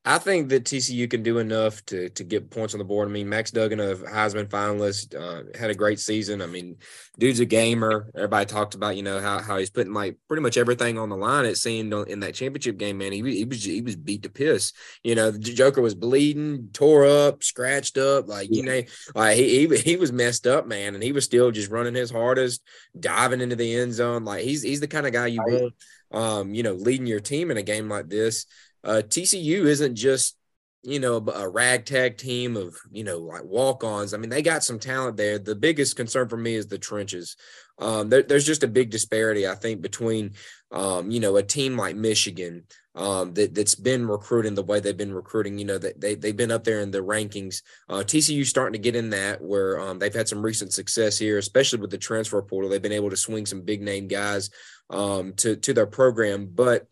I 0.09 0.19
think 0.19 0.51
that 0.51 0.63
TCU 0.63 1.11
can 1.11 1.25
do 1.25 1.39
enough 1.39 1.85
to 1.87 2.09
to 2.11 2.23
get 2.23 2.49
points 2.49 2.75
on 2.75 2.79
the 2.79 2.85
board. 2.85 3.09
I 3.09 3.11
mean, 3.11 3.29
Max 3.29 3.51
Duggan, 3.51 3.81
a 3.81 3.97
Heisman 3.97 4.47
finalist, 4.47 5.17
uh, 5.17 5.59
had 5.59 5.71
a 5.71 5.75
great 5.75 5.99
season. 5.99 6.41
I 6.41 6.47
mean, 6.47 6.77
dude's 7.19 7.41
a 7.41 7.45
gamer. 7.45 8.09
Everybody 8.15 8.47
talked 8.47 8.77
about 8.77 8.97
you 8.97 9.03
know 9.03 9.21
how, 9.21 9.41
how 9.41 9.59
he's 9.59 9.69
putting 9.71 9.93
like 9.93 10.17
pretty 10.29 10.43
much 10.43 10.57
everything 10.57 10.97
on 10.97 11.09
the 11.09 11.17
line. 11.17 11.45
It 11.45 11.57
seemed 11.57 11.93
in 11.93 12.21
that 12.21 12.35
championship 12.35 12.79
game, 12.79 12.99
man. 12.99 13.11
He, 13.11 13.21
he 13.39 13.45
was 13.45 13.65
he 13.65 13.83
was 13.83 13.97
beat 13.97 14.23
to 14.23 14.31
piss. 14.31 14.73
You 15.03 15.17
know, 15.17 15.33
the 15.33 15.41
Joker 15.41 15.83
was 15.83 15.97
bleeding, 15.97 16.69
tore 16.73 17.05
up, 17.05 17.43
scratched 17.43 17.99
up, 17.99 18.29
like 18.29 18.49
you 18.49 18.63
know, 18.63 18.83
like 19.17 19.37
he, 19.37 19.67
he 19.67 19.77
he 19.79 19.97
was 19.97 20.13
messed 20.13 20.47
up, 20.47 20.69
man, 20.69 20.95
and 20.95 21.03
he 21.03 21.11
was 21.11 21.25
still 21.25 21.51
just 21.51 21.73
running 21.73 21.97
his 21.97 22.13
hardest, 22.13 22.63
diving 22.99 23.41
into 23.41 23.57
the 23.57 23.75
end 23.75 23.93
zone. 23.93 24.25
Like 24.25 24.45
he's 24.45 24.63
he's 24.63 24.81
the 24.81 24.87
kind 24.87 25.09
of 25.09 25.13
guy 25.13 25.27
you 25.27 25.43
want, 25.45 25.75
um, 26.13 26.55
you 26.55 26.63
know, 26.63 26.75
leading 26.75 27.09
your 27.09 27.19
team 27.19 27.51
in 27.51 27.57
a 27.57 27.63
game 27.63 27.89
like 27.89 28.09
this 28.09 28.47
uh, 28.87 29.03
TCU 29.03 29.67
isn't 29.67 29.97
just 29.97 30.37
you 30.83 31.01
know 31.01 31.17
a 31.17 31.49
ragtag 31.49 32.17
team 32.17 32.57
of 32.57 32.77
you 32.93 33.03
know 33.03 33.19
like 33.19 33.45
walk-ons. 33.45 34.15
I 34.15 34.19
mean, 34.19 34.31
they 34.31 34.41
got 34.41 34.63
some 34.63 34.79
talent 34.79 35.17
there. 35.17 35.39
The 35.39 35.57
biggest 35.57 35.97
concern 35.97 36.29
for 36.29 36.37
me 36.37 36.55
is 36.55 36.69
the 36.69 36.79
trenches. 36.79 37.37
Um, 37.79 38.09
there, 38.09 38.23
there's 38.23 38.47
just 38.47 38.63
a 38.63 38.69
big 38.69 38.91
disparity, 38.91 39.47
I 39.47 39.57
think, 39.57 39.83
between 39.83 40.35
um, 40.71 41.11
you 41.11 41.19
know 41.19 41.37
a 41.37 41.43
team 41.43 41.77
like 41.77 41.97
Michigan 41.97 42.65
um, 42.95 43.35
that 43.35 43.53
that's 43.53 43.75
been 43.75 44.07
recruiting 44.07 44.55
the 44.55 44.63
way 44.63 44.79
they've 44.79 44.97
been 44.97 45.13
recruiting. 45.13 45.59
You 45.59 45.65
know 45.65 45.79
that 45.79 46.01
they 46.01 46.15
they've 46.15 46.37
been 46.37 46.53
up 46.53 46.63
there 46.63 46.81
in 46.81 46.93
the 46.93 47.03
rankings. 47.03 47.63
Uh, 47.89 48.05
TCU 48.05 48.47
starting 48.47 48.75
to 48.75 48.79
get 48.79 48.95
in 48.95 49.11
that 49.11 49.43
where 49.43 49.81
um, 49.81 49.99
they've 49.99 50.15
had 50.15 50.29
some 50.29 50.41
recent 50.43 50.73
success 50.73 51.19
here, 51.19 51.39
especially 51.39 51.81
with 51.81 51.91
the 51.91 51.99
transfer 51.99 52.41
portal. 52.41 52.71
They've 52.71 52.81
been 52.81 52.93
able 52.93 53.11
to 53.11 53.17
swing 53.17 53.45
some 53.45 53.63
big 53.63 53.83
name 53.83 54.07
guys 54.07 54.51
um, 54.89 55.33
to 55.35 55.57
to 55.57 55.75
their 55.75 55.87
program, 55.87 56.49
but 56.55 56.87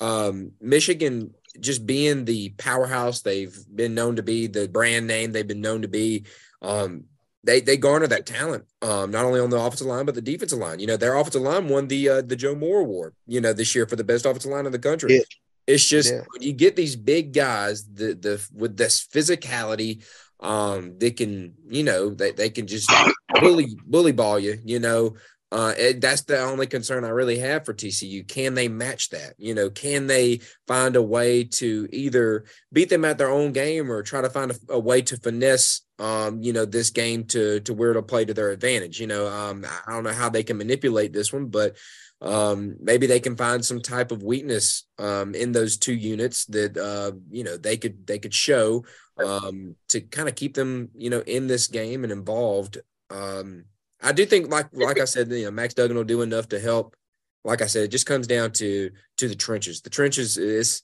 um, 0.00 0.52
Michigan 0.60 1.34
just 1.60 1.86
being 1.86 2.24
the 2.24 2.50
powerhouse 2.50 3.20
they've 3.20 3.56
been 3.74 3.94
known 3.94 4.16
to 4.16 4.22
be, 4.22 4.46
the 4.46 4.68
brand 4.68 5.06
name 5.06 5.32
they've 5.32 5.46
been 5.46 5.60
known 5.60 5.82
to 5.82 5.88
be, 5.88 6.24
um, 6.62 7.04
they 7.44 7.60
they 7.60 7.76
garner 7.76 8.06
that 8.06 8.26
talent 8.26 8.64
um, 8.82 9.10
not 9.10 9.24
only 9.24 9.40
on 9.40 9.50
the 9.50 9.58
offensive 9.58 9.86
line 9.86 10.06
but 10.06 10.14
the 10.14 10.22
defensive 10.22 10.58
line. 10.58 10.78
You 10.78 10.86
know, 10.86 10.96
their 10.96 11.16
offensive 11.16 11.42
line 11.42 11.68
won 11.68 11.88
the 11.88 12.08
uh, 12.08 12.22
the 12.22 12.36
Joe 12.36 12.54
Moore 12.54 12.80
Award. 12.80 13.14
You 13.26 13.40
know, 13.40 13.52
this 13.52 13.74
year 13.74 13.86
for 13.86 13.96
the 13.96 14.04
best 14.04 14.26
offensive 14.26 14.50
line 14.50 14.66
in 14.66 14.72
the 14.72 14.78
country. 14.78 15.16
Yeah. 15.16 15.22
It's 15.66 15.88
just 15.88 16.12
yeah. 16.12 16.22
when 16.32 16.42
you 16.42 16.52
get 16.52 16.76
these 16.76 16.96
big 16.96 17.32
guys, 17.32 17.84
the 17.86 18.14
the 18.14 18.48
with 18.52 18.76
this 18.76 19.06
physicality, 19.06 20.04
um, 20.40 20.98
they 20.98 21.10
can 21.10 21.54
you 21.68 21.82
know 21.82 22.10
they, 22.10 22.32
they 22.32 22.50
can 22.50 22.66
just 22.66 22.90
bully 23.40 23.76
bully 23.86 24.12
ball 24.12 24.38
you. 24.38 24.58
You 24.64 24.80
know, 24.80 25.16
uh, 25.52 25.74
it, 25.76 26.00
that's 26.00 26.22
the 26.22 26.40
only 26.40 26.66
concern 26.66 27.04
I 27.04 27.10
really 27.10 27.38
have 27.38 27.66
for 27.66 27.74
TCU. 27.74 28.26
Can 28.26 28.54
they 28.54 28.68
match 28.68 29.10
that? 29.10 29.34
You 29.36 29.54
know, 29.54 29.68
can 29.68 30.06
they 30.06 30.40
find 30.66 30.96
a 30.96 31.02
way 31.02 31.44
to 31.44 31.86
either 31.92 32.46
beat 32.72 32.88
them 32.88 33.04
at 33.04 33.18
their 33.18 33.28
own 33.28 33.52
game 33.52 33.92
or 33.92 34.02
try 34.02 34.22
to 34.22 34.30
find 34.30 34.50
a, 34.50 34.54
a 34.70 34.78
way 34.78 35.02
to 35.02 35.18
finesse, 35.18 35.82
um, 35.98 36.42
you 36.42 36.54
know, 36.54 36.64
this 36.64 36.88
game 36.88 37.24
to 37.24 37.60
to 37.60 37.74
where 37.74 37.90
it'll 37.90 38.02
play 38.02 38.24
to 38.24 38.32
their 38.32 38.48
advantage? 38.48 38.98
You 38.98 39.08
know, 39.08 39.28
um, 39.28 39.66
I 39.86 39.92
don't 39.92 40.04
know 40.04 40.14
how 40.14 40.30
they 40.30 40.42
can 40.42 40.56
manipulate 40.56 41.12
this 41.12 41.34
one, 41.34 41.48
but 41.48 41.76
um, 42.22 42.76
maybe 42.80 43.06
they 43.06 43.20
can 43.20 43.36
find 43.36 43.62
some 43.62 43.82
type 43.82 44.10
of 44.10 44.22
weakness 44.22 44.84
um, 44.98 45.34
in 45.34 45.52
those 45.52 45.76
two 45.76 45.92
units 45.92 46.46
that 46.46 46.78
uh, 46.78 47.12
you 47.30 47.44
know 47.44 47.58
they 47.58 47.76
could 47.76 48.06
they 48.06 48.18
could 48.18 48.32
show 48.32 48.86
um, 49.22 49.76
to 49.88 50.00
kind 50.00 50.30
of 50.30 50.34
keep 50.34 50.54
them 50.54 50.88
you 50.94 51.10
know 51.10 51.20
in 51.20 51.46
this 51.46 51.66
game 51.66 52.04
and 52.04 52.12
involved. 52.12 52.78
Um, 53.10 53.66
I 54.02 54.12
do 54.12 54.26
think, 54.26 54.50
like 54.50 54.68
like 54.72 55.00
I 55.00 55.04
said, 55.04 55.30
you 55.30 55.44
know, 55.44 55.50
Max 55.50 55.74
Duggan 55.74 55.96
will 55.96 56.04
do 56.04 56.22
enough 56.22 56.48
to 56.48 56.60
help. 56.60 56.96
Like 57.44 57.62
I 57.62 57.66
said, 57.66 57.84
it 57.84 57.88
just 57.88 58.06
comes 58.06 58.26
down 58.26 58.52
to 58.52 58.90
to 59.18 59.28
the 59.28 59.34
trenches. 59.34 59.80
The 59.80 59.90
trenches 59.90 60.38
is 60.38 60.82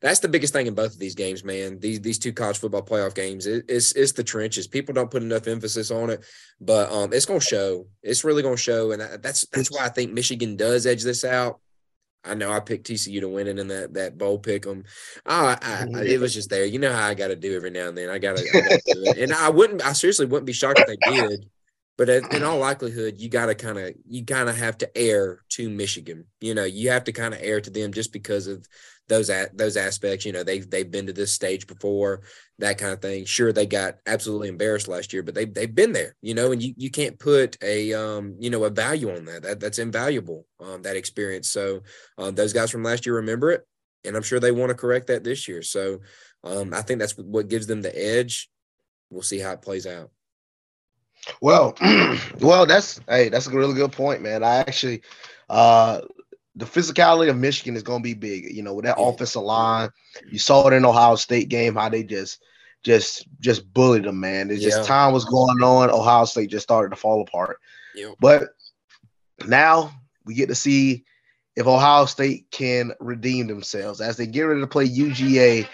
that's 0.00 0.20
the 0.20 0.28
biggest 0.28 0.52
thing 0.52 0.66
in 0.66 0.74
both 0.74 0.92
of 0.92 0.98
these 0.98 1.14
games, 1.14 1.42
man. 1.44 1.80
These 1.80 2.00
these 2.00 2.18
two 2.18 2.32
college 2.32 2.58
football 2.58 2.82
playoff 2.82 3.14
games, 3.14 3.46
it, 3.46 3.64
it's 3.68 3.92
it's 3.92 4.12
the 4.12 4.22
trenches. 4.22 4.66
People 4.68 4.94
don't 4.94 5.10
put 5.10 5.22
enough 5.22 5.48
emphasis 5.48 5.90
on 5.90 6.10
it, 6.10 6.24
but 6.60 6.90
um, 6.92 7.12
it's 7.12 7.26
gonna 7.26 7.40
show. 7.40 7.86
It's 8.02 8.24
really 8.24 8.42
gonna 8.42 8.56
show, 8.56 8.92
and 8.92 9.02
that's 9.22 9.46
that's 9.48 9.70
why 9.70 9.84
I 9.84 9.88
think 9.88 10.12
Michigan 10.12 10.56
does 10.56 10.86
edge 10.86 11.02
this 11.02 11.24
out. 11.24 11.60
I 12.24 12.34
know 12.34 12.52
I 12.52 12.60
picked 12.60 12.88
TCU 12.88 13.20
to 13.20 13.28
win 13.28 13.46
it 13.46 13.58
in 13.58 13.68
that 13.68 13.94
that 13.94 14.18
bowl 14.18 14.38
pick 14.38 14.66
'em. 14.66 14.84
I, 15.26 15.56
I, 15.60 15.86
I, 15.98 16.02
it 16.04 16.20
was 16.20 16.34
just 16.34 16.50
there. 16.50 16.64
You 16.64 16.78
know 16.78 16.92
how 16.92 17.06
I 17.06 17.14
got 17.14 17.28
to 17.28 17.36
do 17.36 17.56
every 17.56 17.70
now 17.70 17.88
and 17.88 17.96
then. 17.98 18.10
I 18.10 18.18
got 18.18 18.36
to 18.36 18.42
it, 18.44 19.18
and 19.18 19.32
I 19.32 19.48
wouldn't. 19.48 19.84
I 19.84 19.92
seriously 19.94 20.26
wouldn't 20.26 20.46
be 20.46 20.52
shocked 20.52 20.80
if 20.80 20.86
they 20.86 20.96
did. 21.10 21.48
But 21.98 22.08
in 22.08 22.44
all 22.44 22.58
likelihood, 22.58 23.16
you 23.18 23.28
got 23.28 23.46
to 23.46 23.56
kind 23.56 23.76
of 23.76 23.92
you 24.06 24.24
kind 24.24 24.48
of 24.48 24.56
have 24.56 24.78
to 24.78 24.96
air 24.96 25.40
to 25.50 25.68
Michigan. 25.68 26.26
You 26.40 26.54
know, 26.54 26.64
you 26.64 26.90
have 26.90 27.02
to 27.04 27.12
kind 27.12 27.34
of 27.34 27.40
air 27.42 27.60
to 27.60 27.70
them 27.70 27.92
just 27.92 28.12
because 28.12 28.46
of 28.46 28.64
those 29.08 29.32
those 29.52 29.76
aspects. 29.76 30.24
You 30.24 30.30
know, 30.30 30.44
they've 30.44 30.68
they've 30.70 30.88
been 30.88 31.06
to 31.06 31.12
this 31.12 31.32
stage 31.32 31.66
before, 31.66 32.22
that 32.60 32.78
kind 32.78 32.92
of 32.92 33.02
thing. 33.02 33.24
Sure, 33.24 33.52
they 33.52 33.66
got 33.66 33.96
absolutely 34.06 34.46
embarrassed 34.48 34.86
last 34.86 35.12
year, 35.12 35.24
but 35.24 35.34
they 35.34 35.44
they've 35.44 35.74
been 35.74 35.92
there. 35.92 36.14
You 36.22 36.34
know, 36.34 36.52
and 36.52 36.62
you, 36.62 36.72
you 36.76 36.88
can't 36.88 37.18
put 37.18 37.56
a 37.64 37.92
um 37.94 38.36
you 38.38 38.50
know 38.50 38.62
a 38.62 38.70
value 38.70 39.10
on 39.10 39.24
that. 39.24 39.42
That 39.42 39.58
that's 39.58 39.80
invaluable. 39.80 40.46
Um, 40.60 40.82
that 40.82 40.96
experience. 40.96 41.50
So 41.50 41.80
um, 42.16 42.36
those 42.36 42.52
guys 42.52 42.70
from 42.70 42.84
last 42.84 43.06
year 43.06 43.16
remember 43.16 43.50
it, 43.50 43.66
and 44.04 44.14
I'm 44.14 44.22
sure 44.22 44.38
they 44.38 44.52
want 44.52 44.70
to 44.70 44.76
correct 44.76 45.08
that 45.08 45.24
this 45.24 45.48
year. 45.48 45.62
So 45.62 45.98
um, 46.44 46.72
I 46.72 46.82
think 46.82 47.00
that's 47.00 47.18
what 47.18 47.48
gives 47.48 47.66
them 47.66 47.82
the 47.82 47.96
edge. 47.98 48.48
We'll 49.10 49.22
see 49.22 49.40
how 49.40 49.52
it 49.52 49.62
plays 49.62 49.86
out. 49.86 50.10
Well, 51.40 51.76
well, 52.40 52.66
that's 52.66 53.00
hey, 53.08 53.28
that's 53.28 53.46
a 53.46 53.50
really 53.50 53.74
good 53.74 53.92
point, 53.92 54.22
man. 54.22 54.42
I 54.42 54.56
actually, 54.56 55.02
uh, 55.48 56.00
the 56.56 56.64
physicality 56.64 57.30
of 57.30 57.36
Michigan 57.36 57.76
is 57.76 57.82
going 57.82 58.00
to 58.00 58.04
be 58.04 58.14
big. 58.14 58.52
You 58.54 58.62
know, 58.62 58.74
with 58.74 58.84
that 58.84 58.98
yeah. 58.98 59.08
offensive 59.08 59.42
line, 59.42 59.90
you 60.30 60.38
saw 60.38 60.66
it 60.68 60.74
in 60.74 60.84
Ohio 60.84 61.14
State 61.16 61.48
game 61.48 61.76
how 61.76 61.88
they 61.88 62.02
just, 62.02 62.42
just, 62.82 63.26
just 63.40 63.72
bullied 63.72 64.04
them, 64.04 64.20
man. 64.20 64.50
It's 64.50 64.62
just 64.62 64.86
time 64.86 65.12
was 65.12 65.24
going 65.24 65.62
on. 65.62 65.90
Ohio 65.90 66.24
State 66.24 66.50
just 66.50 66.64
started 66.64 66.90
to 66.90 67.00
fall 67.00 67.22
apart. 67.22 67.60
Yeah. 67.94 68.12
But 68.20 68.48
now 69.46 69.92
we 70.24 70.34
get 70.34 70.48
to 70.48 70.54
see 70.54 71.04
if 71.56 71.66
Ohio 71.66 72.06
State 72.06 72.46
can 72.50 72.92
redeem 73.00 73.46
themselves 73.46 74.00
as 74.00 74.16
they 74.16 74.26
get 74.26 74.42
ready 74.42 74.60
to 74.60 74.66
play 74.66 74.88
UGA 74.88 75.66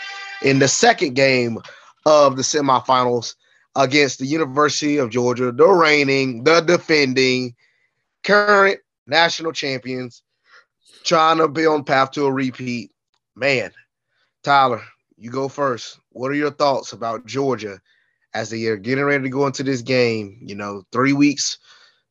in 0.43 0.59
the 0.59 0.69
second 0.69 1.15
game 1.15 1.59
of 2.07 2.37
the 2.37 2.43
semifinals 2.43 3.35
against 3.77 4.19
the 4.19 4.27
University 4.27 4.99
of 4.99 5.11
Georgia, 5.11 5.51
the 5.53 5.67
reigning, 5.67 6.45
the 6.45 6.61
defending, 6.61 7.55
current 8.23 8.81
national 9.07 9.53
champions, 9.53 10.23
trying 11.05 11.39
to 11.39 11.49
be 11.49 11.67
on 11.67 11.85
path 11.85 12.13
to 12.13 12.25
a 12.27 12.33
repeat. 12.33 12.91
Man, 13.37 13.73
Tyler, 14.43 14.83
you 15.17 15.31
go 15.31 15.49
first. 15.49 15.99
What 16.11 16.31
are 16.31 16.35
your 16.35 16.53
thoughts 16.53 16.93
about 16.93 17.27
Georgia 17.27 17.81
as 18.33 18.51
they 18.51 18.67
are 18.67 18.77
getting 18.77 19.05
ready 19.05 19.25
to 19.25 19.29
go 19.29 19.47
into 19.47 19.63
this 19.63 19.83
game? 19.83 20.39
You 20.41 20.55
know, 20.55 20.85
three 20.93 21.13
weeks, 21.13 21.59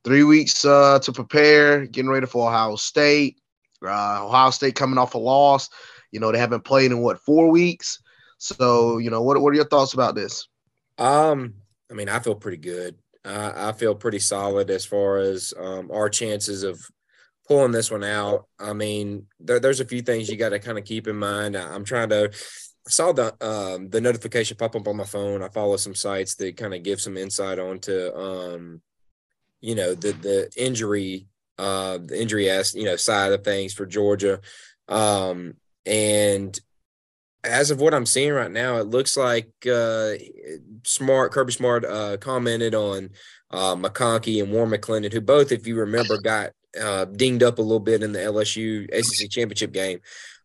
three 0.03 0.23
weeks 0.23 0.65
uh, 0.65 0.99
to 0.99 1.11
prepare, 1.13 1.85
getting 1.85 2.11
ready 2.11 2.25
for 2.25 2.49
Ohio 2.49 2.75
State. 2.75 3.39
Uh, 3.81 4.25
Ohio 4.25 4.49
State 4.49 4.75
coming 4.75 4.97
off 4.97 5.15
a 5.15 5.17
loss. 5.17 5.69
You 6.11 6.19
know, 6.19 6.31
they 6.31 6.37
haven't 6.37 6.65
played 6.65 6.91
in 6.91 6.99
what 6.99 7.19
four 7.19 7.49
weeks. 7.49 8.01
So, 8.37 8.97
you 8.97 9.09
know, 9.09 9.21
what 9.21 9.41
what 9.41 9.51
are 9.51 9.55
your 9.55 9.65
thoughts 9.65 9.93
about 9.93 10.15
this? 10.15 10.47
Um, 11.03 11.55
I 11.91 11.95
mean, 11.95 12.07
I 12.07 12.19
feel 12.19 12.35
pretty 12.35 12.57
good. 12.57 12.95
I, 13.25 13.69
I 13.69 13.71
feel 13.73 13.93
pretty 13.93 14.19
solid 14.19 14.69
as 14.69 14.85
far 14.85 15.17
as 15.17 15.53
um, 15.59 15.91
our 15.91 16.09
chances 16.09 16.63
of 16.63 16.79
pulling 17.45 17.73
this 17.73 17.91
one 17.91 18.05
out. 18.05 18.47
I 18.57 18.71
mean, 18.71 19.27
there, 19.39 19.59
there's 19.59 19.81
a 19.81 19.85
few 19.85 20.01
things 20.01 20.29
you 20.29 20.37
got 20.37 20.49
to 20.49 20.59
kind 20.59 20.77
of 20.77 20.85
keep 20.85 21.07
in 21.07 21.17
mind. 21.17 21.57
I, 21.57 21.75
am 21.75 21.83
trying 21.83 22.09
to. 22.09 22.31
I 22.31 22.89
saw 22.89 23.11
the 23.11 23.35
um, 23.45 23.89
the 23.89 23.99
notification 23.99 24.55
pop 24.55 24.77
up 24.77 24.87
on 24.87 24.95
my 24.95 25.03
phone. 25.03 25.43
I 25.43 25.49
follow 25.49 25.75
some 25.75 25.95
sites 25.95 26.35
that 26.35 26.55
kind 26.55 26.73
of 26.73 26.83
give 26.83 27.01
some 27.01 27.17
insight 27.17 27.59
onto 27.59 28.13
um, 28.13 28.81
you 29.59 29.75
know 29.75 29.95
the 29.95 30.11
the 30.13 30.51
injury 30.57 31.27
uh, 31.57 31.97
the 31.97 32.21
injury 32.21 32.49
as 32.49 32.73
you 32.73 32.83
know 32.85 32.95
side 32.95 33.33
of 33.33 33.43
things 33.43 33.73
for 33.73 33.85
Georgia. 33.85 34.39
Um, 34.87 35.55
and 35.85 36.57
as 37.43 37.71
of 37.71 37.81
what 37.81 37.93
I'm 37.93 38.05
seeing 38.05 38.31
right 38.31 38.51
now, 38.51 38.77
it 38.77 38.87
looks 38.87 39.17
like 39.17 39.49
uh, 39.69 40.13
Smart 40.83 41.31
Kirby 41.31 41.51
Smart 41.51 41.85
uh, 41.85 42.17
commented 42.17 42.73
on 42.73 43.09
uh, 43.51 43.75
McConkey 43.75 44.41
and 44.41 44.51
Warren 44.51 44.71
McClendon, 44.71 45.11
who 45.11 45.21
both, 45.21 45.51
if 45.51 45.67
you 45.67 45.75
remember, 45.75 46.17
got 46.19 46.51
uh, 46.79 47.05
dinged 47.05 47.43
up 47.43 47.59
a 47.59 47.61
little 47.61 47.79
bit 47.79 48.01
in 48.01 48.13
the 48.13 48.19
LSU 48.19 48.87
SEC 49.03 49.29
championship 49.29 49.71
game. 49.71 49.99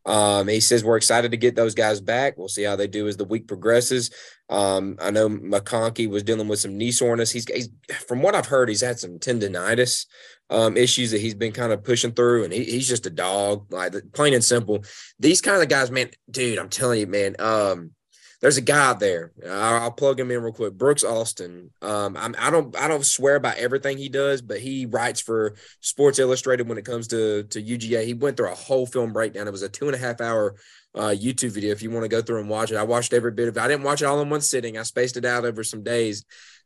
Um, 0.07 0.49
he 0.49 0.61
says 0.61 0.83
we're 0.83 0.97
excited 0.97 1.33
to 1.33 1.37
get 1.37 1.55
those 1.55 1.75
guys 1.75 2.01
back. 2.01 2.39
We'll 2.39 2.49
see 2.49 2.63
how 2.63 2.77
they 2.77 2.87
do 2.87 3.09
as 3.09 3.17
the 3.17 3.25
week 3.25 3.47
progresses. 3.47 4.11
Um, 4.49 4.97
I 5.01 5.11
know 5.11 5.29
McConkey 5.29 6.09
was 6.09 6.23
dealing 6.23 6.49
with 6.49 6.61
some 6.61 6.79
knee 6.79 6.93
soreness. 6.93 7.31
He's, 7.31 7.47
he's 7.47 7.69
from 8.07 8.23
what 8.23 8.35
I've 8.35 8.47
heard, 8.47 8.69
he's 8.69 8.81
had 8.81 8.99
some 8.99 9.19
tendonitis 9.19 10.07
um, 10.51 10.77
issues 10.77 11.11
that 11.11 11.21
he's 11.21 11.35
been 11.35 11.53
kind 11.53 11.73
of 11.73 11.85
pushing 11.85 12.13
through, 12.13 12.45
and 12.45 12.53
he, 12.53 12.65
he's 12.65 12.89
just 12.89 13.07
a 13.07 13.11
dog, 13.11 13.73
like 13.73 13.95
plain 14.13 14.35
and 14.35 14.45
simple. 14.45 14.85
These 15.19 15.41
kind 15.41 15.63
of 15.63 15.69
guys, 15.69 15.91
man, 15.91 16.11
dude, 16.31 16.59
I'm 16.59 16.69
telling 16.69 17.01
you, 17.01 17.07
man. 17.07 17.37
Um, 17.39 17.93
there's 18.41 18.57
a 18.57 18.63
guy 18.63 18.91
out 18.91 19.01
there. 19.01 19.33
I'll, 19.45 19.83
I'll, 19.83 19.91
plug 19.91 20.21
him 20.21 20.31
in 20.31 20.41
real 20.41 20.53
quick. 20.53 20.75
Brooks 20.75 21.03
Austin. 21.03 21.71
Um, 21.83 22.17
I'm, 22.17 22.37
I 22.39 22.51
don't 22.51 22.77
I 22.77 22.87
don't 22.87 23.05
swear 23.05 23.35
about 23.35 23.57
everything 23.57 23.99
he 23.99 24.09
does, 24.09 24.43
but 24.43 24.61
he 24.61 24.87
writes 24.87 25.21
for 25.21 25.57
Sports 25.81 26.21
Illustrated 26.21 26.69
when 26.69 26.79
it 26.79 26.85
comes 26.85 27.09
to 27.09 27.43
to 27.45 27.61
UGA. 27.61 28.05
He 28.05 28.15
went 28.15 28.37
through 28.37 28.53
a 28.53 28.55
whole 28.55 28.87
film 28.87 29.13
breakdown. 29.13 29.49
It 29.49 29.53
was 29.53 29.63
a 29.63 29.69
two 29.69 29.87
and 29.87 29.95
a 29.97 29.99
half 29.99 30.21
hour 30.21 30.55
uh, 30.95 31.15
YouTube 31.19 31.51
video. 31.51 31.73
If 31.73 31.83
you 31.83 31.91
want 31.91 32.05
to 32.05 32.09
go 32.09 32.23
through 32.23 32.41
and 32.41 32.49
watch 32.49 32.71
it, 32.71 32.77
I 32.77 32.85
watched 32.85 33.13
every 33.13 33.33
bit 33.33 33.49
of 33.49 33.57
it. 33.57 33.61
I 33.61 33.67
didn't 33.67 33.85
watch 33.85 34.03
it 34.03 34.07
all 34.07 34.21
in 34.21 34.31
one 34.31 34.41
sitting. 34.41 34.79
I 34.79 34.83
spaced 34.85 35.17
it 35.17 35.25
out 35.25 35.45
over 35.45 35.65
some 35.65 35.83
days. 35.83 36.25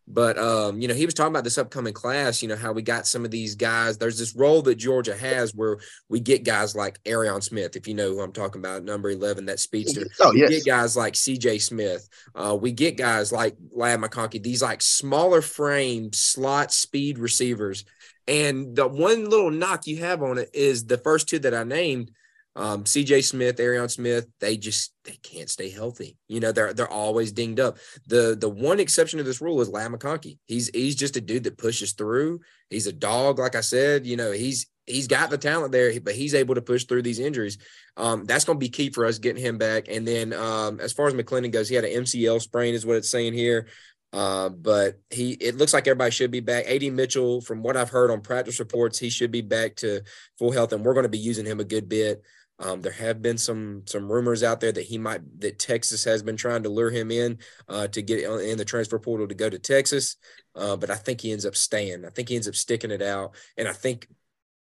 But 0.08 0.36
um, 0.36 0.80
you 0.80 0.88
know, 0.88 0.94
he 0.94 1.06
was 1.06 1.14
talking 1.14 1.32
about 1.32 1.44
this 1.44 1.58
upcoming 1.58 1.92
class, 1.92 2.42
you 2.42 2.48
know, 2.48 2.56
how 2.56 2.72
we 2.72 2.82
got 2.82 3.06
some 3.06 3.24
of 3.24 3.30
these 3.30 3.54
guys. 3.54 3.98
There's 3.98 4.18
this 4.18 4.34
role 4.34 4.60
that 4.62 4.74
Georgia 4.74 5.16
has 5.16 5.54
where 5.54 5.78
we 6.08 6.20
get 6.20 6.44
guys 6.44 6.74
like 6.74 6.98
Arian 7.06 7.40
Smith, 7.40 7.76
if 7.76 7.86
you 7.86 7.94
know 7.94 8.10
who 8.10 8.20
I'm 8.20 8.32
talking 8.32 8.60
about, 8.60 8.84
number 8.84 9.10
11, 9.10 9.46
that 9.46 9.60
speedster. 9.60 10.06
Oh, 10.20 10.32
yes. 10.32 10.50
We 10.50 10.56
get 10.56 10.66
guys 10.66 10.96
like 10.96 11.14
CJ 11.14 11.62
Smith. 11.62 12.08
Uh, 12.34 12.56
we 12.60 12.72
get 12.72 12.96
guys 12.96 13.32
like 13.32 13.56
Ladd 13.70 14.00
McConkey, 14.00 14.42
these 14.42 14.62
like 14.62 14.82
smaller 14.82 15.40
frame 15.40 16.12
slot 16.12 16.72
speed 16.72 17.18
receivers. 17.18 17.84
And 18.26 18.76
the 18.76 18.86
one 18.86 19.28
little 19.28 19.50
knock 19.50 19.86
you 19.86 19.98
have 19.98 20.22
on 20.22 20.38
it 20.38 20.50
is 20.52 20.84
the 20.84 20.98
first 20.98 21.28
two 21.28 21.38
that 21.40 21.54
I 21.54 21.64
named 21.64 22.12
um, 22.54 22.84
CJ 22.84 23.24
Smith, 23.24 23.58
Arian 23.58 23.88
Smith, 23.88 24.26
they 24.40 24.56
just 24.56 24.92
they 25.04 25.18
can't 25.22 25.48
stay 25.48 25.70
healthy. 25.70 26.18
You 26.28 26.40
know, 26.40 26.52
they're 26.52 26.74
they're 26.74 26.88
always 26.88 27.32
dinged 27.32 27.60
up. 27.60 27.78
The 28.06 28.36
the 28.38 28.48
one 28.48 28.78
exception 28.78 29.18
to 29.18 29.24
this 29.24 29.40
rule 29.40 29.60
is 29.60 29.70
Ladd 29.70 29.90
McConkey. 29.90 30.38
He's 30.46 30.68
he's 30.68 30.96
just 30.96 31.16
a 31.16 31.20
dude 31.20 31.44
that 31.44 31.56
pushes 31.56 31.92
through. 31.92 32.40
He's 32.68 32.86
a 32.86 32.92
dog, 32.92 33.38
like 33.38 33.54
I 33.54 33.62
said. 33.62 34.06
You 34.06 34.16
know, 34.16 34.32
he's 34.32 34.66
he's 34.86 35.08
got 35.08 35.30
the 35.30 35.38
talent 35.38 35.72
there, 35.72 35.98
but 36.00 36.14
he's 36.14 36.34
able 36.34 36.54
to 36.54 36.62
push 36.62 36.84
through 36.84 37.02
these 37.02 37.20
injuries. 37.20 37.56
Um, 37.96 38.24
that's 38.26 38.44
going 38.44 38.58
to 38.58 38.64
be 38.64 38.68
key 38.68 38.90
for 38.90 39.06
us 39.06 39.18
getting 39.18 39.42
him 39.42 39.56
back. 39.56 39.88
And 39.88 40.06
then 40.06 40.32
um, 40.34 40.78
as 40.80 40.92
far 40.92 41.06
as 41.06 41.14
McClendon 41.14 41.52
goes, 41.52 41.68
he 41.68 41.74
had 41.74 41.84
an 41.84 42.02
MCL 42.02 42.42
sprain, 42.42 42.74
is 42.74 42.84
what 42.84 42.96
it's 42.96 43.10
saying 43.10 43.32
here. 43.32 43.68
Uh, 44.12 44.50
but 44.50 45.00
he 45.08 45.32
it 45.32 45.56
looks 45.56 45.72
like 45.72 45.86
everybody 45.86 46.10
should 46.10 46.30
be 46.30 46.40
back. 46.40 46.66
AD 46.66 46.82
Mitchell, 46.92 47.40
from 47.40 47.62
what 47.62 47.78
I've 47.78 47.88
heard 47.88 48.10
on 48.10 48.20
practice 48.20 48.60
reports, 48.60 48.98
he 48.98 49.08
should 49.08 49.30
be 49.30 49.40
back 49.40 49.76
to 49.76 50.02
full 50.38 50.52
health, 50.52 50.74
and 50.74 50.84
we're 50.84 50.92
going 50.92 51.04
to 51.04 51.08
be 51.08 51.18
using 51.18 51.46
him 51.46 51.60
a 51.60 51.64
good 51.64 51.88
bit. 51.88 52.22
Um, 52.62 52.80
there 52.80 52.92
have 52.92 53.20
been 53.20 53.38
some 53.38 53.82
some 53.86 54.10
rumors 54.10 54.42
out 54.42 54.60
there 54.60 54.72
that 54.72 54.84
he 54.84 54.96
might 54.96 55.40
that 55.40 55.58
Texas 55.58 56.04
has 56.04 56.22
been 56.22 56.36
trying 56.36 56.62
to 56.62 56.68
lure 56.68 56.90
him 56.90 57.10
in 57.10 57.38
uh, 57.68 57.88
to 57.88 58.02
get 58.02 58.20
in 58.20 58.56
the 58.56 58.64
transfer 58.64 58.98
portal 58.98 59.26
to 59.26 59.34
go 59.34 59.50
to 59.50 59.58
Texas, 59.58 60.16
uh, 60.54 60.76
but 60.76 60.90
I 60.90 60.94
think 60.94 61.20
he 61.20 61.32
ends 61.32 61.44
up 61.44 61.56
staying. 61.56 62.04
I 62.04 62.10
think 62.10 62.28
he 62.28 62.36
ends 62.36 62.48
up 62.48 62.54
sticking 62.54 62.92
it 62.92 63.02
out, 63.02 63.34
and 63.56 63.66
I 63.66 63.72
think 63.72 64.06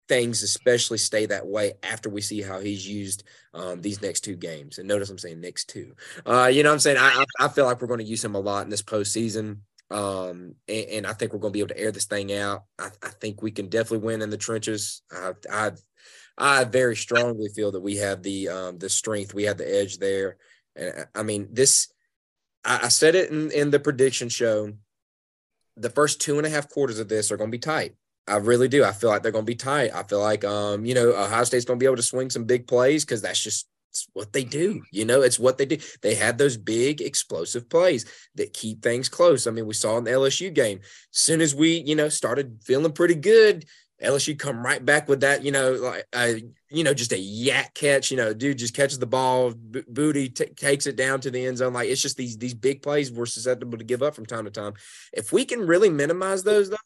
things 0.08 0.42
especially 0.42 0.98
stay 0.98 1.26
that 1.26 1.46
way 1.46 1.72
after 1.82 2.08
we 2.08 2.20
see 2.20 2.40
how 2.42 2.60
he's 2.60 2.86
used 2.86 3.24
um, 3.54 3.80
these 3.80 4.02
next 4.02 4.20
two 4.20 4.36
games. 4.36 4.78
And 4.78 4.86
notice 4.86 5.10
I'm 5.10 5.18
saying 5.18 5.40
next 5.40 5.68
two. 5.68 5.94
Uh, 6.24 6.46
you 6.52 6.62
know, 6.62 6.68
what 6.70 6.74
I'm 6.74 6.80
saying 6.80 6.98
I, 6.98 7.24
I 7.40 7.48
feel 7.48 7.64
like 7.64 7.80
we're 7.80 7.88
going 7.88 7.98
to 7.98 8.04
use 8.04 8.24
him 8.24 8.34
a 8.34 8.40
lot 8.40 8.64
in 8.64 8.70
this 8.70 8.82
postseason. 8.82 9.58
Um, 9.90 10.54
and, 10.68 10.86
and, 10.90 11.06
I 11.06 11.12
think 11.12 11.32
we're 11.32 11.38
going 11.38 11.52
to 11.52 11.56
be 11.56 11.60
able 11.60 11.68
to 11.68 11.78
air 11.78 11.92
this 11.92 12.06
thing 12.06 12.32
out. 12.32 12.64
I, 12.76 12.88
I 13.04 13.08
think 13.08 13.40
we 13.40 13.52
can 13.52 13.68
definitely 13.68 14.04
win 14.04 14.20
in 14.20 14.30
the 14.30 14.36
trenches. 14.36 15.02
I, 15.12 15.32
I 15.48 15.70
I 16.38 16.64
very 16.64 16.96
strongly 16.96 17.48
feel 17.48 17.72
that 17.72 17.80
we 17.80 17.96
have 17.96 18.22
the 18.22 18.48
um, 18.48 18.78
the 18.78 18.88
strength, 18.90 19.34
we 19.34 19.44
have 19.44 19.58
the 19.58 19.80
edge 19.80 19.98
there. 19.98 20.36
And 20.74 21.06
I 21.14 21.22
mean, 21.22 21.48
this 21.52 21.88
I, 22.64 22.80
I 22.84 22.88
said 22.88 23.14
it 23.14 23.30
in, 23.30 23.50
in 23.52 23.70
the 23.70 23.80
prediction 23.80 24.28
show. 24.28 24.72
The 25.78 25.90
first 25.90 26.20
two 26.20 26.38
and 26.38 26.46
a 26.46 26.50
half 26.50 26.70
quarters 26.70 26.98
of 26.98 27.08
this 27.08 27.30
are 27.30 27.36
going 27.36 27.50
to 27.50 27.54
be 27.54 27.58
tight. 27.58 27.94
I 28.28 28.36
really 28.36 28.68
do. 28.68 28.82
I 28.82 28.92
feel 28.92 29.10
like 29.10 29.22
they're 29.22 29.32
going 29.32 29.44
to 29.44 29.50
be 29.50 29.56
tight. 29.56 29.94
I 29.94 30.02
feel 30.02 30.20
like, 30.20 30.44
um, 30.44 30.84
you 30.84 30.94
know, 30.94 31.10
Ohio 31.10 31.44
State's 31.44 31.64
going 31.64 31.78
to 31.78 31.82
be 31.82 31.86
able 31.86 31.96
to 31.96 32.02
swing 32.02 32.28
some 32.28 32.44
big 32.44 32.66
plays 32.66 33.04
because 33.04 33.22
that's 33.22 33.40
just 33.40 33.68
what 34.14 34.32
they 34.32 34.42
do. 34.42 34.82
You 34.90 35.04
know, 35.04 35.22
it's 35.22 35.38
what 35.38 35.58
they 35.58 35.66
do. 35.66 35.78
They 36.02 36.14
have 36.16 36.36
those 36.36 36.56
big 36.56 37.00
explosive 37.00 37.68
plays 37.68 38.04
that 38.34 38.52
keep 38.52 38.82
things 38.82 39.08
close. 39.08 39.46
I 39.46 39.50
mean, 39.52 39.66
we 39.66 39.74
saw 39.74 39.96
in 39.98 40.04
the 40.04 40.10
LSU 40.10 40.52
game. 40.52 40.80
As 40.82 41.20
soon 41.20 41.40
as 41.40 41.54
we, 41.54 41.78
you 41.78 41.94
know, 41.94 42.08
started 42.08 42.60
feeling 42.64 42.92
pretty 42.92 43.14
good, 43.14 43.64
LSU 44.02 44.38
come 44.38 44.64
right 44.64 44.84
back 44.84 45.08
with 45.08 45.20
that, 45.20 45.42
you 45.42 45.50
know, 45.50 45.72
like 45.72 46.04
uh, 46.12 46.34
you 46.68 46.84
know, 46.84 46.92
just 46.92 47.12
a 47.12 47.18
yak 47.18 47.72
catch. 47.74 48.10
You 48.10 48.18
know, 48.18 48.34
dude 48.34 48.58
just 48.58 48.74
catches 48.74 48.98
the 48.98 49.06
ball, 49.06 49.52
b- 49.52 49.84
booty 49.88 50.28
t- 50.28 50.46
takes 50.46 50.86
it 50.86 50.96
down 50.96 51.20
to 51.22 51.30
the 51.30 51.46
end 51.46 51.58
zone. 51.58 51.72
Like 51.72 51.88
it's 51.88 52.02
just 52.02 52.16
these 52.16 52.36
these 52.36 52.54
big 52.54 52.82
plays 52.82 53.10
we're 53.10 53.26
susceptible 53.26 53.78
to 53.78 53.84
give 53.84 54.02
up 54.02 54.14
from 54.14 54.26
time 54.26 54.44
to 54.44 54.50
time. 54.50 54.74
If 55.14 55.32
we 55.32 55.46
can 55.46 55.66
really 55.66 55.88
minimize 55.88 56.42
those, 56.42 56.68
though, 56.68 56.76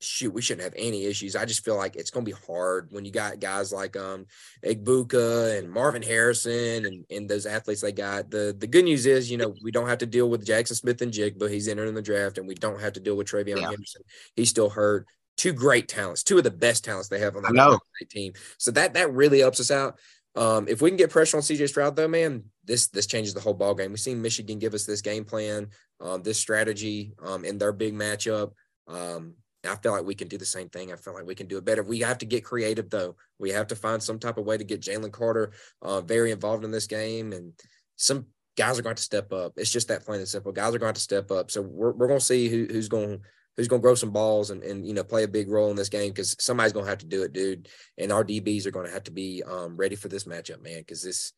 shoot, 0.00 0.32
we 0.32 0.40
shouldn't 0.40 0.64
have 0.64 0.74
any 0.74 1.04
issues. 1.04 1.36
I 1.36 1.44
just 1.44 1.64
feel 1.64 1.76
like 1.76 1.96
it's 1.96 2.10
going 2.10 2.24
to 2.24 2.32
be 2.32 2.46
hard 2.46 2.88
when 2.92 3.04
you 3.04 3.10
got 3.10 3.40
guys 3.40 3.70
like 3.70 3.94
um 3.94 4.24
Egbuka 4.64 5.58
and 5.58 5.70
Marvin 5.70 6.02
Harrison 6.02 6.86
and 6.86 7.04
and 7.10 7.28
those 7.28 7.44
athletes 7.44 7.82
they 7.82 7.92
got. 7.92 8.30
The 8.30 8.56
the 8.58 8.66
good 8.66 8.86
news 8.86 9.04
is, 9.04 9.30
you 9.30 9.36
know, 9.36 9.54
we 9.62 9.70
don't 9.70 9.88
have 9.88 9.98
to 9.98 10.06
deal 10.06 10.30
with 10.30 10.46
Jackson 10.46 10.76
Smith-Njigba 10.76 11.50
he's 11.50 11.68
entering 11.68 11.92
the 11.92 12.00
draft, 12.00 12.38
and 12.38 12.48
we 12.48 12.54
don't 12.54 12.80
have 12.80 12.94
to 12.94 13.00
deal 13.00 13.16
with 13.18 13.26
TreVeyon 13.26 13.60
yeah. 13.60 13.68
Henderson. 13.68 14.02
He's 14.34 14.48
still 14.48 14.70
hurt 14.70 15.06
two 15.36 15.52
great 15.52 15.88
talents, 15.88 16.22
two 16.22 16.38
of 16.38 16.44
the 16.44 16.50
best 16.50 16.84
talents 16.84 17.08
they 17.08 17.18
have 17.20 17.36
on 17.36 17.42
the 17.42 18.06
team. 18.06 18.32
So 18.58 18.70
that 18.72 18.94
that 18.94 19.12
really 19.12 19.40
helps 19.40 19.60
us 19.60 19.70
out. 19.70 19.98
Um, 20.34 20.68
if 20.68 20.82
we 20.82 20.90
can 20.90 20.98
get 20.98 21.10
pressure 21.10 21.38
on 21.38 21.42
CJ 21.42 21.68
Stroud, 21.68 21.96
though, 21.96 22.08
man, 22.08 22.44
this 22.64 22.88
this 22.88 23.06
changes 23.06 23.34
the 23.34 23.40
whole 23.40 23.54
ball 23.54 23.74
game. 23.74 23.90
We've 23.90 24.00
seen 24.00 24.20
Michigan 24.20 24.58
give 24.58 24.74
us 24.74 24.84
this 24.84 25.00
game 25.00 25.24
plan, 25.24 25.68
um, 26.00 26.22
this 26.22 26.38
strategy 26.38 27.14
um, 27.22 27.44
in 27.44 27.58
their 27.58 27.72
big 27.72 27.94
matchup. 27.94 28.52
Um, 28.86 29.34
I 29.64 29.74
feel 29.76 29.92
like 29.92 30.04
we 30.04 30.14
can 30.14 30.28
do 30.28 30.38
the 30.38 30.44
same 30.44 30.68
thing. 30.68 30.92
I 30.92 30.96
feel 30.96 31.14
like 31.14 31.26
we 31.26 31.34
can 31.34 31.48
do 31.48 31.58
it 31.58 31.64
better. 31.64 31.82
We 31.82 32.00
have 32.00 32.18
to 32.18 32.26
get 32.26 32.44
creative, 32.44 32.88
though. 32.90 33.16
We 33.38 33.50
have 33.50 33.66
to 33.68 33.76
find 33.76 34.02
some 34.02 34.18
type 34.18 34.38
of 34.38 34.44
way 34.44 34.56
to 34.56 34.64
get 34.64 34.80
Jalen 34.80 35.10
Carter 35.10 35.52
uh, 35.82 36.02
very 36.02 36.30
involved 36.30 36.64
in 36.64 36.70
this 36.70 36.86
game, 36.86 37.32
and 37.32 37.52
some 37.96 38.26
guys 38.56 38.78
are 38.78 38.82
going 38.82 38.96
to 38.96 39.02
step 39.02 39.32
up. 39.32 39.54
It's 39.56 39.72
just 39.72 39.88
that 39.88 40.04
plain 40.04 40.20
and 40.20 40.28
simple. 40.28 40.52
Guys 40.52 40.74
are 40.74 40.78
going 40.78 40.94
to 40.94 41.00
step 41.00 41.30
up. 41.30 41.50
So 41.50 41.62
we're, 41.62 41.92
we're 41.92 42.08
going 42.08 42.20
to 42.20 42.24
see 42.24 42.48
who, 42.48 42.66
who's 42.70 42.88
going 42.88 43.20
who's 43.56 43.68
going 43.68 43.80
to 43.80 43.84
grow 43.84 43.94
some 43.94 44.10
balls 44.10 44.50
and, 44.50 44.62
and 44.62 44.86
you 44.86 44.94
know 44.94 45.04
play 45.04 45.22
a 45.22 45.28
big 45.28 45.48
role 45.48 45.70
in 45.70 45.76
this 45.76 45.88
game 45.88 46.10
because 46.10 46.36
somebody's 46.38 46.72
going 46.72 46.84
to 46.84 46.90
have 46.90 46.98
to 46.98 47.06
do 47.06 47.22
it, 47.22 47.32
dude. 47.32 47.68
And 47.98 48.12
our 48.12 48.24
DBs 48.24 48.66
are 48.66 48.70
going 48.70 48.86
to 48.86 48.92
have 48.92 49.04
to 49.04 49.10
be 49.10 49.42
um, 49.46 49.76
ready 49.76 49.96
for 49.96 50.08
this 50.08 50.24
matchup, 50.24 50.62
man. 50.62 50.78
Because 50.78 51.02
this, 51.02 51.32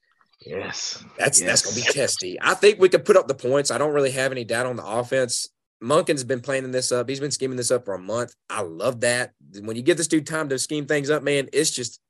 yes, 0.45 1.05
that's 1.19 1.41
yes. 1.41 1.49
that's 1.49 1.63
going 1.63 1.77
to 1.77 1.83
be 1.83 1.93
testy. 1.93 2.39
I 2.41 2.55
think 2.55 2.81
we 2.81 2.89
could 2.89 3.05
put 3.05 3.17
up 3.17 3.29
the 3.29 3.35
points. 3.35 3.71
I 3.71 3.79
don't 3.79 3.95
really 3.95 4.13
have 4.13 4.33
any 4.33 4.45
doubt 4.45 4.67
on 4.67 4.77
the 4.77 4.87
offense. 4.87 5.49
Monken's 5.83 6.25
been 6.25 6.41
planning 6.41 6.73
this 6.73 6.91
up. 6.91 7.09
He's 7.09 7.21
been 7.21 7.31
scheming 7.31 7.57
this 7.57 7.71
up 7.71 7.85
for 7.85 7.95
a 7.95 8.01
month. 8.01 8.35
I 8.51 8.63
love 8.63 9.01
that. 9.01 9.33
When 9.61 9.77
you 9.77 9.83
give 9.83 9.97
this 9.97 10.09
dude 10.09 10.27
time 10.27 10.49
to 10.49 10.59
scheme 10.59 10.87
things 10.87 11.09
up, 11.09 11.23
man, 11.23 11.49
it's 11.53 11.71
just 11.71 12.01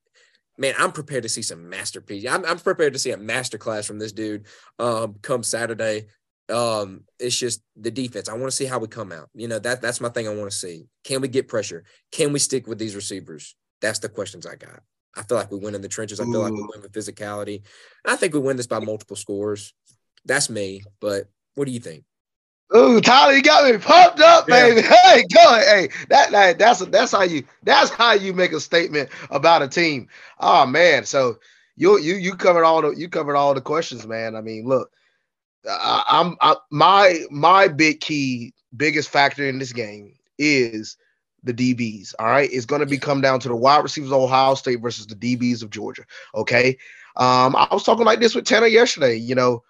man, 0.58 0.74
I'm 0.76 0.92
prepared 0.92 1.22
to 1.22 1.28
see 1.28 1.42
some 1.42 1.68
masterpiece. 1.68 2.26
I'm, 2.28 2.44
I'm 2.44 2.58
prepared 2.58 2.92
to 2.92 2.98
see 2.98 3.12
a 3.12 3.16
masterclass 3.16 3.86
from 3.86 3.98
this 3.98 4.12
dude 4.12 4.46
um, 4.78 5.16
come 5.22 5.42
Saturday. 5.42 6.06
Um, 6.50 7.04
it's 7.18 7.36
just 7.36 7.62
the 7.76 7.90
defense. 7.90 8.28
I 8.28 8.32
want 8.32 8.46
to 8.46 8.56
see 8.56 8.64
how 8.64 8.78
we 8.78 8.88
come 8.88 9.12
out. 9.12 9.28
You 9.34 9.48
know, 9.48 9.58
that 9.58 9.82
that's 9.82 10.00
my 10.00 10.08
thing 10.08 10.26
I 10.26 10.34
want 10.34 10.50
to 10.50 10.56
see. 10.56 10.86
Can 11.04 11.20
we 11.20 11.28
get 11.28 11.48
pressure? 11.48 11.84
Can 12.12 12.32
we 12.32 12.38
stick 12.38 12.66
with 12.66 12.78
these 12.78 12.96
receivers? 12.96 13.54
That's 13.80 13.98
the 13.98 14.08
questions 14.08 14.46
I 14.46 14.56
got. 14.56 14.80
I 15.16 15.22
feel 15.22 15.36
like 15.36 15.50
we 15.50 15.58
win 15.58 15.74
in 15.74 15.82
the 15.82 15.88
trenches. 15.88 16.20
I 16.20 16.24
feel 16.24 16.36
Ooh. 16.36 16.42
like 16.42 16.52
we 16.52 16.62
win 16.62 16.82
with 16.82 16.92
physicality. 16.92 17.62
I 18.04 18.16
think 18.16 18.34
we 18.34 18.40
win 18.40 18.56
this 18.56 18.66
by 18.66 18.78
multiple 18.78 19.16
scores. 19.16 19.74
That's 20.24 20.48
me. 20.48 20.82
But 21.00 21.28
what 21.54 21.66
do 21.66 21.72
you 21.72 21.80
think? 21.80 22.04
Ooh, 22.76 23.00
Tyler, 23.00 23.32
you 23.32 23.42
got 23.42 23.70
me 23.70 23.78
pumped 23.78 24.20
up, 24.20 24.46
baby. 24.46 24.82
Yeah. 24.82 24.88
Hey, 25.04 25.24
go 25.34 25.54
ahead. 25.54 25.66
Hey, 25.66 25.88
that, 26.10 26.30
that 26.32 26.58
that's 26.58 26.80
that's 26.86 27.12
how 27.12 27.22
you 27.22 27.44
that's 27.62 27.90
how 27.90 28.12
you 28.12 28.34
make 28.34 28.52
a 28.52 28.60
statement 28.60 29.08
about 29.30 29.62
a 29.62 29.68
team. 29.68 30.08
Oh 30.38 30.66
man, 30.66 31.04
so 31.04 31.38
you 31.76 31.98
you 31.98 32.16
you 32.16 32.34
covered 32.34 32.64
all 32.64 32.82
the 32.82 32.90
you 32.90 33.08
covered 33.08 33.36
all 33.36 33.54
the 33.54 33.62
questions, 33.62 34.06
man. 34.06 34.36
I 34.36 34.42
mean, 34.42 34.66
look, 34.66 34.90
I, 35.68 36.04
I'm 36.08 36.36
I, 36.40 36.56
my 36.70 37.20
my 37.30 37.68
big 37.68 38.00
key 38.00 38.52
biggest 38.76 39.08
factor 39.08 39.48
in 39.48 39.58
this 39.58 39.72
game 39.72 40.14
is 40.38 40.96
the 41.42 41.54
DBs. 41.54 42.14
All 42.18 42.26
right. 42.26 42.48
It's 42.52 42.66
going 42.66 42.80
to 42.80 42.86
be 42.86 42.98
come 42.98 43.20
down 43.20 43.40
to 43.40 43.48
the 43.48 43.56
wide 43.56 43.82
receivers 43.82 44.10
of 44.10 44.20
Ohio 44.20 44.54
State 44.54 44.80
versus 44.80 45.06
the 45.06 45.14
DBs 45.14 45.62
of 45.62 45.70
Georgia. 45.70 46.02
Okay. 46.34 46.76
Um, 47.16 47.56
I 47.56 47.66
was 47.72 47.84
talking 47.84 48.04
like 48.04 48.20
this 48.20 48.34
with 48.34 48.44
Tanner 48.44 48.66
yesterday. 48.66 49.14
You 49.16 49.34
know, 49.34 49.62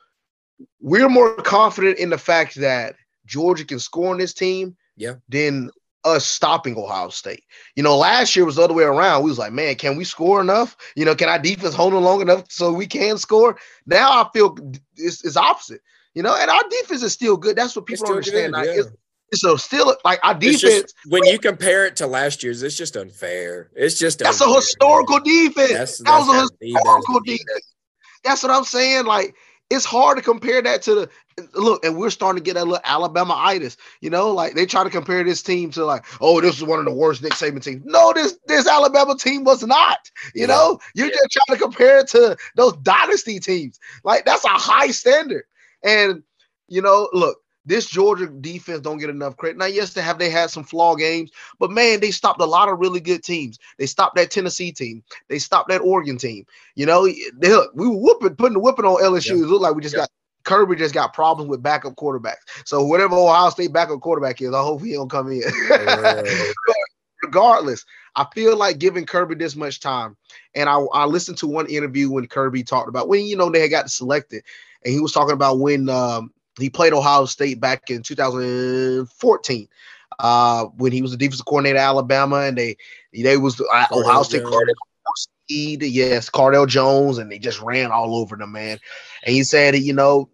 we're 0.80 1.08
more 1.08 1.34
confident 1.36 1.98
in 1.98 2.10
the 2.10 2.18
fact 2.18 2.56
that 2.56 2.96
Georgia 3.26 3.64
can 3.64 3.78
score 3.78 4.10
on 4.10 4.18
this 4.18 4.34
team 4.34 4.76
Yeah. 4.96 5.14
than 5.28 5.70
us 6.04 6.26
stopping 6.26 6.76
Ohio 6.76 7.08
State. 7.08 7.42
You 7.76 7.82
know, 7.82 7.96
last 7.96 8.34
year 8.36 8.44
was 8.44 8.56
the 8.56 8.62
other 8.62 8.74
way 8.74 8.84
around. 8.84 9.24
We 9.24 9.30
was 9.30 9.38
like, 9.38 9.52
man, 9.52 9.74
can 9.74 9.96
we 9.96 10.04
score 10.04 10.40
enough? 10.40 10.76
You 10.96 11.04
know, 11.04 11.14
can 11.14 11.28
our 11.28 11.38
defense 11.38 11.74
hold 11.74 11.94
on 11.94 12.02
long 12.02 12.20
enough 12.20 12.44
so 12.50 12.72
we 12.72 12.86
can 12.86 13.18
score? 13.18 13.58
Now 13.86 14.10
I 14.10 14.28
feel 14.32 14.56
it's, 14.96 15.24
it's 15.24 15.36
opposite. 15.36 15.80
You 16.14 16.22
know, 16.22 16.36
and 16.36 16.50
our 16.50 16.62
defense 16.70 17.02
is 17.02 17.12
still 17.12 17.36
good. 17.36 17.56
That's 17.56 17.76
what 17.76 17.86
people 17.86 18.06
don't 18.06 18.16
understand. 18.16 18.52
good, 18.54 18.58
Like, 18.58 18.66
yeah. 18.68 18.80
it's, 18.80 18.88
it's 19.30 19.44
a 19.44 19.58
still 19.58 19.94
like 20.04 20.20
our 20.24 20.34
defense. 20.34 20.60
just, 20.62 20.94
when 21.08 21.24
you 21.26 21.38
compare 21.38 21.84
it 21.86 21.96
to 21.96 22.06
last 22.06 22.42
year's, 22.42 22.62
it's 22.62 22.76
just 22.76 22.96
unfair. 22.96 23.70
It's 23.76 23.98
just 23.98 24.20
That's 24.20 24.40
a 24.40 24.44
unfair, 24.44 24.54
man. 24.54 24.60
historical 24.62 25.20
defense. 25.20 25.72
That's, 25.72 25.98
that 25.98 26.18
was 26.18 26.28
a 26.28 26.40
historical 26.66 27.20
defense- 27.20 27.44
defense. 27.46 27.74
That's 28.24 28.42
what 28.42 28.52
I'm 28.52 28.64
saying. 28.64 29.04
Like 29.04 29.34
it's 29.70 29.84
hard 29.84 30.16
to 30.16 30.22
compare 30.22 30.62
that 30.62 30.82
to 30.82 30.94
the 30.94 31.10
look, 31.54 31.84
and 31.84 31.96
we're 31.96 32.10
starting 32.10 32.42
to 32.42 32.44
get 32.44 32.54
that 32.54 32.64
little 32.66 32.80
Alabama 32.84 33.34
itis. 33.36 33.76
You 34.00 34.10
know, 34.10 34.30
like 34.32 34.54
they 34.54 34.66
try 34.66 34.84
to 34.84 34.90
compare 34.90 35.22
this 35.24 35.42
team 35.42 35.70
to 35.72 35.84
like, 35.84 36.04
oh, 36.20 36.40
this 36.40 36.56
is 36.56 36.64
one 36.64 36.78
of 36.78 36.84
the 36.84 36.92
worst 36.92 37.22
Nick 37.22 37.32
Saban 37.32 37.62
teams. 37.62 37.82
No, 37.84 38.12
this 38.14 38.38
this 38.46 38.66
Alabama 38.66 39.16
team 39.16 39.44
was 39.44 39.64
not. 39.64 39.98
You 40.34 40.46
Yeah. 40.46 40.46
know, 40.46 40.78
you're 40.94 41.10
just 41.10 41.30
trying 41.32 41.58
to 41.58 41.62
compare 41.62 41.98
it 42.00 42.08
to 42.08 42.36
those 42.56 42.76
dynasty 42.78 43.38
teams. 43.40 43.78
Like 44.04 44.24
that's 44.24 44.44
a 44.44 44.48
high 44.48 44.90
standard. 44.90 45.44
And 45.82 46.22
you 46.68 46.82
know, 46.82 47.08
look, 47.12 47.38
this 47.68 47.86
Georgia 47.86 48.26
defense 48.26 48.80
don't 48.80 48.98
get 48.98 49.10
enough 49.10 49.36
credit. 49.36 49.58
Now, 49.58 49.66
yes, 49.66 49.92
they 49.92 50.00
have 50.00 50.18
they 50.18 50.30
had 50.30 50.50
some 50.50 50.64
flaw 50.64 50.96
games, 50.96 51.30
but 51.58 51.70
man, 51.70 52.00
they 52.00 52.10
stopped 52.10 52.40
a 52.40 52.46
lot 52.46 52.68
of 52.68 52.78
really 52.80 53.00
good 53.00 53.22
teams. 53.22 53.58
They 53.78 53.86
stopped 53.86 54.16
that 54.16 54.30
Tennessee 54.30 54.72
team. 54.72 55.02
They 55.28 55.38
stopped 55.38 55.68
that 55.68 55.80
Oregon 55.82 56.16
team. 56.16 56.46
You 56.74 56.86
know, 56.86 57.06
they, 57.06 57.48
look, 57.50 57.70
we 57.74 57.86
were 57.86 57.96
whooping, 57.96 58.36
putting 58.36 58.54
the 58.54 58.60
whipping 58.60 58.86
on 58.86 59.02
LSU. 59.02 59.36
Yeah. 59.36 59.44
It 59.44 59.48
looked 59.48 59.62
like 59.62 59.74
we 59.74 59.82
just 59.82 59.94
Yeah. 59.94 60.00
got 60.02 60.10
Kirby 60.44 60.76
just 60.76 60.94
got 60.94 61.12
problems 61.12 61.50
with 61.50 61.62
backup 61.62 61.94
quarterbacks. 61.96 62.46
So 62.64 62.82
whatever 62.84 63.16
Ohio 63.16 63.50
State 63.50 63.72
backup 63.72 64.00
quarterback 64.00 64.40
is, 64.40 64.54
I 64.54 64.62
hope 64.62 64.82
he 64.82 64.94
don't 64.94 65.10
come 65.10 65.30
in. 65.30 65.42
Uh, 65.70 66.22
Regardless, 67.22 67.84
I 68.14 68.26
feel 68.32 68.56
like 68.56 68.78
giving 68.78 69.04
Kirby 69.04 69.34
this 69.34 69.56
much 69.56 69.80
time. 69.80 70.16
And 70.54 70.68
I, 70.68 70.78
I 70.94 71.04
listened 71.04 71.36
to 71.38 71.48
one 71.48 71.66
interview 71.66 72.10
when 72.10 72.26
Kirby 72.28 72.62
talked 72.62 72.88
about 72.88 73.08
when 73.08 73.26
you 73.26 73.36
know 73.36 73.50
they 73.50 73.60
had 73.60 73.70
got 73.70 73.90
selected, 73.90 74.44
and 74.84 74.94
he 74.94 75.00
was 75.00 75.12
talking 75.12 75.34
about 75.34 75.58
when 75.58 75.88
um, 75.88 76.32
he 76.58 76.70
played 76.70 76.92
Ohio 76.92 77.24
State 77.24 77.60
back 77.60 77.90
in 77.90 78.02
2014. 78.02 79.68
Uh, 80.20 80.64
when 80.76 80.90
he 80.90 81.00
was 81.00 81.12
the 81.12 81.16
defensive 81.16 81.46
coordinator 81.46 81.78
at 81.78 81.84
Alabama, 81.84 82.40
and 82.40 82.58
they 82.58 82.76
they 83.12 83.36
was 83.36 83.60
uh, 83.60 83.86
Ohio 83.92 84.22
State. 84.22 84.42
Cardale 84.42 84.74
Speed, 85.16 85.82
yes, 85.82 86.28
Cardale 86.28 86.66
Jones, 86.66 87.18
and 87.18 87.30
they 87.30 87.38
just 87.38 87.60
ran 87.60 87.90
all 87.90 88.16
over 88.16 88.36
the 88.36 88.46
man. 88.46 88.78
And 89.22 89.34
he 89.34 89.44
said, 89.44 89.76
you 89.76 89.92
know, 89.92 90.28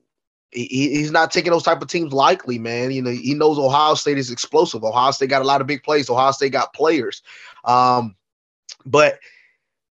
he, 0.50 0.66
he's 0.66 1.10
not 1.10 1.30
taking 1.30 1.52
those 1.52 1.62
type 1.62 1.82
of 1.82 1.88
teams 1.88 2.12
lightly, 2.12 2.58
man. 2.58 2.90
You 2.92 3.02
know, 3.02 3.10
he 3.10 3.34
knows 3.34 3.58
Ohio 3.58 3.94
State 3.94 4.18
is 4.18 4.30
explosive. 4.30 4.84
Ohio 4.84 5.10
State 5.10 5.30
got 5.30 5.42
a 5.42 5.46
lot 5.46 5.60
of 5.60 5.66
big 5.66 5.82
plays. 5.82 6.08
Ohio 6.08 6.32
State 6.32 6.52
got 6.52 6.72
players. 6.72 7.22
Um, 7.64 8.16
but 8.86 9.18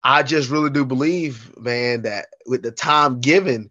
I 0.04 0.24
just 0.24 0.50
really 0.50 0.70
do 0.70 0.86
believe, 0.86 1.56
man, 1.58 2.02
that 2.04 2.28
with 2.46 2.62
the 2.62 2.72
time 2.72 3.20
given, 3.22 3.70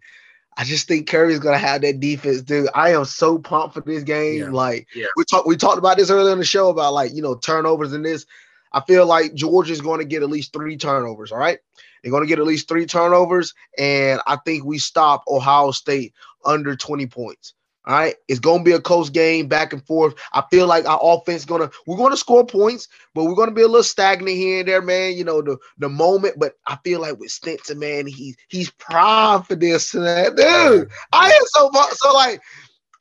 I 0.57 0.63
just 0.63 0.87
think 0.87 1.07
Kirby's 1.07 1.39
gonna 1.39 1.57
have 1.57 1.81
that 1.81 1.99
defense, 1.99 2.41
dude. 2.41 2.69
I 2.75 2.93
am 2.93 3.05
so 3.05 3.37
pumped 3.39 3.73
for 3.73 3.81
this 3.81 4.03
game. 4.03 4.39
Yeah. 4.39 4.49
Like 4.49 4.87
Yeah. 4.95 5.07
we 5.17 5.23
talked, 5.25 5.47
we 5.47 5.55
talked 5.57 5.77
about 5.77 5.97
this 5.97 6.09
earlier 6.09 6.33
in 6.33 6.39
the 6.39 6.45
show 6.45 6.69
about 6.69 6.93
like 6.93 7.13
you 7.13 7.21
know 7.21 7.35
turnovers 7.35 7.93
and 7.93 8.05
this. 8.05 8.25
I 8.71 8.81
feel 8.81 9.05
like 9.05 9.33
Georgia's 9.35 9.81
going 9.81 9.99
to 9.99 10.05
get 10.05 10.23
at 10.23 10.29
least 10.29 10.51
three 10.51 10.77
turnovers. 10.77 11.31
All 11.31 11.37
right, 11.37 11.59
they're 12.01 12.11
going 12.11 12.23
to 12.23 12.27
get 12.27 12.39
at 12.39 12.45
least 12.45 12.67
three 12.67 12.85
turnovers, 12.87 13.53
and 13.77 14.19
I 14.25 14.35
think 14.37 14.65
we 14.65 14.79
stop 14.79 15.23
Ohio 15.27 15.71
State 15.71 16.13
under 16.43 16.75
twenty 16.75 17.05
points. 17.05 17.53
All 17.85 17.93
right, 17.95 18.15
it's 18.29 18.39
going 18.39 18.59
to 18.59 18.63
be 18.63 18.71
a 18.71 18.79
close 18.79 19.09
game, 19.09 19.47
back 19.47 19.73
and 19.73 19.85
forth. 19.85 20.13
I 20.31 20.43
feel 20.49 20.67
like 20.67 20.85
our 20.85 20.99
offense 21.01 21.41
is 21.41 21.45
gonna 21.45 21.69
we're 21.85 21.97
going 21.97 22.11
to 22.11 22.17
score 22.17 22.45
points, 22.45 22.87
but 23.13 23.25
we're 23.25 23.35
going 23.35 23.49
to 23.49 23.55
be 23.55 23.61
a 23.61 23.67
little 23.67 23.83
stagnant 23.83 24.37
here 24.37 24.59
and 24.59 24.67
there, 24.67 24.81
man. 24.81 25.15
You 25.17 25.25
know 25.25 25.41
the 25.41 25.57
the 25.77 25.89
moment, 25.89 26.35
but 26.39 26.53
I 26.65 26.77
feel 26.83 27.01
like 27.01 27.19
with 27.19 27.31
Stetson, 27.31 27.79
man, 27.79 28.07
he 28.07 28.35
he's 28.47 28.69
primed 28.71 29.47
for 29.47 29.55
this, 29.55 29.93
man. 29.93 30.35
dude. 30.35 30.89
I 31.11 31.27
am 31.29 31.45
so 31.47 31.69
so 31.91 32.13
like. 32.13 32.41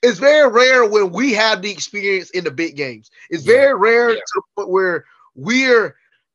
It's 0.04 0.18
very 0.18 0.50
rare 0.50 0.84
when 0.84 1.12
we 1.12 1.32
have 1.34 1.62
the 1.62 1.70
experience 1.70 2.30
in 2.30 2.42
the 2.42 2.50
big 2.50 2.74
games. 2.76 3.08
It's 3.30 3.46
Yeah. 3.46 3.52
very 3.52 3.74
rare 3.74 4.08
Yeah. 4.10 4.16
to 4.16 4.22
the 4.34 4.42
point 4.56 4.68
where 4.70 5.04
we're 5.36 5.94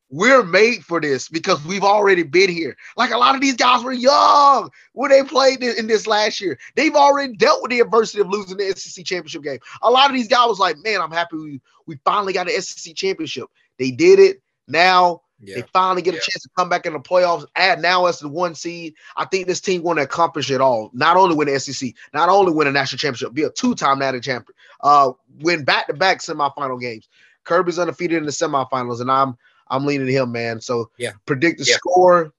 we're 0.10 0.44
made 0.44 0.84
for 0.86 1.02
this 1.02 1.28
because 1.28 1.64
we've 1.66 1.84
already 1.84 2.24
been 2.24 2.50
here. 2.50 2.78
Like 2.96 3.12
a 3.12 3.18
lot 3.18 3.36
of 3.36 3.42
these 3.42 3.56
guys 3.56 3.84
were 3.84 3.92
young 3.92 4.70
when 4.94 5.12
they 5.12 5.24
played 5.24 5.62
in, 5.62 5.78
in 5.78 5.88
this 5.88 6.08
last 6.08 6.40
year. 6.40 6.58
They've 6.76 6.96
already 6.96 7.36
dealt 7.36 7.62
with 7.62 7.72
the 7.72 7.82
adversity 7.82 8.22
of 8.22 8.30
losing 8.30 8.58
the 8.58 8.74
SEC 8.76 9.04
championship 9.06 9.44
game. 9.44 9.60
A 9.82 9.90
lot 9.90 10.10
of 10.10 10.16
these 10.16 10.28
guys 10.30 10.48
was 10.48 10.60
like, 10.60 10.78
man, 10.84 11.02
I'm 11.02 11.12
happy 11.12 11.36
we, 11.38 11.62
we 11.88 12.00
finally 12.06 12.32
got 12.34 12.50
an 12.50 12.62
SEC 12.62 12.96
championship. 12.96 13.48
They 13.78 13.92
did 13.92 14.20
it. 14.20 14.42
Now 14.70 15.22
Yeah. 15.42 15.56
they 15.56 15.64
finally 15.74 16.02
get 16.02 16.14
Yeah. 16.14 16.20
a 16.20 16.22
chance 16.22 16.44
to 16.44 16.50
come 16.58 16.70
back 16.70 16.86
in 16.86 16.94
the 16.94 17.00
playoffs. 17.00 17.46
Add 17.58 17.82
now 17.82 18.06
as 18.06 18.20
the 18.20 18.30
one 18.30 18.56
seed. 18.56 18.94
I 19.18 19.26
think 19.26 19.46
this 19.48 19.60
team 19.62 19.84
going 19.84 19.98
to 19.98 20.04
accomplish 20.04 20.50
it 20.52 20.62
all. 20.62 20.90
Not 20.94 21.18
only 21.18 21.36
win 21.36 21.48
the 21.50 21.60
SEC, 21.60 21.94
not 22.14 22.30
only 22.30 22.54
win 22.54 22.68
a 22.68 22.72
national 22.72 22.98
championship, 23.00 23.34
be 23.34 23.44
a 23.44 23.50
two-time 23.50 24.00
national 24.00 24.22
champion. 24.22 24.56
Uh, 24.82 25.12
win 25.42 25.66
back-to-back 25.66 26.20
semifinal 26.22 26.80
games. 26.80 27.10
Kirby's 27.44 27.78
undefeated 27.80 28.18
in 28.18 28.26
the 28.26 28.32
semifinals, 28.32 29.00
and 29.02 29.12
I'm 29.12 29.38
I'm 29.70 29.86
leaning 29.86 30.08
him, 30.08 30.32
man. 30.32 30.62
So 30.62 30.90
Yeah. 30.98 31.12
predict 31.26 31.60
the 31.60 31.66
Yeah. 31.66 31.76
score. 31.76 32.34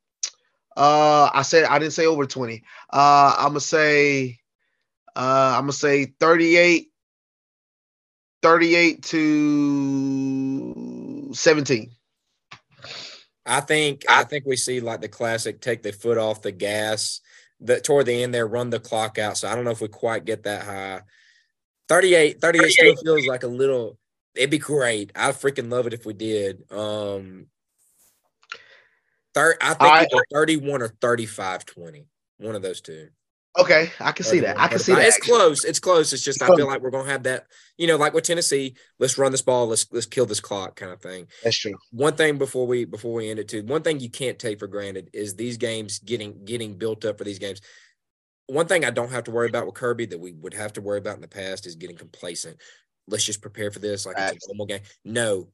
Uh, 0.76 1.30
I 1.34 1.42
said 1.42 1.64
I 1.64 1.78
didn't 1.78 1.94
say 1.94 2.06
over 2.06 2.26
20. 2.26 2.62
Uh, 2.92 3.34
I'm 3.36 3.48
gonna 3.48 3.60
say, 3.60 4.38
uh, 5.16 5.54
I'm 5.56 5.62
gonna 5.62 5.72
say 5.72 6.14
38, 6.20 6.92
38 8.42 9.02
to 9.02 11.30
17. 11.32 11.90
I 13.44 13.60
think 13.60 14.04
I 14.08 14.24
think 14.24 14.46
we 14.46 14.56
see 14.56 14.80
like 14.80 15.00
the 15.00 15.08
classic 15.08 15.60
take 15.60 15.82
the 15.82 15.92
foot 15.92 16.18
off 16.18 16.42
the 16.42 16.52
gas 16.52 17.20
that 17.60 17.82
toward 17.82 18.06
the 18.06 18.22
end 18.22 18.34
there, 18.34 18.46
run 18.46 18.70
the 18.70 18.78
clock 18.78 19.18
out. 19.18 19.36
So 19.36 19.48
I 19.48 19.54
don't 19.54 19.64
know 19.64 19.70
if 19.70 19.80
we 19.80 19.88
quite 19.88 20.24
get 20.24 20.44
that 20.44 20.64
high. 20.64 21.00
38, 21.88 22.40
38 22.40 22.70
still 22.70 22.96
feels 22.96 23.26
like 23.26 23.42
a 23.42 23.48
little 23.48 23.98
it'd 24.38 24.50
be 24.50 24.58
great. 24.58 25.12
I 25.14 25.32
freaking 25.32 25.70
love 25.70 25.86
it 25.86 25.92
if 25.92 26.06
we 26.06 26.14
did. 26.14 26.62
Um 26.72 27.46
third 29.34 29.56
I 29.60 29.68
think 29.74 29.82
I- 29.82 30.00
either 30.00 30.24
31 30.32 30.82
or 30.82 30.88
35 30.88 31.64
20. 31.66 32.06
One 32.38 32.54
of 32.54 32.62
those 32.62 32.80
two. 32.80 33.08
Okay, 33.58 33.90
I 33.98 34.12
can 34.12 34.24
see 34.24 34.38
that. 34.40 34.56
I 34.60 34.68
can 34.68 34.78
see 34.78 34.94
that. 34.94 35.04
It's 35.04 35.16
close. 35.18 35.64
It's 35.64 35.80
close. 35.80 36.12
It's 36.12 36.22
just 36.22 36.40
I 36.40 36.46
feel 36.54 36.68
like 36.68 36.80
we're 36.80 36.90
gonna 36.90 37.10
have 37.10 37.24
that, 37.24 37.46
you 37.76 37.88
know, 37.88 37.96
like 37.96 38.14
with 38.14 38.22
Tennessee, 38.22 38.76
let's 39.00 39.18
run 39.18 39.32
this 39.32 39.42
ball, 39.42 39.66
let's 39.66 39.90
let's 39.90 40.06
kill 40.06 40.26
this 40.26 40.38
clock 40.38 40.76
kind 40.76 40.92
of 40.92 41.00
thing 41.02 41.26
That's 41.42 41.58
true. 41.58 41.74
one 41.90 42.14
thing 42.14 42.38
before 42.38 42.68
we 42.68 42.84
before 42.84 43.14
we 43.14 43.28
end 43.30 43.40
it 43.40 43.48
too 43.48 43.64
one 43.64 43.82
thing 43.82 43.98
you 43.98 44.10
can't 44.10 44.38
take 44.38 44.60
for 44.60 44.68
granted 44.68 45.10
is 45.12 45.34
these 45.34 45.56
games 45.56 45.98
getting 45.98 46.44
getting 46.44 46.74
built 46.78 47.04
up 47.04 47.18
for 47.18 47.24
these 47.24 47.40
games 47.40 47.60
one 48.46 48.66
thing 48.66 48.84
i 48.84 48.90
don't 48.90 49.10
have 49.10 49.24
to 49.24 49.30
worry 49.32 49.48
about 49.48 49.66
with 49.66 49.74
kirby 49.74 50.06
that 50.06 50.20
we 50.20 50.32
would 50.32 50.54
have 50.54 50.72
to 50.74 50.80
worry 50.80 50.98
about 50.98 51.16
in 51.16 51.20
the 51.20 51.26
past 51.28 51.66
is 51.66 51.74
getting 51.74 51.96
complacent 51.96 52.56
let's 53.08 53.24
just 53.24 53.42
prepare 53.42 53.70
for 53.70 53.78
this 53.78 54.06
like 54.06 54.18
it's 54.18 54.32
a 54.32 54.38
normal 54.48 54.66
game 54.66 54.80
no 55.04 55.48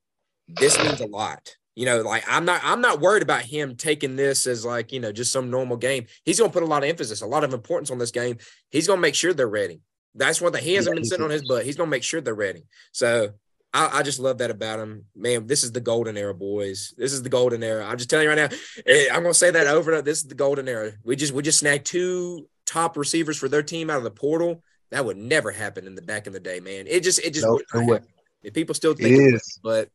this 0.48 0.80
means 0.80 1.00
a 1.00 1.06
lot 1.06 1.56
you 1.74 1.86
know 1.86 2.02
like 2.02 2.24
i'm 2.28 2.44
not 2.44 2.60
i'm 2.64 2.80
not 2.80 3.00
worried 3.00 3.22
about 3.22 3.42
him 3.42 3.76
taking 3.76 4.16
this 4.16 4.46
as 4.46 4.64
like 4.64 4.92
you 4.92 5.00
know 5.00 5.12
just 5.12 5.32
some 5.32 5.50
normal 5.50 5.76
game 5.76 6.06
he's 6.24 6.38
going 6.38 6.50
to 6.50 6.54
put 6.54 6.62
a 6.62 6.66
lot 6.66 6.82
of 6.82 6.88
emphasis 6.88 7.22
a 7.22 7.26
lot 7.26 7.44
of 7.44 7.54
importance 7.54 7.90
on 7.90 7.98
this 7.98 8.10
game 8.10 8.36
he's 8.70 8.86
going 8.86 8.98
to 8.98 9.02
make 9.02 9.14
sure 9.14 9.32
they're 9.32 9.48
ready 9.48 9.80
that's 10.14 10.40
one 10.40 10.52
thing 10.52 10.62
he 10.62 10.74
hasn't 10.74 10.92
Yeah, 10.92 10.96
been 10.96 11.04
sitting 11.04 11.24
on 11.24 11.30
his 11.30 11.42
butt 11.42 11.64
he's 11.64 11.76
going 11.76 11.88
to 11.88 11.90
make 11.90 12.02
sure 12.04 12.20
they're 12.20 12.34
ready 12.34 12.64
so 12.92 13.30
I, 13.72 13.98
I 13.98 14.02
just 14.04 14.20
love 14.20 14.38
that 14.38 14.52
about 14.52 14.78
him. 14.78 15.06
Man, 15.16 15.48
this 15.48 15.64
is 15.64 15.72
the 15.72 15.80
golden 15.80 16.16
era, 16.16 16.32
boys. 16.32 16.94
This 16.96 17.12
is 17.12 17.22
the 17.24 17.28
golden 17.28 17.60
era. 17.64 17.84
I'm 17.84 17.98
just 17.98 18.08
telling 18.08 18.22
you 18.22 18.28
right 18.30 18.36
now. 18.50 18.56
eh, 18.86 19.08
I'm 19.12 19.22
gonna 19.22 19.34
say 19.34 19.50
that 19.50 19.66
over 19.66 19.90
and 19.90 19.96
over. 19.98 20.02
This 20.02 20.18
is 20.18 20.28
the 20.28 20.36
golden 20.36 20.68
era. 20.68 20.92
We 21.02 21.16
just 21.16 21.32
we 21.32 21.42
just 21.42 21.58
snagged 21.58 21.84
two 21.84 22.48
top 22.66 22.96
receivers 22.96 23.36
for 23.36 23.48
their 23.48 23.64
team 23.64 23.90
out 23.90 23.98
of 23.98 24.04
the 24.04 24.12
portal. 24.12 24.62
That 24.94 25.04
would 25.04 25.16
never 25.16 25.50
happen 25.50 25.88
in 25.88 25.96
the 25.96 26.02
back 26.02 26.28
in 26.28 26.32
the 26.32 26.38
day, 26.38 26.60
man. 26.60 26.86
It 26.86 27.02
just 27.02 27.18
it 27.18 27.34
just 27.34 27.44
No, 27.44 27.60
happen. 27.72 28.06
If 28.44 28.54
people 28.54 28.76
still 28.76 28.94
think 28.94 29.10
It 29.10 29.34
it, 29.34 29.42
but 29.60 29.88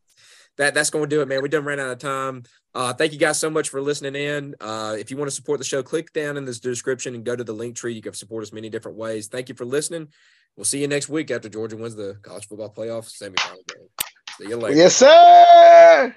that 0.58 0.74
that's 0.74 0.90
going 0.90 1.06
to 1.06 1.16
do 1.16 1.22
it, 1.22 1.30
man. 1.30 1.42
We 1.42 1.48
done 1.48 1.64
ran 1.64 1.80
out 1.80 1.92
of 1.92 2.00
time. 2.00 2.44
Uh, 2.76 2.92
thank 2.92 3.14
you 3.14 3.18
guys 3.18 3.40
so 3.40 3.50
much 3.50 3.70
for 3.70 3.80
listening 3.80 4.16
in. 4.16 4.56
Uh, 4.60 4.98
if 5.00 5.10
you 5.10 5.16
want 5.16 5.30
to 5.30 5.36
support 5.36 5.58
the 5.58 5.64
show, 5.64 5.82
click 5.82 6.12
down 6.12 6.36
in 6.36 6.44
this 6.44 6.60
description 6.60 7.16
and 7.16 7.24
go 7.24 7.34
to 7.34 7.46
the 7.46 7.54
link 7.54 7.78
tree. 7.78 7.94
You 7.94 8.02
can 8.02 8.12
support 8.12 8.44
us 8.44 8.52
many 8.52 8.68
different 8.70 8.98
ways. 8.98 9.28
Thank 9.28 9.48
you 9.48 9.56
for 9.56 9.64
listening. 9.64 10.10
We'll 10.58 10.66
see 10.66 10.82
you 10.82 10.88
next 10.90 11.08
week 11.08 11.32
after 11.32 11.48
Georgia 11.48 11.78
wins 11.78 11.96
the 11.96 12.18
college 12.22 12.46
football 12.50 12.70
playoff 12.70 13.08
semifinal 13.08 13.66
game. 13.70 13.88
See 14.38 14.50
you 14.50 14.58
later. 14.58 14.76
Yes, 14.76 14.98
sir. 14.98 16.14